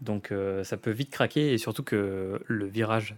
Donc 0.00 0.32
euh, 0.32 0.64
ça 0.64 0.76
peut 0.76 0.90
vite 0.90 1.10
craquer 1.10 1.52
et 1.52 1.58
surtout 1.58 1.82
que 1.82 2.40
le 2.46 2.66
virage 2.66 3.16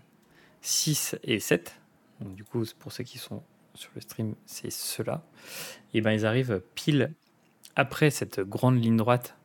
6 0.63 1.17
et 1.25 1.41
7, 1.41 1.79
donc 2.21 2.35
du 2.35 2.45
coup 2.45 2.65
pour 2.79 2.93
ceux 2.93 3.05
qui 3.05 3.19
sont 3.19 3.43
sur 3.75 3.91
le 3.95 4.01
stream 4.01 4.35
c'est 4.47 4.71
ceux-là, 4.71 5.23
et 5.93 6.01
ben 6.01 6.13
ils 6.13 6.25
arrivent 6.25 6.63
pile 6.75 7.13
après 7.77 8.11
cette 8.11 8.41
grande 8.41 8.83
ligne 8.83 8.97
droite 8.97 9.37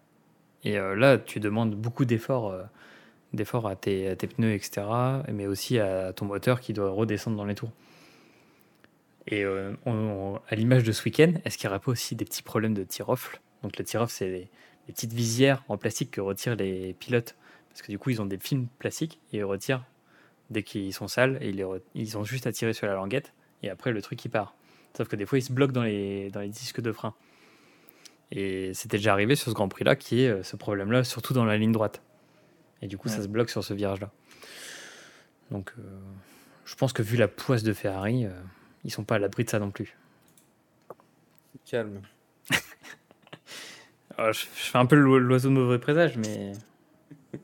et 0.64 0.78
euh, 0.78 0.96
là 0.96 1.18
tu 1.18 1.40
demandes 1.40 1.76
beaucoup 1.76 2.06
d'efforts 2.06 2.52
euh, 2.52 2.64
à 3.66 3.76
tes, 3.76 4.16
pneus 4.16 4.54
etc 4.54 4.84
mais 5.32 5.48
aussi 5.48 5.80
à 5.80 6.14
ton 6.14 6.26
moteur 6.26 6.62
qui 6.62 6.74
doit 6.74 6.90
redescendre 6.90 7.38
dans 7.38 7.46
les 7.46 7.56
tours. 7.56 7.72
Et 9.28 9.44
euh, 9.44 9.74
à 10.48 10.56
l'image 10.56 10.84
de 10.84 10.94
ce 10.94 11.04
week-end, 11.04 11.34
est-ce 11.44 11.58
qu'il 11.58 11.68
n'y 11.68 11.72
aurait 11.74 11.84
pas 11.84 11.92
aussi 11.92 12.16
des 12.16 12.24
petits 12.24 12.44
problèmes 12.44 12.74
de 12.74 12.84
tir-off 12.84 13.42
Donc 13.62 13.78
le 13.78 13.84
tir-off, 13.84 14.10
c'est 14.10 14.28
les, 14.28 14.50
les 14.88 14.94
petites 14.94 15.12
visières 15.12 15.64
en 15.68 15.78
plastique 15.78 16.12
que 16.12 16.22
retirent 16.22 16.56
les 16.56 16.94
pilotes. 16.94 17.36
Parce 17.70 17.82
que 17.82 17.92
du 17.92 18.00
coup, 18.00 18.10
ils 18.10 18.22
ont 18.22 18.26
des 18.26 18.38
films 18.38 18.68
plastiques 18.80 19.20
et 19.34 19.38
ils 19.38 19.44
retirent 19.44 19.84
dès 20.50 20.64
qu'ils 20.64 20.94
sont 20.94 21.08
sales 21.08 21.38
et 21.42 21.50
ils, 21.50 21.56
les 21.58 21.64
re- 21.64 21.82
ils 21.96 22.18
ont 22.18 22.24
juste 22.24 22.48
à 22.48 22.52
tirer 22.52 22.74
sur 22.74 22.88
la 22.88 22.94
languette 22.96 23.34
et 23.64 23.70
après 23.70 23.92
le 23.92 24.02
truc 24.02 24.24
il 24.26 24.30
part. 24.30 24.56
Sauf 24.96 25.08
que 25.08 25.16
des 25.16 25.26
fois, 25.28 25.38
il 25.38 25.42
se 25.44 25.52
bloque 25.54 25.72
dans 25.74 25.84
les, 25.84 26.32
dans 26.32 26.40
les 26.40 26.50
disques 26.50 26.82
de 26.82 26.92
frein. 26.92 27.14
Et 28.32 28.74
c'était 28.74 28.98
déjà 28.98 29.14
arrivé 29.14 29.36
sur 29.36 29.50
ce 29.50 29.54
Grand 29.56 29.68
Prix-là, 29.70 29.96
qui 29.96 30.24
est 30.24 30.30
euh, 30.30 30.42
ce 30.44 30.56
problème-là, 30.56 31.04
surtout 31.04 31.34
dans 31.34 31.46
la 31.46 31.56
ligne 31.58 31.72
droite. 31.72 32.02
Et 32.82 32.88
du 32.88 32.98
coup, 32.98 33.08
ça 33.08 33.22
se 33.22 33.28
bloque 33.28 33.50
sur 33.52 33.64
ce 33.64 33.74
virage-là. 33.76 34.12
Donc, 35.52 35.72
euh, 35.78 35.82
je 36.66 36.74
pense 36.76 36.94
que 36.94 37.04
vu 37.04 37.16
la 37.16 37.28
poisse 37.28 37.62
de 37.64 37.74
Ferrari, 37.74 38.26
euh, 38.26 38.32
ils 38.84 38.92
sont 38.92 39.04
pas 39.04 39.16
à 39.16 39.20
l'abri 39.20 39.44
de 39.46 39.50
ça 39.52 39.60
non 39.60 39.70
plus. 39.72 39.96
Calme. 41.66 42.02
Euh, 44.20 44.34
je, 44.34 44.40
je 44.42 44.46
fais 44.72 44.78
un 44.80 44.86
peu 44.88 44.96
l'o- 44.96 45.20
l'oiseau 45.20 45.50
de 45.50 45.54
mauvais 45.54 45.80
présage, 45.80 46.18
mais. 46.18 46.54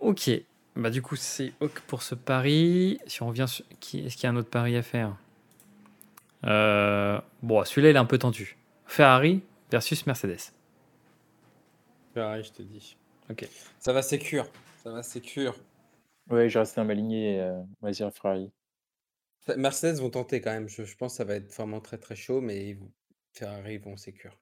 ok. 0.00 0.30
Bah, 0.78 0.90
du 0.90 1.02
coup, 1.02 1.16
c'est 1.16 1.52
OK 1.60 1.80
pour 1.88 2.02
ce 2.02 2.14
pari. 2.14 3.00
Si 3.06 3.22
on 3.22 3.26
revient 3.28 3.46
sur. 3.48 3.64
Qui... 3.80 3.98
Est-ce 4.06 4.14
qu'il 4.16 4.24
y 4.24 4.26
a 4.26 4.30
un 4.30 4.36
autre 4.36 4.48
pari 4.48 4.76
à 4.76 4.82
faire? 4.82 5.16
Euh, 6.44 7.20
Bon, 7.42 7.64
celui-là, 7.64 7.90
il 7.90 7.96
est 7.96 7.98
un 7.98 8.04
peu 8.04 8.18
tendu. 8.18 8.56
Ferrari 8.86 9.42
versus 9.70 10.06
Mercedes. 10.06 10.52
Ferrari, 12.14 12.44
je 12.44 12.52
te 12.52 12.62
dis. 12.62 12.96
Ok. 13.28 13.46
Ça 13.80 13.92
va 13.92 14.02
sécure. 14.02 14.46
Ça 14.82 14.92
va 14.92 15.02
sécure. 15.02 15.56
Ouais, 16.30 16.48
je 16.48 16.58
reste 16.58 16.76
dans 16.76 16.84
ma 16.84 16.94
lignée, 16.94 17.40
euh, 17.40 17.58
on 17.82 17.86
va 17.86 17.90
dire 17.90 18.12
Ferrari. 18.12 18.52
Mercedes 19.56 19.98
vont 19.98 20.10
tenter 20.10 20.40
quand 20.40 20.52
même. 20.52 20.68
Je, 20.68 20.84
je 20.84 20.96
pense 20.96 21.14
que 21.14 21.16
ça 21.16 21.24
va 21.24 21.34
être 21.34 21.52
vraiment 21.54 21.80
très 21.80 21.98
très 21.98 22.14
chaud, 22.16 22.40
mais 22.40 22.78
Ferrari 23.32 23.78
vont 23.78 23.96
sécure. 23.96 24.38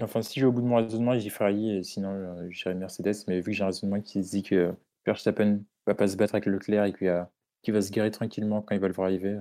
Enfin, 0.00 0.22
si 0.22 0.40
j'ai 0.40 0.46
au 0.46 0.52
bout 0.52 0.62
de 0.62 0.66
mon 0.66 0.76
raisonnement, 0.76 1.14
je 1.14 1.20
dis 1.20 1.30
Ferrari, 1.30 1.76
et 1.76 1.82
sinon, 1.82 2.10
euh, 2.10 2.46
je 2.50 2.62
dirais 2.62 2.74
Mercedes. 2.74 3.24
Mais 3.26 3.40
vu 3.40 3.50
que 3.50 3.52
j'ai 3.52 3.62
un 3.62 3.66
raisonnement 3.66 4.00
qui 4.00 4.24
se 4.24 4.30
dit 4.30 4.42
que 4.42 4.72
Verstappen 5.04 5.60
va 5.86 5.94
pas 5.94 6.08
se 6.08 6.16
battre 6.16 6.34
avec 6.34 6.46
Leclerc 6.46 6.84
et 6.84 6.92
qu'il 6.92 7.74
va, 7.74 7.82
se 7.82 7.90
garer 7.90 8.10
tranquillement 8.10 8.62
quand 8.62 8.74
il 8.74 8.80
va 8.80 8.88
le 8.88 8.94
voir 8.94 9.08
arriver. 9.08 9.38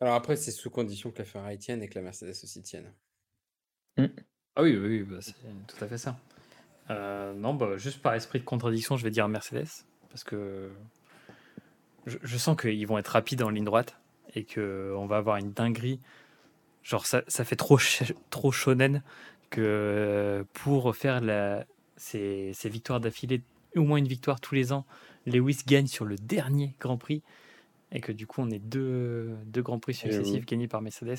Alors 0.00 0.14
après, 0.14 0.36
c'est 0.36 0.50
sous 0.50 0.70
condition 0.70 1.10
que 1.10 1.18
la 1.18 1.24
Ferrari 1.24 1.58
tienne 1.58 1.82
et 1.82 1.88
que 1.88 1.94
la 1.96 2.02
Mercedes 2.02 2.30
aussi 2.30 2.62
tienne. 2.62 2.90
Ah 3.98 4.62
oui, 4.62 4.76
oui, 4.76 5.00
oui, 5.00 5.02
bah, 5.02 5.18
c'est 5.20 5.34
tout 5.66 5.84
à 5.84 5.86
fait 5.86 5.98
ça. 5.98 6.18
Euh, 6.88 7.34
non, 7.34 7.54
bah, 7.54 7.76
juste 7.76 8.00
par 8.00 8.14
esprit 8.14 8.40
de 8.40 8.44
contradiction, 8.44 8.96
je 8.96 9.04
vais 9.04 9.10
dire 9.10 9.28
Mercedes. 9.28 9.84
Parce 10.08 10.24
que 10.24 10.70
je, 12.06 12.16
je 12.22 12.36
sens 12.38 12.56
qu'ils 12.56 12.86
vont 12.86 12.98
être 12.98 13.08
rapides 13.08 13.42
en 13.42 13.50
ligne 13.50 13.64
droite 13.64 14.00
et 14.34 14.44
qu'on 14.44 15.06
va 15.06 15.18
avoir 15.18 15.36
une 15.36 15.52
dinguerie. 15.52 16.00
Genre, 16.82 17.06
ça, 17.06 17.22
ça 17.28 17.44
fait 17.44 17.56
trop, 17.56 17.78
trop 18.30 18.52
shonen 18.52 19.02
que 19.50 20.44
pour 20.52 20.94
faire 20.96 21.20
la, 21.20 21.66
ces, 21.96 22.52
ces 22.54 22.68
victoires 22.68 23.00
d'affilée, 23.00 23.42
au 23.76 23.82
moins 23.82 23.98
une 23.98 24.08
victoire 24.08 24.40
tous 24.40 24.54
les 24.54 24.72
ans, 24.72 24.86
Lewis 25.26 25.60
gagne 25.66 25.86
sur 25.86 26.04
le 26.04 26.16
dernier 26.16 26.74
Grand 26.80 26.96
Prix 26.96 27.22
et 27.92 28.00
que 28.00 28.12
du 28.12 28.26
coup, 28.26 28.40
on 28.40 28.50
ait 28.50 28.58
deux, 28.58 29.36
deux 29.46 29.62
Grands 29.62 29.78
Prix 29.78 29.94
J'avoue. 29.94 30.14
successifs 30.14 30.46
gagnés 30.46 30.68
par 30.68 30.80
Mercedes. 30.80 31.18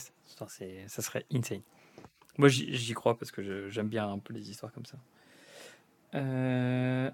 Ça 0.88 1.01
serait 1.01 1.26
insane. 1.34 1.62
Moi, 2.38 2.47
j'y 2.47 2.93
crois 2.93 3.18
parce 3.18 3.30
que 3.32 3.70
j'aime 3.70 3.89
bien 3.89 4.09
un 4.09 4.20
peu 4.20 4.34
les 4.34 4.49
histoires 4.49 4.72
comme 4.72 4.86
ça. 4.86 4.97
Euh, 6.16 7.12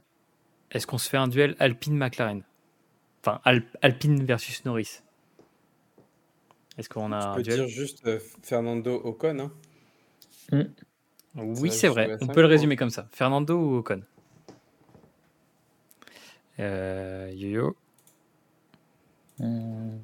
Est-ce 0.72 0.88
qu'on 0.88 0.98
se 0.98 1.10
fait 1.10 1.18
un 1.18 1.28
duel 1.28 1.56
Alpine-McLaren? 1.60 2.44
Enfin, 3.22 3.42
Al- 3.44 3.66
Alpine 3.82 4.24
versus 4.26 4.64
Norris. 4.64 5.02
Est-ce 6.78 6.90
qu'on 6.90 7.12
a 7.12 7.32
Tu 7.32 7.38
peux 7.38 7.44
duel 7.44 7.56
dire 7.58 7.68
juste 7.68 8.06
euh, 8.06 8.20
Fernando 8.44 9.02
Ocon. 9.04 9.52
Hein. 10.52 10.68
Oui, 11.36 11.70
Ça, 11.72 11.78
c'est 11.78 11.88
vrai. 11.88 12.18
On 12.22 12.28
peut 12.28 12.42
le 12.42 12.48
résumer 12.48 12.76
comme 12.76 12.90
ça. 12.90 13.10
Fernando 13.12 13.58
ou 13.58 13.76
Ocon 13.78 14.04
euh, 16.60 17.32
Yo-yo. 17.34 17.76
Hmm. 19.40 19.98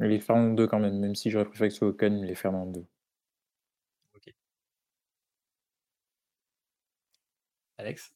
Les 0.00 0.20
Fernando 0.20 0.66
quand 0.66 0.78
même, 0.78 0.98
même 0.98 1.14
si 1.14 1.30
j'aurais 1.30 1.44
préféré 1.44 1.68
que 1.68 1.74
ce 1.74 1.78
soit 1.78 1.88
Ocon, 1.88 2.22
les 2.22 2.34
Fernando. 2.34 2.86
Alex? 7.78 8.12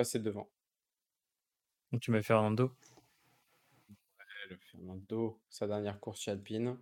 Passer 0.00 0.18
devant. 0.18 0.48
Donc, 1.92 2.00
Tu 2.00 2.10
mets 2.10 2.22
Fernando 2.22 2.74
Le 4.48 4.56
Fernando, 4.56 5.38
sa 5.50 5.66
dernière 5.66 6.00
course 6.00 6.22
chez 6.22 6.30
Alpine. 6.30 6.78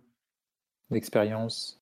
L'expérience. 0.89 1.81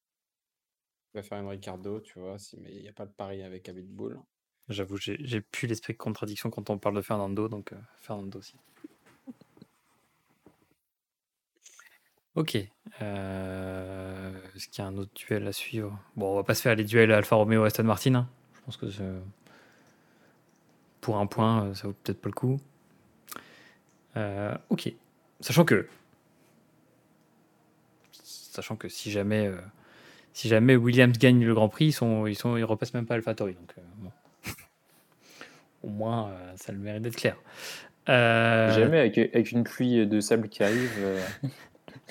Il 1.14 1.18
va 1.18 1.22
faire 1.22 1.38
une 1.38 1.48
Ricardo, 1.48 2.00
tu 2.00 2.18
vois, 2.18 2.40
si, 2.40 2.58
mais 2.60 2.74
il 2.74 2.82
n'y 2.82 2.88
a 2.88 2.92
pas 2.92 3.06
de 3.06 3.12
pari 3.12 3.44
avec 3.44 3.66
David 3.66 3.86
Bull. 3.88 4.20
J'avoue, 4.68 4.98
j'ai 4.98 5.42
plus 5.42 5.68
l'esprit 5.68 5.94
de 5.94 6.00
contradiction 6.00 6.50
quand 6.50 6.72
on 6.72 6.80
parle 6.80 6.96
de 6.96 7.02
Fernando, 7.04 7.48
donc 7.48 7.72
euh, 7.72 7.78
Fernando 8.00 8.40
aussi. 8.40 8.56
Ok. 12.34 12.58
Euh, 13.04 14.34
Est-ce 14.56 14.70
qu'il 14.70 14.84
y 14.84 14.88
a 14.88 14.90
un 14.90 14.98
autre 14.98 15.14
duel 15.14 15.46
à 15.46 15.54
suivre? 15.54 16.00
Bon, 16.16 16.32
on 16.32 16.36
va 16.36 16.44
pas 16.44 16.56
se 16.56 16.64
faire 16.64 16.74
les 16.76 16.84
duels 16.84 17.12
Alfa 17.12 17.36
Romeo 17.36 17.64
Aston 17.64 17.84
Martin. 17.84 18.16
hein. 18.16 18.30
Je 18.56 18.62
pense 18.62 18.78
que 18.78 18.90
c'est- 18.90 19.04
pour 21.08 21.20
un 21.20 21.26
point, 21.26 21.68
euh, 21.68 21.74
ça 21.74 21.88
vaut 21.88 21.94
peut-être 22.04 22.20
pas 22.20 22.28
le 22.28 22.34
coup. 22.34 22.58
Euh, 24.18 24.54
ok. 24.70 24.92
Sachant 25.40 25.64
que. 25.64 25.88
Sachant 28.12 28.76
que 28.76 28.90
si 28.90 29.10
jamais. 29.10 29.48
euh, 29.48 29.56
si 30.34 30.50
jamais 30.50 30.76
Williams 30.76 31.18
gagne 31.18 31.46
le 31.46 31.54
Grand 31.54 31.70
Prix, 31.70 31.86
ils, 31.86 31.92
sont, 31.94 32.28
ils, 32.28 32.36
sont, 32.36 32.58
ils 32.58 32.66
repassent 32.66 32.94
même 32.94 33.06
pas 33.06 33.14
AlphaTauri. 33.16 33.54
Donc, 33.54 33.74
euh, 33.78 33.82
bon. 34.00 34.12
Au 35.84 35.88
moins, 35.88 36.34
ça 36.58 36.74
le 36.74 36.78
mérite 36.78 37.04
d'être 37.04 37.16
clair. 37.16 37.38
Jamais 38.06 39.00
avec, 39.00 39.18
avec 39.18 39.52
une 39.54 39.64
pluie 39.64 40.06
de 40.06 40.20
sable 40.20 40.50
qui 40.50 40.62
arrive, 40.62 40.92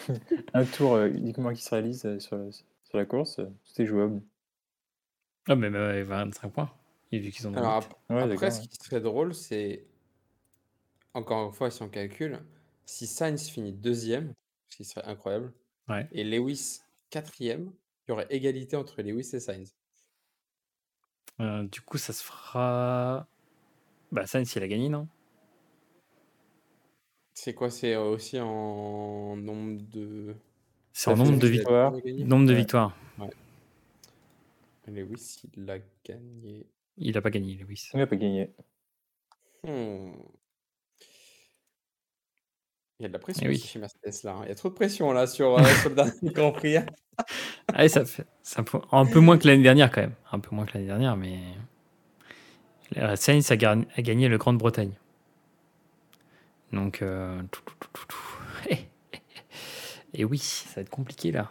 un 0.54 0.64
tour 0.64 0.98
uniquement 1.02 1.52
qui 1.52 1.60
se 1.62 1.68
réalise 1.68 2.18
sur, 2.18 2.38
la- 2.38 2.50
sur 2.50 2.96
la 2.96 3.04
course, 3.04 3.36
tout 3.36 3.82
est 3.82 3.86
jouable. 3.86 4.22
Ah, 5.48 5.54
mais 5.54 5.66
avec 5.66 6.06
25 6.06 6.50
points. 6.50 6.70
Et 7.12 7.18
vu 7.18 7.30
qu'ils 7.30 7.46
en 7.46 7.54
ont 7.54 7.56
Alors, 7.58 7.82
huit. 7.82 7.86
ap- 7.86 8.10
Ouais, 8.10 8.32
après, 8.32 8.50
ce 8.50 8.60
qui 8.60 8.76
serait 8.82 9.00
drôle, 9.00 9.34
c'est, 9.34 9.86
encore 11.14 11.46
une 11.46 11.52
fois, 11.52 11.70
si 11.70 11.82
on 11.82 11.88
calcule, 11.88 12.40
si 12.84 13.06
Sainz 13.06 13.48
finit 13.48 13.72
deuxième, 13.72 14.34
ce 14.68 14.76
qui 14.76 14.84
serait 14.84 15.04
incroyable, 15.04 15.52
Ouais. 15.88 16.08
et 16.12 16.24
Lewis 16.24 16.80
quatrième, 17.10 17.72
il 18.06 18.10
y 18.10 18.12
aurait 18.12 18.26
égalité 18.30 18.76
entre 18.76 19.02
Lewis 19.02 19.30
et 19.32 19.40
Sainz. 19.40 19.74
Euh, 21.40 21.62
du 21.64 21.80
coup, 21.80 21.98
ça 21.98 22.12
se 22.12 22.24
fera. 22.24 23.26
Bah, 24.10 24.26
Sainz, 24.26 24.52
il 24.56 24.62
a 24.62 24.68
gagné, 24.68 24.88
non? 24.88 25.06
C'est 27.34 27.54
quoi? 27.54 27.70
C'est 27.70 27.94
euh, 27.94 28.02
aussi 28.04 28.40
en 28.40 29.36
nombre 29.36 29.82
de... 29.90 30.34
C'est 30.92 31.10
en 31.10 31.16
nombre 31.16 31.38
de, 31.38 31.46
victoires. 31.46 31.92
nombre 31.92 32.46
de 32.46 32.52
Ouais. 32.52 32.58
victoires. 32.58 32.96
Lewis, 34.86 35.42
il 35.56 35.68
a 35.70 35.78
gagné. 36.04 36.66
Il 36.98 37.16
a 37.16 37.20
pas 37.22 37.30
gagné, 37.30 37.54
Lewis. 37.54 37.90
Il 37.92 37.98
n'a 37.98 38.06
pas 38.06 38.16
gagné. 38.16 38.50
Hmm. 39.64 40.12
Il 42.98 43.02
y 43.02 43.04
a 43.04 43.08
de 43.08 43.12
la 43.12 43.18
pression 43.18 43.42
Eh 43.44 43.48
oui. 43.50 43.58
chez 43.58 43.78
Mercedes 43.78 44.24
là. 44.24 44.32
hein. 44.36 44.40
Il 44.44 44.48
y 44.48 44.52
a 44.52 44.54
trop 44.54 44.70
de 44.70 44.74
pression 44.74 45.12
là 45.12 45.26
sur, 45.26 45.58
euh, 45.58 45.64
sur 45.80 45.90
le 45.90 45.94
dernier 45.96 46.12
Grand 46.32 46.52
Prix. 46.52 46.78
hein. 46.78 46.86
Ah, 47.74 47.84
et 47.84 47.88
ça 47.88 48.04
fait 48.06 48.26
ça 48.42 48.62
fait 48.64 48.78
un 48.92 49.04
peu 49.06 49.20
moins 49.20 49.36
que 49.38 49.46
l'année 49.46 49.62
dernière, 49.62 49.90
quand 49.90 50.00
même. 50.02 50.14
Un 50.32 50.38
peu 50.40 50.54
moins 50.54 50.64
que 50.66 50.72
l'année 50.74 50.86
dernière, 50.86 51.16
mais. 51.16 51.40
Sainz 53.16 53.50
a, 53.50 53.54
a 53.54 54.02
gagné 54.02 54.28
le 54.28 54.38
Grande-Bretagne. 54.38 54.92
Donc. 56.72 57.02
euh, 57.02 57.42
tout, 57.50 57.60
tout, 57.66 57.74
tout, 57.80 57.88
tout, 57.92 58.06
tout. 58.06 58.74
Et 60.14 60.24
oui, 60.24 60.38
ça 60.38 60.76
va 60.76 60.82
être 60.82 60.90
compliqué 60.90 61.32
là. 61.32 61.50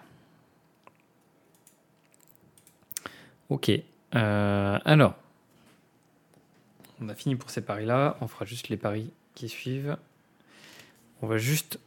Ok. 3.49 3.69
euh, 4.15 4.79
alors. 4.85 5.15
On 7.01 7.09
a 7.09 7.15
fini 7.15 7.35
pour 7.35 7.49
ces 7.49 7.61
paris-là. 7.61 8.17
On 8.21 8.27
fera 8.27 8.45
juste 8.45 8.69
les 8.69 8.77
paris 8.77 9.11
qui 9.33 9.49
suivent. 9.49 9.97
On 11.21 11.27
va 11.27 11.37
juste, 11.37 11.79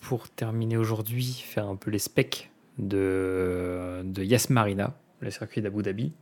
pour 0.00 0.28
terminer 0.28 0.76
aujourd'hui, 0.76 1.44
faire 1.46 1.66
un 1.66 1.76
peu 1.76 1.90
les 1.90 1.98
specs 1.98 2.50
de, 2.78 4.02
de 4.04 4.22
Yas 4.22 4.46
Marina, 4.50 4.94
le 5.20 5.30
circuit 5.30 5.60
d'Abu 5.60 5.82
Dhabi. 5.82 6.12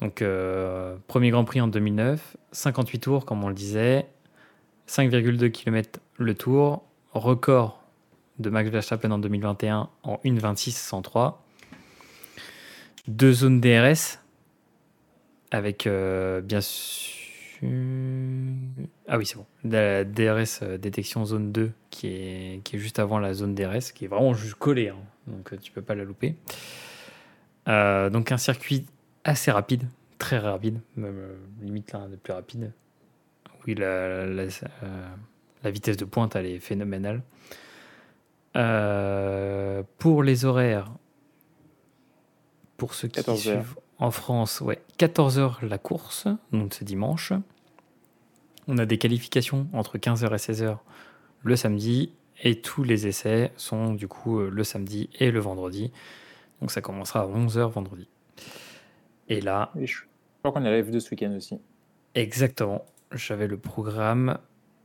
Donc, 0.00 0.20
euh, 0.20 0.96
premier 1.06 1.30
Grand 1.30 1.44
Prix 1.44 1.60
en 1.60 1.68
2009, 1.68 2.36
58 2.52 2.98
tours, 2.98 3.24
comme 3.24 3.44
on 3.44 3.48
le 3.48 3.54
disait, 3.54 4.06
5,2 4.88 5.50
km 5.50 6.00
le 6.18 6.34
tour, 6.34 6.84
record 7.12 7.82
de 8.38 8.50
Max 8.50 8.68
Verstappen 8.68 9.10
en 9.10 9.18
2021 9.18 9.88
en 10.02 10.16
1,26,103. 10.24 11.34
Deux 13.08 13.32
zones 13.32 13.60
DRS, 13.60 14.18
avec 15.50 15.86
euh, 15.86 16.40
bien 16.40 16.60
sûr. 16.60 17.16
Ah 19.08 19.18
oui, 19.18 19.26
c'est 19.26 19.36
bon. 19.36 19.46
La 19.64 20.04
DRS 20.04 20.62
euh, 20.62 20.78
détection 20.78 21.24
zone 21.24 21.52
2 21.52 21.72
qui 21.90 22.08
est, 22.08 22.60
qui 22.64 22.76
est 22.76 22.78
juste 22.78 22.98
avant 22.98 23.18
la 23.18 23.34
zone 23.34 23.54
DRS, 23.54 23.92
qui 23.94 24.04
est 24.04 24.08
vraiment 24.08 24.34
juste 24.34 24.56
collée, 24.56 24.88
hein. 24.88 24.98
donc 25.26 25.52
euh, 25.52 25.56
tu 25.56 25.72
peux 25.72 25.82
pas 25.82 25.94
la 25.94 26.04
louper. 26.04 26.36
Euh, 27.68 28.10
donc 28.10 28.30
un 28.32 28.36
circuit 28.36 28.86
assez 29.24 29.50
rapide, 29.50 29.88
très 30.18 30.38
rapide, 30.38 30.80
même 30.96 31.18
limite 31.62 31.92
l'un 31.92 32.08
des 32.08 32.16
plus 32.16 32.32
rapides. 32.32 32.72
Oui, 33.66 33.74
la, 33.74 34.26
la, 34.26 34.44
la 35.64 35.70
vitesse 35.70 35.96
de 35.96 36.04
pointe, 36.04 36.36
elle 36.36 36.46
est 36.46 36.60
phénoménale. 36.60 37.22
Pour 39.98 40.22
les 40.22 40.44
horaires, 40.44 40.90
pour 42.76 42.94
ceux 42.94 43.08
qui 43.08 43.16
14 43.16 43.48
heures. 43.48 43.64
suivent 43.64 43.76
en 43.98 44.10
France, 44.10 44.60
ouais, 44.60 44.80
14h 44.98 45.64
la 45.66 45.78
course, 45.78 46.26
donc 46.52 46.74
c'est 46.74 46.84
dimanche. 46.84 47.32
On 48.68 48.78
a 48.78 48.86
des 48.86 48.98
qualifications 48.98 49.68
entre 49.72 49.96
15h 49.98 50.26
et 50.32 50.36
16h 50.36 50.78
le 51.42 51.56
samedi, 51.56 52.12
et 52.42 52.60
tous 52.60 52.82
les 52.82 53.06
essais 53.06 53.52
sont 53.56 53.94
du 53.94 54.08
coup 54.08 54.40
euh, 54.40 54.50
le 54.50 54.64
samedi 54.64 55.08
et 55.18 55.30
le 55.30 55.38
vendredi. 55.40 55.92
Donc 56.60 56.70
ça 56.70 56.80
commencera 56.80 57.20
à 57.22 57.26
11h 57.26 57.70
vendredi. 57.70 58.08
Et 59.28 59.40
là, 59.40 59.70
Et 59.78 59.86
je 59.86 60.00
crois 60.42 60.52
qu'on 60.52 60.64
est 60.64 60.68
à 60.68 60.72
la 60.72 60.82
F2 60.82 61.00
ce 61.00 61.10
week-end 61.10 61.32
aussi. 61.36 61.58
Exactement. 62.14 62.84
J'avais 63.12 63.46
le 63.46 63.56
programme 63.56 64.38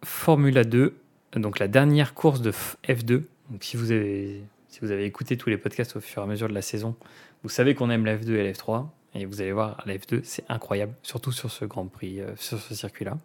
Formula 0.03 0.63
2, 0.63 0.95
donc 1.35 1.59
la 1.59 1.67
dernière 1.67 2.13
course 2.13 2.41
de 2.41 2.51
F- 2.51 2.75
F2. 2.87 3.23
Donc 3.49 3.63
si 3.63 3.75
vous 3.77 3.91
avez, 3.91 4.43
si 4.69 4.79
vous 4.81 4.91
avez 4.91 5.05
écouté 5.05 5.35
tous 5.37 5.49
les 5.49 5.57
podcasts 5.57 5.95
au 5.95 5.99
fur 6.01 6.21
et 6.21 6.25
à 6.25 6.27
mesure 6.27 6.47
de 6.47 6.53
la 6.53 6.61
saison, 6.61 6.95
vous 7.43 7.49
savez 7.49 7.73
qu'on 7.75 7.89
aime 7.89 8.05
la 8.05 8.17
F2 8.17 8.31
et 8.35 8.43
la 8.43 8.51
F3. 8.53 8.85
Et 9.13 9.25
vous 9.25 9.41
allez 9.41 9.51
voir, 9.51 9.81
la 9.85 9.95
F2, 9.97 10.21
c'est 10.23 10.45
incroyable, 10.49 10.93
surtout 11.03 11.31
sur 11.31 11.51
ce 11.51 11.65
Grand 11.65 11.87
Prix, 11.87 12.21
euh, 12.21 12.33
sur 12.37 12.59
ce 12.59 12.73
circuit-là. 12.73 13.17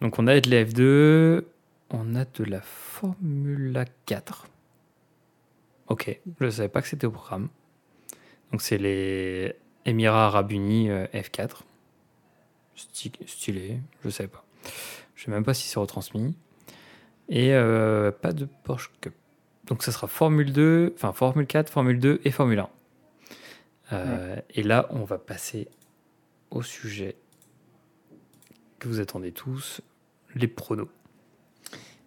Donc 0.00 0.18
on 0.18 0.26
a 0.26 0.40
de 0.40 0.50
la 0.50 0.64
F2, 0.64 1.44
on 1.90 2.14
a 2.16 2.24
de 2.24 2.44
la 2.44 2.60
Formula 2.60 3.84
4. 4.06 4.46
Ok, 5.88 6.18
je 6.40 6.44
ne 6.46 6.50
savais 6.50 6.68
pas 6.68 6.82
que 6.82 6.88
c'était 6.88 7.06
au 7.06 7.12
programme. 7.12 7.48
Donc 8.50 8.60
c'est 8.60 8.78
les 8.78 9.54
Émirats 9.84 10.26
Arabes 10.26 10.50
Unis 10.50 10.90
euh, 10.90 11.06
F4. 11.14 11.60
Sti- 12.76 13.26
Stylé, 13.26 13.80
je 14.04 14.10
sais 14.10 14.26
pas. 14.26 14.44
Je 15.14 15.24
sais 15.24 15.30
même 15.30 15.44
pas 15.44 15.54
si 15.54 15.68
c'est 15.68 15.78
retransmis. 15.78 16.36
Et 17.28 17.54
euh, 17.54 18.10
pas 18.10 18.32
de 18.32 18.46
Porsche 18.64 18.90
Cup. 19.00 19.14
Donc 19.68 19.82
ça 19.84 19.92
sera 19.92 20.08
Formule 20.08 20.52
2, 20.52 20.92
enfin 20.96 21.12
Formule 21.12 21.46
4, 21.46 21.70
Formule 21.70 21.98
2 22.00 22.20
et 22.24 22.30
Formule 22.32 22.58
1. 22.58 22.68
Euh, 23.92 24.36
Et 24.50 24.62
là, 24.62 24.86
on 24.90 25.04
va 25.04 25.18
passer 25.18 25.68
au 26.50 26.62
sujet 26.62 27.16
que 28.78 28.88
vous 28.88 29.00
attendez 29.00 29.32
tous, 29.32 29.80
les 30.34 30.48
pronos. 30.48 30.88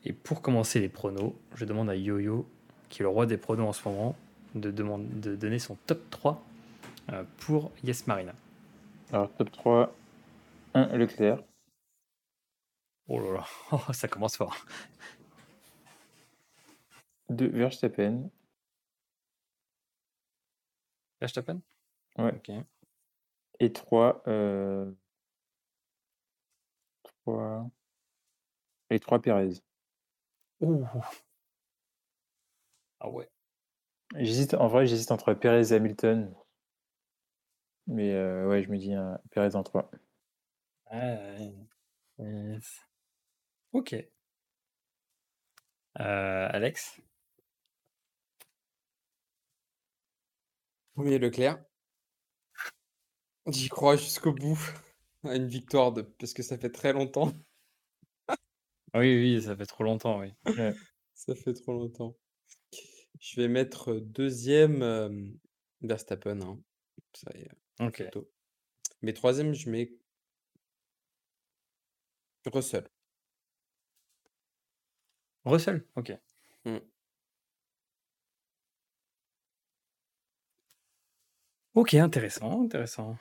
Et 0.05 0.13
pour 0.13 0.41
commencer 0.41 0.79
les 0.79 0.89
pronos, 0.89 1.33
je 1.55 1.65
demande 1.65 1.89
à 1.89 1.95
Yo-Yo, 1.95 2.47
qui 2.89 3.01
est 3.01 3.03
le 3.03 3.09
roi 3.09 3.25
des 3.25 3.37
pronos 3.37 3.67
en 3.67 3.73
ce 3.73 3.87
moment, 3.87 4.15
de, 4.55 4.71
demander, 4.71 5.07
de 5.13 5.35
donner 5.35 5.59
son 5.59 5.75
top 5.85 6.09
3 6.09 6.43
euh, 7.11 7.23
pour 7.37 7.71
Yes 7.83 8.07
Marina. 8.07 8.33
Alors, 9.11 9.31
top 9.35 9.51
3, 9.51 9.95
1 10.73 10.97
Leclerc. 10.97 11.43
Oh 13.07 13.19
là 13.19 13.33
là, 13.33 13.45
oh, 13.71 13.79
ça 13.93 14.07
commence 14.07 14.37
fort. 14.37 14.55
2 17.29 17.47
Verstappen. 17.47 18.29
Verstappen? 21.21 21.61
Ouais. 22.17 22.33
Ok. 22.35 22.51
Et 23.59 23.71
3, 23.73 24.23
euh... 24.27 24.91
3... 27.03 27.69
Et 28.89 28.99
3 28.99 29.21
Perez. 29.21 29.61
Ouh. 30.61 30.85
Ah 32.99 33.09
ouais. 33.09 33.29
J'hésite, 34.15 34.53
en 34.55 34.67
vrai, 34.67 34.85
j'hésite 34.87 35.11
entre 35.11 35.33
Perez 35.33 35.71
et 35.71 35.75
Hamilton. 35.75 36.33
Mais 37.87 38.13
euh, 38.13 38.47
ouais, 38.47 38.63
je 38.63 38.69
me 38.69 38.77
dis 38.77 38.93
un 38.93 39.19
Perez 39.31 39.55
en 39.55 39.63
3. 39.63 39.89
Yes. 42.19 42.85
Ok. 43.71 43.93
Euh, 45.99 46.49
Alex? 46.51 47.01
Premier 50.99 51.17
Leclerc. 51.17 51.63
J'y 53.47 53.69
crois 53.69 53.95
jusqu'au 53.95 54.33
bout 54.33 54.59
à 55.23 55.37
une 55.37 55.47
victoire 55.47 55.93
de... 55.93 56.01
parce 56.01 56.33
que 56.33 56.43
ça 56.43 56.57
fait 56.57 56.71
très 56.71 56.91
longtemps. 56.91 57.31
Ah 58.91 58.99
Oui, 58.99 59.15
oui, 59.15 59.41
ça 59.41 59.55
fait 59.55 59.65
trop 59.65 59.85
longtemps, 59.85 60.19
oui. 60.19 60.33
Ça 61.13 61.35
fait 61.35 61.53
trop 61.53 61.71
longtemps. 61.71 62.17
Je 63.21 63.39
vais 63.39 63.47
mettre 63.47 63.93
deuxième 63.93 64.81
euh, 64.81 65.09
Verstappen. 65.79 66.41
hein. 66.41 66.59
Ça 67.13 67.31
y 67.33 67.43
est, 67.43 67.51
Ok. 67.79 68.03
photo. 68.03 68.29
Mais 69.01 69.13
troisième, 69.13 69.53
je 69.53 69.69
mets 69.69 69.93
Russell. 72.45 72.89
Russell, 75.45 75.85
ok. 75.95 76.11
Hmm. 76.65 76.79
Ok, 81.79 81.93
intéressant, 81.93 82.63
intéressant. 82.63 83.15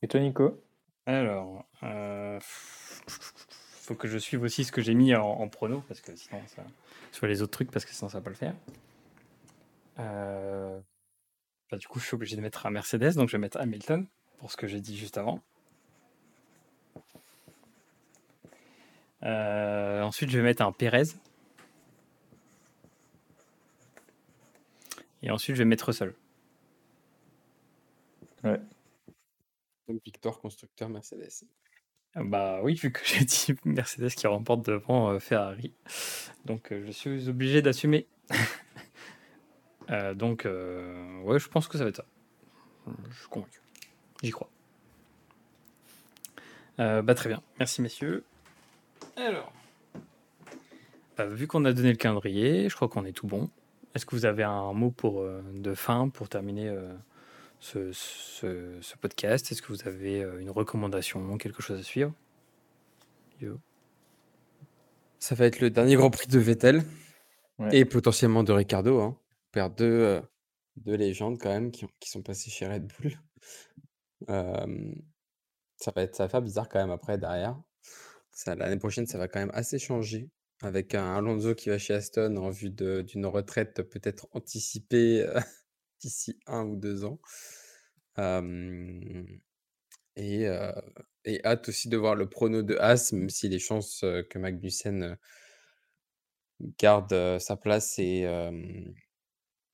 Et 0.00 0.06
toi, 0.06 0.20
Nico? 0.20 0.62
Alors, 1.04 1.66
euh, 1.82 2.38
faut 2.40 3.96
que 3.96 4.06
je 4.06 4.18
suive 4.18 4.42
aussi 4.42 4.62
ce 4.62 4.70
que 4.70 4.80
j'ai 4.80 4.94
mis 4.94 5.16
en, 5.16 5.26
en 5.26 5.48
prono, 5.48 5.82
parce 5.88 6.00
que 6.00 6.14
sinon, 6.14 6.40
ça, 6.46 6.62
sur 7.10 7.26
les 7.26 7.42
autres 7.42 7.50
trucs, 7.50 7.72
parce 7.72 7.84
que 7.84 7.92
sinon, 7.92 8.08
ça 8.08 8.18
va 8.18 8.22
pas 8.22 8.30
le 8.30 8.36
faire. 8.36 8.54
Euh, 9.98 10.78
bah, 11.68 11.76
du 11.76 11.88
coup, 11.88 11.98
je 11.98 12.06
suis 12.06 12.14
obligé 12.14 12.36
de 12.36 12.40
mettre 12.40 12.66
un 12.66 12.70
Mercedes, 12.70 13.14
donc 13.14 13.30
je 13.30 13.36
vais 13.36 13.40
mettre 13.40 13.58
Hamilton, 13.58 14.06
pour 14.38 14.52
ce 14.52 14.56
que 14.56 14.68
j'ai 14.68 14.80
dit 14.80 14.96
juste 14.96 15.18
avant. 15.18 15.42
Euh, 19.24 20.02
ensuite, 20.02 20.30
je 20.30 20.38
vais 20.38 20.44
mettre 20.44 20.62
un 20.62 20.70
Perez. 20.70 21.16
Et 25.24 25.32
ensuite, 25.32 25.56
je 25.56 25.62
vais 25.62 25.68
mettre 25.68 25.86
Russell. 25.86 26.14
Donc 28.42 30.02
victoire 30.04 30.40
constructeur 30.40 30.88
Mercedes. 30.88 31.46
Ah 32.14 32.22
Bah 32.24 32.60
oui, 32.62 32.74
vu 32.74 32.92
que 32.92 33.00
j'ai 33.04 33.24
dit 33.24 33.54
Mercedes 33.64 34.10
qui 34.10 34.26
remporte 34.26 34.64
devant 34.64 35.10
euh, 35.10 35.18
Ferrari. 35.18 35.72
Donc 36.44 36.72
euh, 36.72 36.84
je 36.86 36.90
suis 36.92 37.28
obligé 37.28 37.62
d'assumer. 37.62 38.06
Euh, 39.88 40.14
donc 40.14 40.46
euh, 40.46 41.20
ouais, 41.22 41.38
je 41.38 41.48
pense 41.48 41.68
que 41.68 41.78
ça 41.78 41.84
va 41.84 41.90
être 41.90 41.98
ça. 41.98 42.04
Je 43.08 43.18
suis 43.20 43.28
convaincu. 43.28 43.60
J'y 44.20 44.32
crois. 44.32 44.50
Euh, 46.80 47.02
bah 47.02 47.14
très 47.14 47.28
bien. 47.28 47.40
Merci 47.60 47.82
messieurs. 47.82 48.24
Alors. 49.16 49.52
Bah, 51.16 51.26
vu 51.26 51.46
qu'on 51.46 51.64
a 51.64 51.72
donné 51.72 51.90
le 51.90 51.96
calendrier, 51.96 52.68
je 52.68 52.74
crois 52.74 52.88
qu'on 52.88 53.04
est 53.04 53.12
tout 53.12 53.26
bon. 53.26 53.48
Est-ce 53.94 54.04
que 54.04 54.14
vous 54.14 54.26
avez 54.26 54.42
un 54.42 54.72
mot 54.74 54.90
pour, 54.90 55.22
euh, 55.22 55.40
de 55.54 55.74
fin 55.74 56.08
pour 56.08 56.28
terminer 56.28 56.68
euh, 56.68 56.92
ce, 57.60 57.92
ce- 57.92 58.78
ce 58.80 58.96
podcast? 58.96 59.50
Est-ce 59.50 59.62
que 59.62 59.68
vous 59.72 59.86
avez 59.88 60.22
euh, 60.22 60.40
une 60.40 60.50
recommandation, 60.50 61.36
quelque 61.38 61.62
chose 61.62 61.78
à 61.80 61.82
suivre? 61.82 62.12
Yo. 63.40 63.58
Ça 65.18 65.34
va 65.34 65.46
être 65.46 65.60
le 65.60 65.70
dernier 65.70 65.96
Grand 65.96 66.10
Prix 66.10 66.28
de 66.28 66.38
Vettel 66.38 66.82
Ouais. 67.58 67.74
et 67.78 67.84
potentiellement 67.86 68.42
de 68.44 68.52
Ricardo. 68.52 69.00
Hein. 69.00 69.16
On 69.18 69.50
perd 69.52 69.74
deux, 69.78 69.84
euh, 69.86 70.20
deux 70.76 70.94
légendes 70.94 71.38
quand 71.40 71.48
même 71.48 71.70
qui, 71.70 71.86
ont- 71.86 71.90
qui 72.00 72.10
sont 72.10 72.22
passées 72.22 72.50
chez 72.50 72.66
Red 72.68 72.86
Bull. 73.00 73.18
Euh, 74.28 74.94
ça 75.76 75.90
va 75.94 76.02
être, 76.02 76.14
ça 76.16 76.24
va 76.24 76.28
faire 76.28 76.42
bizarre 76.42 76.68
quand 76.68 76.78
même 76.78 76.90
après 76.90 77.16
derrière. 77.18 77.58
L'année 78.46 78.76
prochaine, 78.78 79.06
ça 79.06 79.16
va 79.16 79.28
quand 79.28 79.38
même 79.40 79.50
assez 79.54 79.78
changer 79.78 80.28
avec 80.62 80.94
un 80.94 81.16
Alonso 81.16 81.54
qui 81.54 81.70
va 81.70 81.78
chez 81.78 81.94
Aston 81.94 82.36
en 82.36 82.50
vue 82.50 82.70
d'une 82.70 83.24
retraite 83.26 83.82
peut-être 83.82 84.26
anticipée 84.32 85.22
euh, 85.26 85.40
d'ici 86.00 86.38
un 86.46 86.64
ou 86.64 86.76
deux 86.76 87.04
ans. 87.04 87.20
Et, 90.16 90.46
hâte 91.44 91.68
aussi 91.68 91.88
de 91.88 91.96
voir 91.96 92.14
le 92.14 92.28
prono 92.28 92.62
de 92.62 92.76
As, 92.76 93.12
même 93.12 93.30
si 93.30 93.48
les 93.48 93.58
chances 93.58 94.00
que 94.30 94.38
Magnussen 94.38 95.18
garde 96.78 97.38
sa 97.38 97.56
place 97.56 97.98
et, 97.98 98.26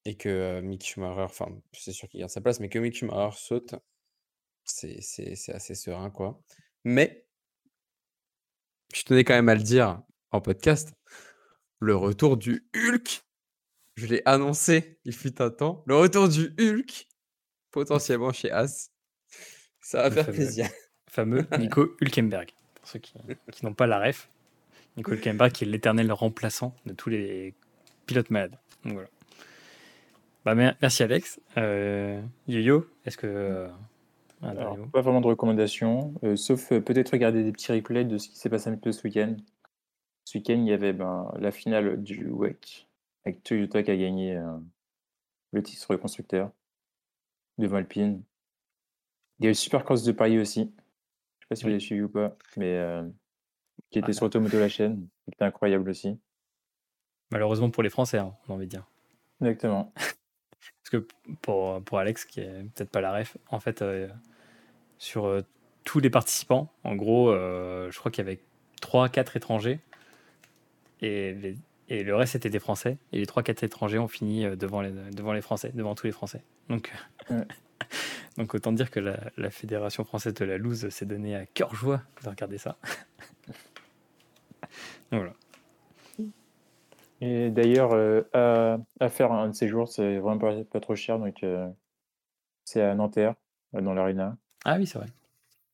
et 0.04 0.16
que 0.16 0.60
Mick 0.60 0.84
Schumacher, 0.84 1.22
enfin, 1.22 1.48
c'est 1.72 1.92
sûr 1.92 2.08
qu'il 2.08 2.20
garde 2.20 2.30
sa 2.32 2.40
place, 2.40 2.60
mais 2.60 2.68
que 2.68 2.78
Mick 2.78 2.96
Schumacher 2.96 3.36
saute, 3.36 3.74
c'est- 4.64 5.00
c'est 5.00 5.52
assez 5.52 5.74
serein, 5.74 6.10
quoi. 6.10 6.42
Mais, 6.84 7.26
je 8.94 9.02
tenais 9.04 9.24
quand 9.24 9.34
même 9.34 9.48
à 9.48 9.54
le 9.54 9.62
dire 9.62 10.02
en 10.32 10.40
podcast, 10.40 10.92
le 11.80 11.96
retour 11.96 12.36
du 12.36 12.66
Hulk, 12.74 13.22
je 13.96 14.06
l'ai 14.06 14.22
annoncé, 14.24 14.98
il 15.04 15.12
fut 15.14 15.40
un 15.42 15.50
temps, 15.50 15.82
le 15.86 15.96
retour 15.96 16.28
du 16.28 16.54
Hulk, 16.58 17.06
potentiellement 17.70 18.32
chez 18.32 18.50
As, 18.50 18.90
ça 19.80 20.02
va 20.02 20.08
Le 20.08 20.14
faire 20.14 20.24
fameux. 20.26 20.36
plaisir. 20.36 20.68
Fameux 21.08 21.46
Nico 21.58 21.94
Hülkenberg. 22.00 22.50
Pour 22.74 22.88
ceux 22.88 22.98
qui, 22.98 23.14
qui 23.52 23.64
n'ont 23.66 23.74
pas 23.74 23.86
la 23.86 24.00
ref, 24.00 24.28
Nico 24.96 25.12
Hülkenberg 25.12 25.52
qui 25.52 25.64
est 25.64 25.66
l'éternel 25.66 26.10
remplaçant 26.12 26.74
de 26.86 26.92
tous 26.94 27.10
les 27.10 27.54
pilotes 28.06 28.30
malades. 28.30 28.58
Donc 28.84 28.94
voilà. 28.94 29.08
Bah, 30.44 30.54
mer- 30.54 30.76
merci 30.82 31.02
Alex. 31.02 31.38
Euh, 31.56 32.20
Yo-Yo, 32.48 32.86
est-ce 33.04 33.16
que 33.16 33.26
euh, 33.28 33.68
pas 34.40 35.00
vraiment 35.02 35.20
de 35.20 35.26
recommandations, 35.28 36.14
sauf 36.34 36.70
peut-être 36.70 37.10
regarder 37.10 37.44
des 37.44 37.52
petits 37.52 37.70
replays 37.72 38.04
de 38.04 38.18
ce 38.18 38.28
qui 38.28 38.36
s'est 38.36 38.48
passé 38.50 38.70
un 38.70 38.76
peu 38.76 38.90
ce 38.90 39.02
week-end. 39.06 39.36
Ce 40.24 40.36
week-end, 40.38 40.54
il 40.54 40.66
y 40.66 40.72
avait 40.72 40.92
ben, 40.92 41.32
la 41.38 41.52
finale 41.52 42.02
du 42.02 42.26
WEC 42.28 42.88
avec 43.24 43.42
Toyota 43.42 43.82
qui 43.82 43.90
a 43.90 43.96
gagné 43.96 44.40
le 45.52 45.62
titre 45.62 45.96
constructeur 45.96 46.50
devant 47.58 47.76
Alpine. 47.76 48.22
Il 49.38 49.44
y 49.44 49.48
a 49.48 49.50
eu 49.50 49.54
Supercross 49.54 50.02
de 50.04 50.12
Paris 50.12 50.38
aussi. 50.38 50.72
Je 51.38 51.44
sais 51.44 51.48
pas 51.48 51.56
si 51.56 51.62
vous 51.62 51.68
l'avez 51.68 51.80
suivi 51.80 52.02
ou 52.02 52.08
pas, 52.08 52.36
mais 52.56 53.02
qui 53.90 53.98
était 53.98 54.12
sur 54.12 54.24
Automoto 54.24 54.58
la 54.58 54.68
chaîne, 54.68 55.08
qui 55.24 55.30
était 55.34 55.44
incroyable 55.44 55.88
aussi. 55.90 56.18
Malheureusement 57.30 57.70
pour 57.70 57.82
les 57.82 57.90
Français, 57.90 58.18
hein, 58.18 58.34
on 58.46 58.52
a 58.52 58.56
envie 58.56 58.66
de 58.66 58.70
dire. 58.70 58.86
Exactement. 59.40 59.92
Parce 59.96 60.90
que 60.90 61.06
pour, 61.40 61.82
pour 61.82 61.98
Alex, 61.98 62.24
qui 62.24 62.40
est 62.40 62.64
peut-être 62.74 62.90
pas 62.90 63.00
la 63.00 63.12
ref, 63.18 63.36
en 63.48 63.60
fait, 63.60 63.84
sur 64.98 65.42
tous 65.84 66.00
les 66.00 66.10
participants, 66.10 66.72
en 66.84 66.94
gros, 66.94 67.32
je 67.32 67.98
crois 67.98 68.10
qu'il 68.10 68.24
y 68.24 68.28
avait 68.28 68.40
3-4 68.80 69.36
étrangers. 69.36 69.80
Et, 71.00 71.56
et 71.88 72.02
le 72.02 72.14
reste, 72.14 72.32
c'était 72.32 72.50
des 72.50 72.58
Français. 72.58 72.98
Et 73.12 73.18
les 73.18 73.26
3-4 73.26 73.64
étrangers 73.64 73.98
ont 73.98 74.08
fini 74.08 74.44
devant 74.56 74.80
les, 74.80 74.92
devant 75.12 75.32
les 75.32 75.42
Français, 75.42 75.70
devant 75.74 75.94
tous 75.94 76.06
les 76.06 76.12
Français. 76.12 76.42
Donc, 76.68 76.92
donc 78.36 78.54
autant 78.54 78.72
dire 78.72 78.90
que 78.90 79.00
la, 79.00 79.50
Fédération 79.50 80.04
française 80.04 80.34
de 80.34 80.44
la 80.44 80.58
loose 80.58 80.88
s'est 80.88 81.06
donnée 81.06 81.36
à 81.36 81.46
cœur 81.46 81.74
joie 81.74 82.02
de 82.22 82.28
regarder 82.28 82.58
ça. 82.58 82.76
voilà. 85.10 85.32
Et 87.20 87.50
d'ailleurs, 87.50 87.94
à, 88.32 88.78
à, 88.98 89.08
faire 89.08 89.32
un 89.32 89.48
de 89.48 89.54
ces 89.54 89.68
jours, 89.68 89.88
c'est 89.88 90.18
vraiment 90.18 90.64
pas, 90.64 90.80
trop 90.80 90.96
cher. 90.96 91.18
Donc, 91.18 91.44
c'est 92.64 92.82
à 92.82 92.94
Nanterre, 92.94 93.34
dans 93.72 93.94
l'arena. 93.94 94.36
Ah 94.64 94.76
oui, 94.78 94.86
c'est 94.86 94.98
vrai. 94.98 95.08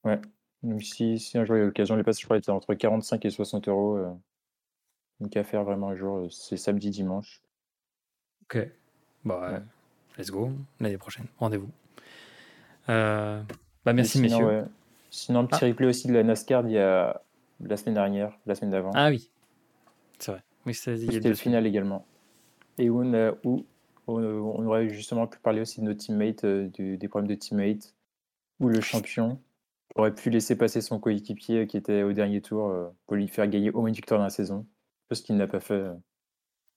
Ouais. 0.04 0.20
Donc 0.62 0.82
si, 0.82 1.18
si 1.18 1.38
un 1.38 1.44
jour 1.44 1.56
il 1.56 1.61
y 1.61 1.62
a 1.62 1.66
l'occasion, 1.66 1.96
les 1.96 2.02
passes, 2.02 2.20
je 2.20 2.24
crois, 2.24 2.38
étaient 2.38 2.50
entre 2.50 2.74
45 2.74 3.24
et 3.24 3.30
60 3.30 3.68
euros. 3.68 3.96
Euh, 3.96 4.11
donc 5.20 5.36
à 5.36 5.44
faire 5.44 5.64
vraiment 5.64 5.88
un 5.88 5.96
jour, 5.96 6.18
euh, 6.18 6.28
c'est 6.30 6.56
samedi, 6.56 6.90
dimanche. 6.90 7.42
Ok. 8.44 8.68
Bah, 9.24 9.62
let's 10.16 10.30
go. 10.30 10.50
L'année 10.80 10.98
prochaine. 10.98 11.26
Rendez-vous. 11.38 11.68
Euh, 12.88 13.42
bah, 13.84 13.92
merci, 13.92 14.20
messieurs. 14.20 14.64
Sinon, 15.10 15.40
un 15.40 15.46
petit 15.46 15.64
ah. 15.64 15.68
replay 15.68 15.86
aussi 15.86 16.06
de 16.08 16.12
la 16.12 16.22
NASCAR 16.22 16.66
il 16.66 16.72
y 16.72 16.78
a 16.78 17.20
la 17.60 17.76
semaine 17.76 17.94
dernière, 17.94 18.38
la 18.46 18.54
semaine 18.54 18.70
d'avant. 18.70 18.90
Ah 18.94 19.08
oui. 19.08 19.30
C'est 20.18 20.32
vrai. 20.32 20.42
C'était 20.72 21.28
le 21.28 21.34
final 21.34 21.66
également. 21.66 22.04
Et 22.78 22.90
où 22.90 23.02
on, 23.02 23.36
où 23.44 23.64
on, 24.06 24.66
aurait 24.66 24.88
justement 24.90 25.26
pu 25.26 25.38
parler 25.38 25.60
aussi 25.60 25.80
de 25.80 25.86
nos 25.86 25.94
teammates, 25.94 26.44
des 26.44 27.08
problèmes 27.08 27.28
de 27.28 27.34
teammates, 27.34 27.94
où 28.60 28.68
le 28.68 28.80
champion 28.80 29.40
aurait 29.94 30.14
pu 30.14 30.30
laisser 30.30 30.56
passer 30.56 30.80
son 30.80 30.98
coéquipier 30.98 31.66
qui 31.66 31.76
était 31.76 32.02
au 32.02 32.12
dernier 32.12 32.40
tour 32.40 32.68
euh, 32.68 32.88
pour 33.06 33.16
lui 33.16 33.28
faire 33.28 33.48
gagner 33.48 33.70
au 33.70 33.80
moins 33.80 33.88
une 33.88 33.94
victoire 33.94 34.18
dans 34.18 34.24
la 34.24 34.30
saison. 34.30 34.66
Ce 35.11 35.22
qu'il 35.22 35.36
n'a 35.36 35.46
pas 35.46 35.61
fait 35.61 35.74
euh, 35.74 35.94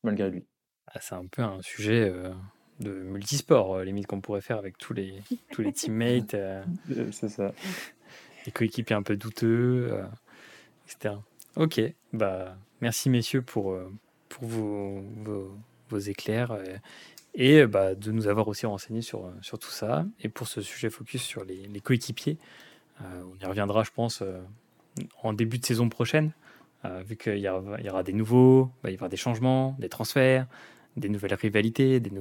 malgré 0.04 0.30
lui. 0.30 0.46
Ah, 0.88 1.00
c'est 1.02 1.16
un 1.16 1.26
peu 1.26 1.42
un 1.42 1.62
sujet 1.62 2.10
euh, 2.10 2.34
de 2.80 2.92
multisport, 2.92 3.80
limite 3.82 4.08
qu'on 4.08 4.22
pourrait 4.22 4.42
faire 4.42 4.58
avec 4.58 4.78
tous 4.78 4.94
les, 4.94 5.22
tous 5.52 5.62
les 5.62 5.74
teammates. 5.74 6.36
c'est 7.12 7.30
ça. 7.30 7.54
Les 8.46 8.52
coéquipiers 8.52 8.96
un 8.96 9.04
peu 9.04 9.16
douteux, 9.18 9.94
etc. 10.88 11.16
Ok, 11.56 11.80
bah 12.12 12.58
merci 12.80 13.10
messieurs 13.10 13.44
pour, 13.44 13.78
pour 14.30 14.48
vos, 14.48 15.04
vos, 15.90 16.00
éclairs 16.00 16.58
et 17.36 17.68
bah, 17.68 17.94
de 17.94 18.12
nous 18.12 18.28
avoir 18.28 18.48
aussi 18.48 18.66
renseigné 18.66 19.02
sur, 19.02 19.32
sur 19.42 19.60
tout 19.60 19.70
ça. 19.70 20.06
Et 20.22 20.30
pour 20.30 20.48
ce 20.48 20.62
sujet 20.62 20.90
focus 20.90 21.22
sur 21.22 21.46
les, 21.46 21.68
les 21.68 21.80
coéquipiers, 21.82 22.40
euh, 23.04 23.24
on 23.24 23.44
y 23.44 23.46
reviendra, 23.46 23.84
je 23.84 23.92
pense, 23.92 24.22
euh, 24.22 24.42
en 25.24 25.34
début 25.34 25.58
de 25.58 25.66
saison 25.66 25.90
prochaine, 25.90 26.32
euh, 26.86 27.04
vu 27.06 27.16
qu'il 27.16 27.38
y, 27.38 27.48
aura 27.48 28.04
des 28.04 28.14
nouveaux, 28.14 28.72
il 28.80 28.84
va 28.84 28.92
y 28.92 28.94
avoir 28.94 29.10
des 29.10 29.18
changements, 29.18 29.76
des 29.80 29.90
transferts, 29.90 30.48
des 30.98 31.10
nouvelles 31.10 31.34
rivalités, 31.34 32.00
des, 32.00 32.12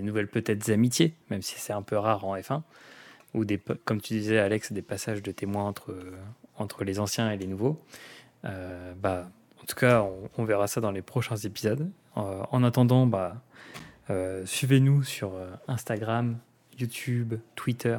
nouvelles 0.00 0.28
peut-être 0.28 0.68
amitiés, 0.70 1.14
même 1.30 1.42
si 1.42 1.58
c'est 1.58 1.72
un 1.72 1.82
peu 1.82 1.96
rare 1.96 2.24
en 2.24 2.36
F1, 2.36 2.62
ou 3.34 3.44
des, 3.44 3.60
comme 3.84 4.00
tu 4.00 4.14
disais 4.14 4.38
Alex, 4.38 4.72
des 4.72 4.82
passages 4.82 5.22
de 5.22 5.30
témoins 5.32 5.64
entre, 5.64 5.96
entre 6.56 6.84
les 6.84 6.98
anciens 7.00 7.30
et 7.30 7.36
les 7.36 7.46
nouveaux. 7.46 7.80
bah, 8.42 9.30
en 9.62 9.64
tout 9.64 9.76
cas, 9.76 10.04
on, 10.36 10.44
verra 10.44 10.66
ça 10.66 10.80
dans 10.80 10.90
les 10.90 11.02
prochains 11.02 11.36
épisodes. 11.36 11.90
en 12.14 12.64
attendant, 12.64 13.06
bah, 13.06 13.42
suivez-nous 14.44 15.04
sur 15.04 15.32
Instagram, 15.68 16.38
YouTube, 16.78 17.34
Twitter 17.54 17.98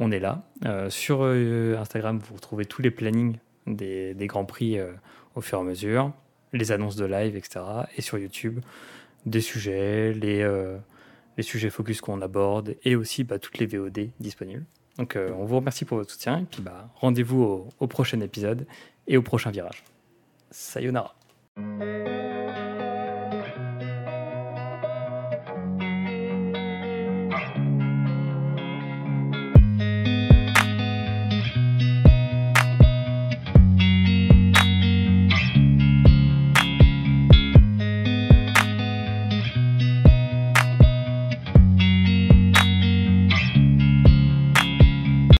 on 0.00 0.10
est 0.10 0.18
là. 0.18 0.42
Euh, 0.64 0.90
sur 0.90 1.20
euh, 1.22 1.76
Instagram, 1.78 2.18
vous 2.18 2.34
retrouvez 2.34 2.64
tous 2.64 2.82
les 2.82 2.90
plannings 2.90 3.36
des, 3.66 4.14
Grands 4.20 4.44
Prix 4.44 4.78
euh, 4.78 4.92
au 5.34 5.40
fur 5.40 5.58
et 5.58 5.60
à 5.60 5.64
mesure, 5.64 6.12
les 6.52 6.72
annonces 6.72 6.96
de 6.96 7.04
live, 7.04 7.36
etc. 7.36 7.60
Et 7.96 8.02
sur 8.02 8.18
YouTube, 8.18 8.60
des 9.26 9.40
sujets, 9.40 10.12
les, 10.12 10.44
les 11.36 11.42
sujets 11.42 11.70
focus 11.70 12.00
qu'on 12.00 12.20
aborde 12.22 12.76
et 12.84 12.96
aussi 12.96 13.22
bah, 13.22 13.38
toutes 13.38 13.58
les 13.58 13.66
VOD 13.66 14.10
disponibles. 14.18 14.64
Donc 14.98 15.16
on 15.16 15.44
vous 15.44 15.56
remercie 15.56 15.84
pour 15.84 15.98
votre 15.98 16.10
soutien 16.10 16.40
et 16.40 16.44
puis 16.44 16.62
bah, 16.62 16.88
rendez-vous 16.96 17.42
au, 17.42 17.68
au 17.78 17.86
prochain 17.86 18.20
épisode 18.20 18.66
et 19.06 19.16
au 19.16 19.22
prochain 19.22 19.50
virage. 19.50 19.84
Sayonara. 20.50 21.14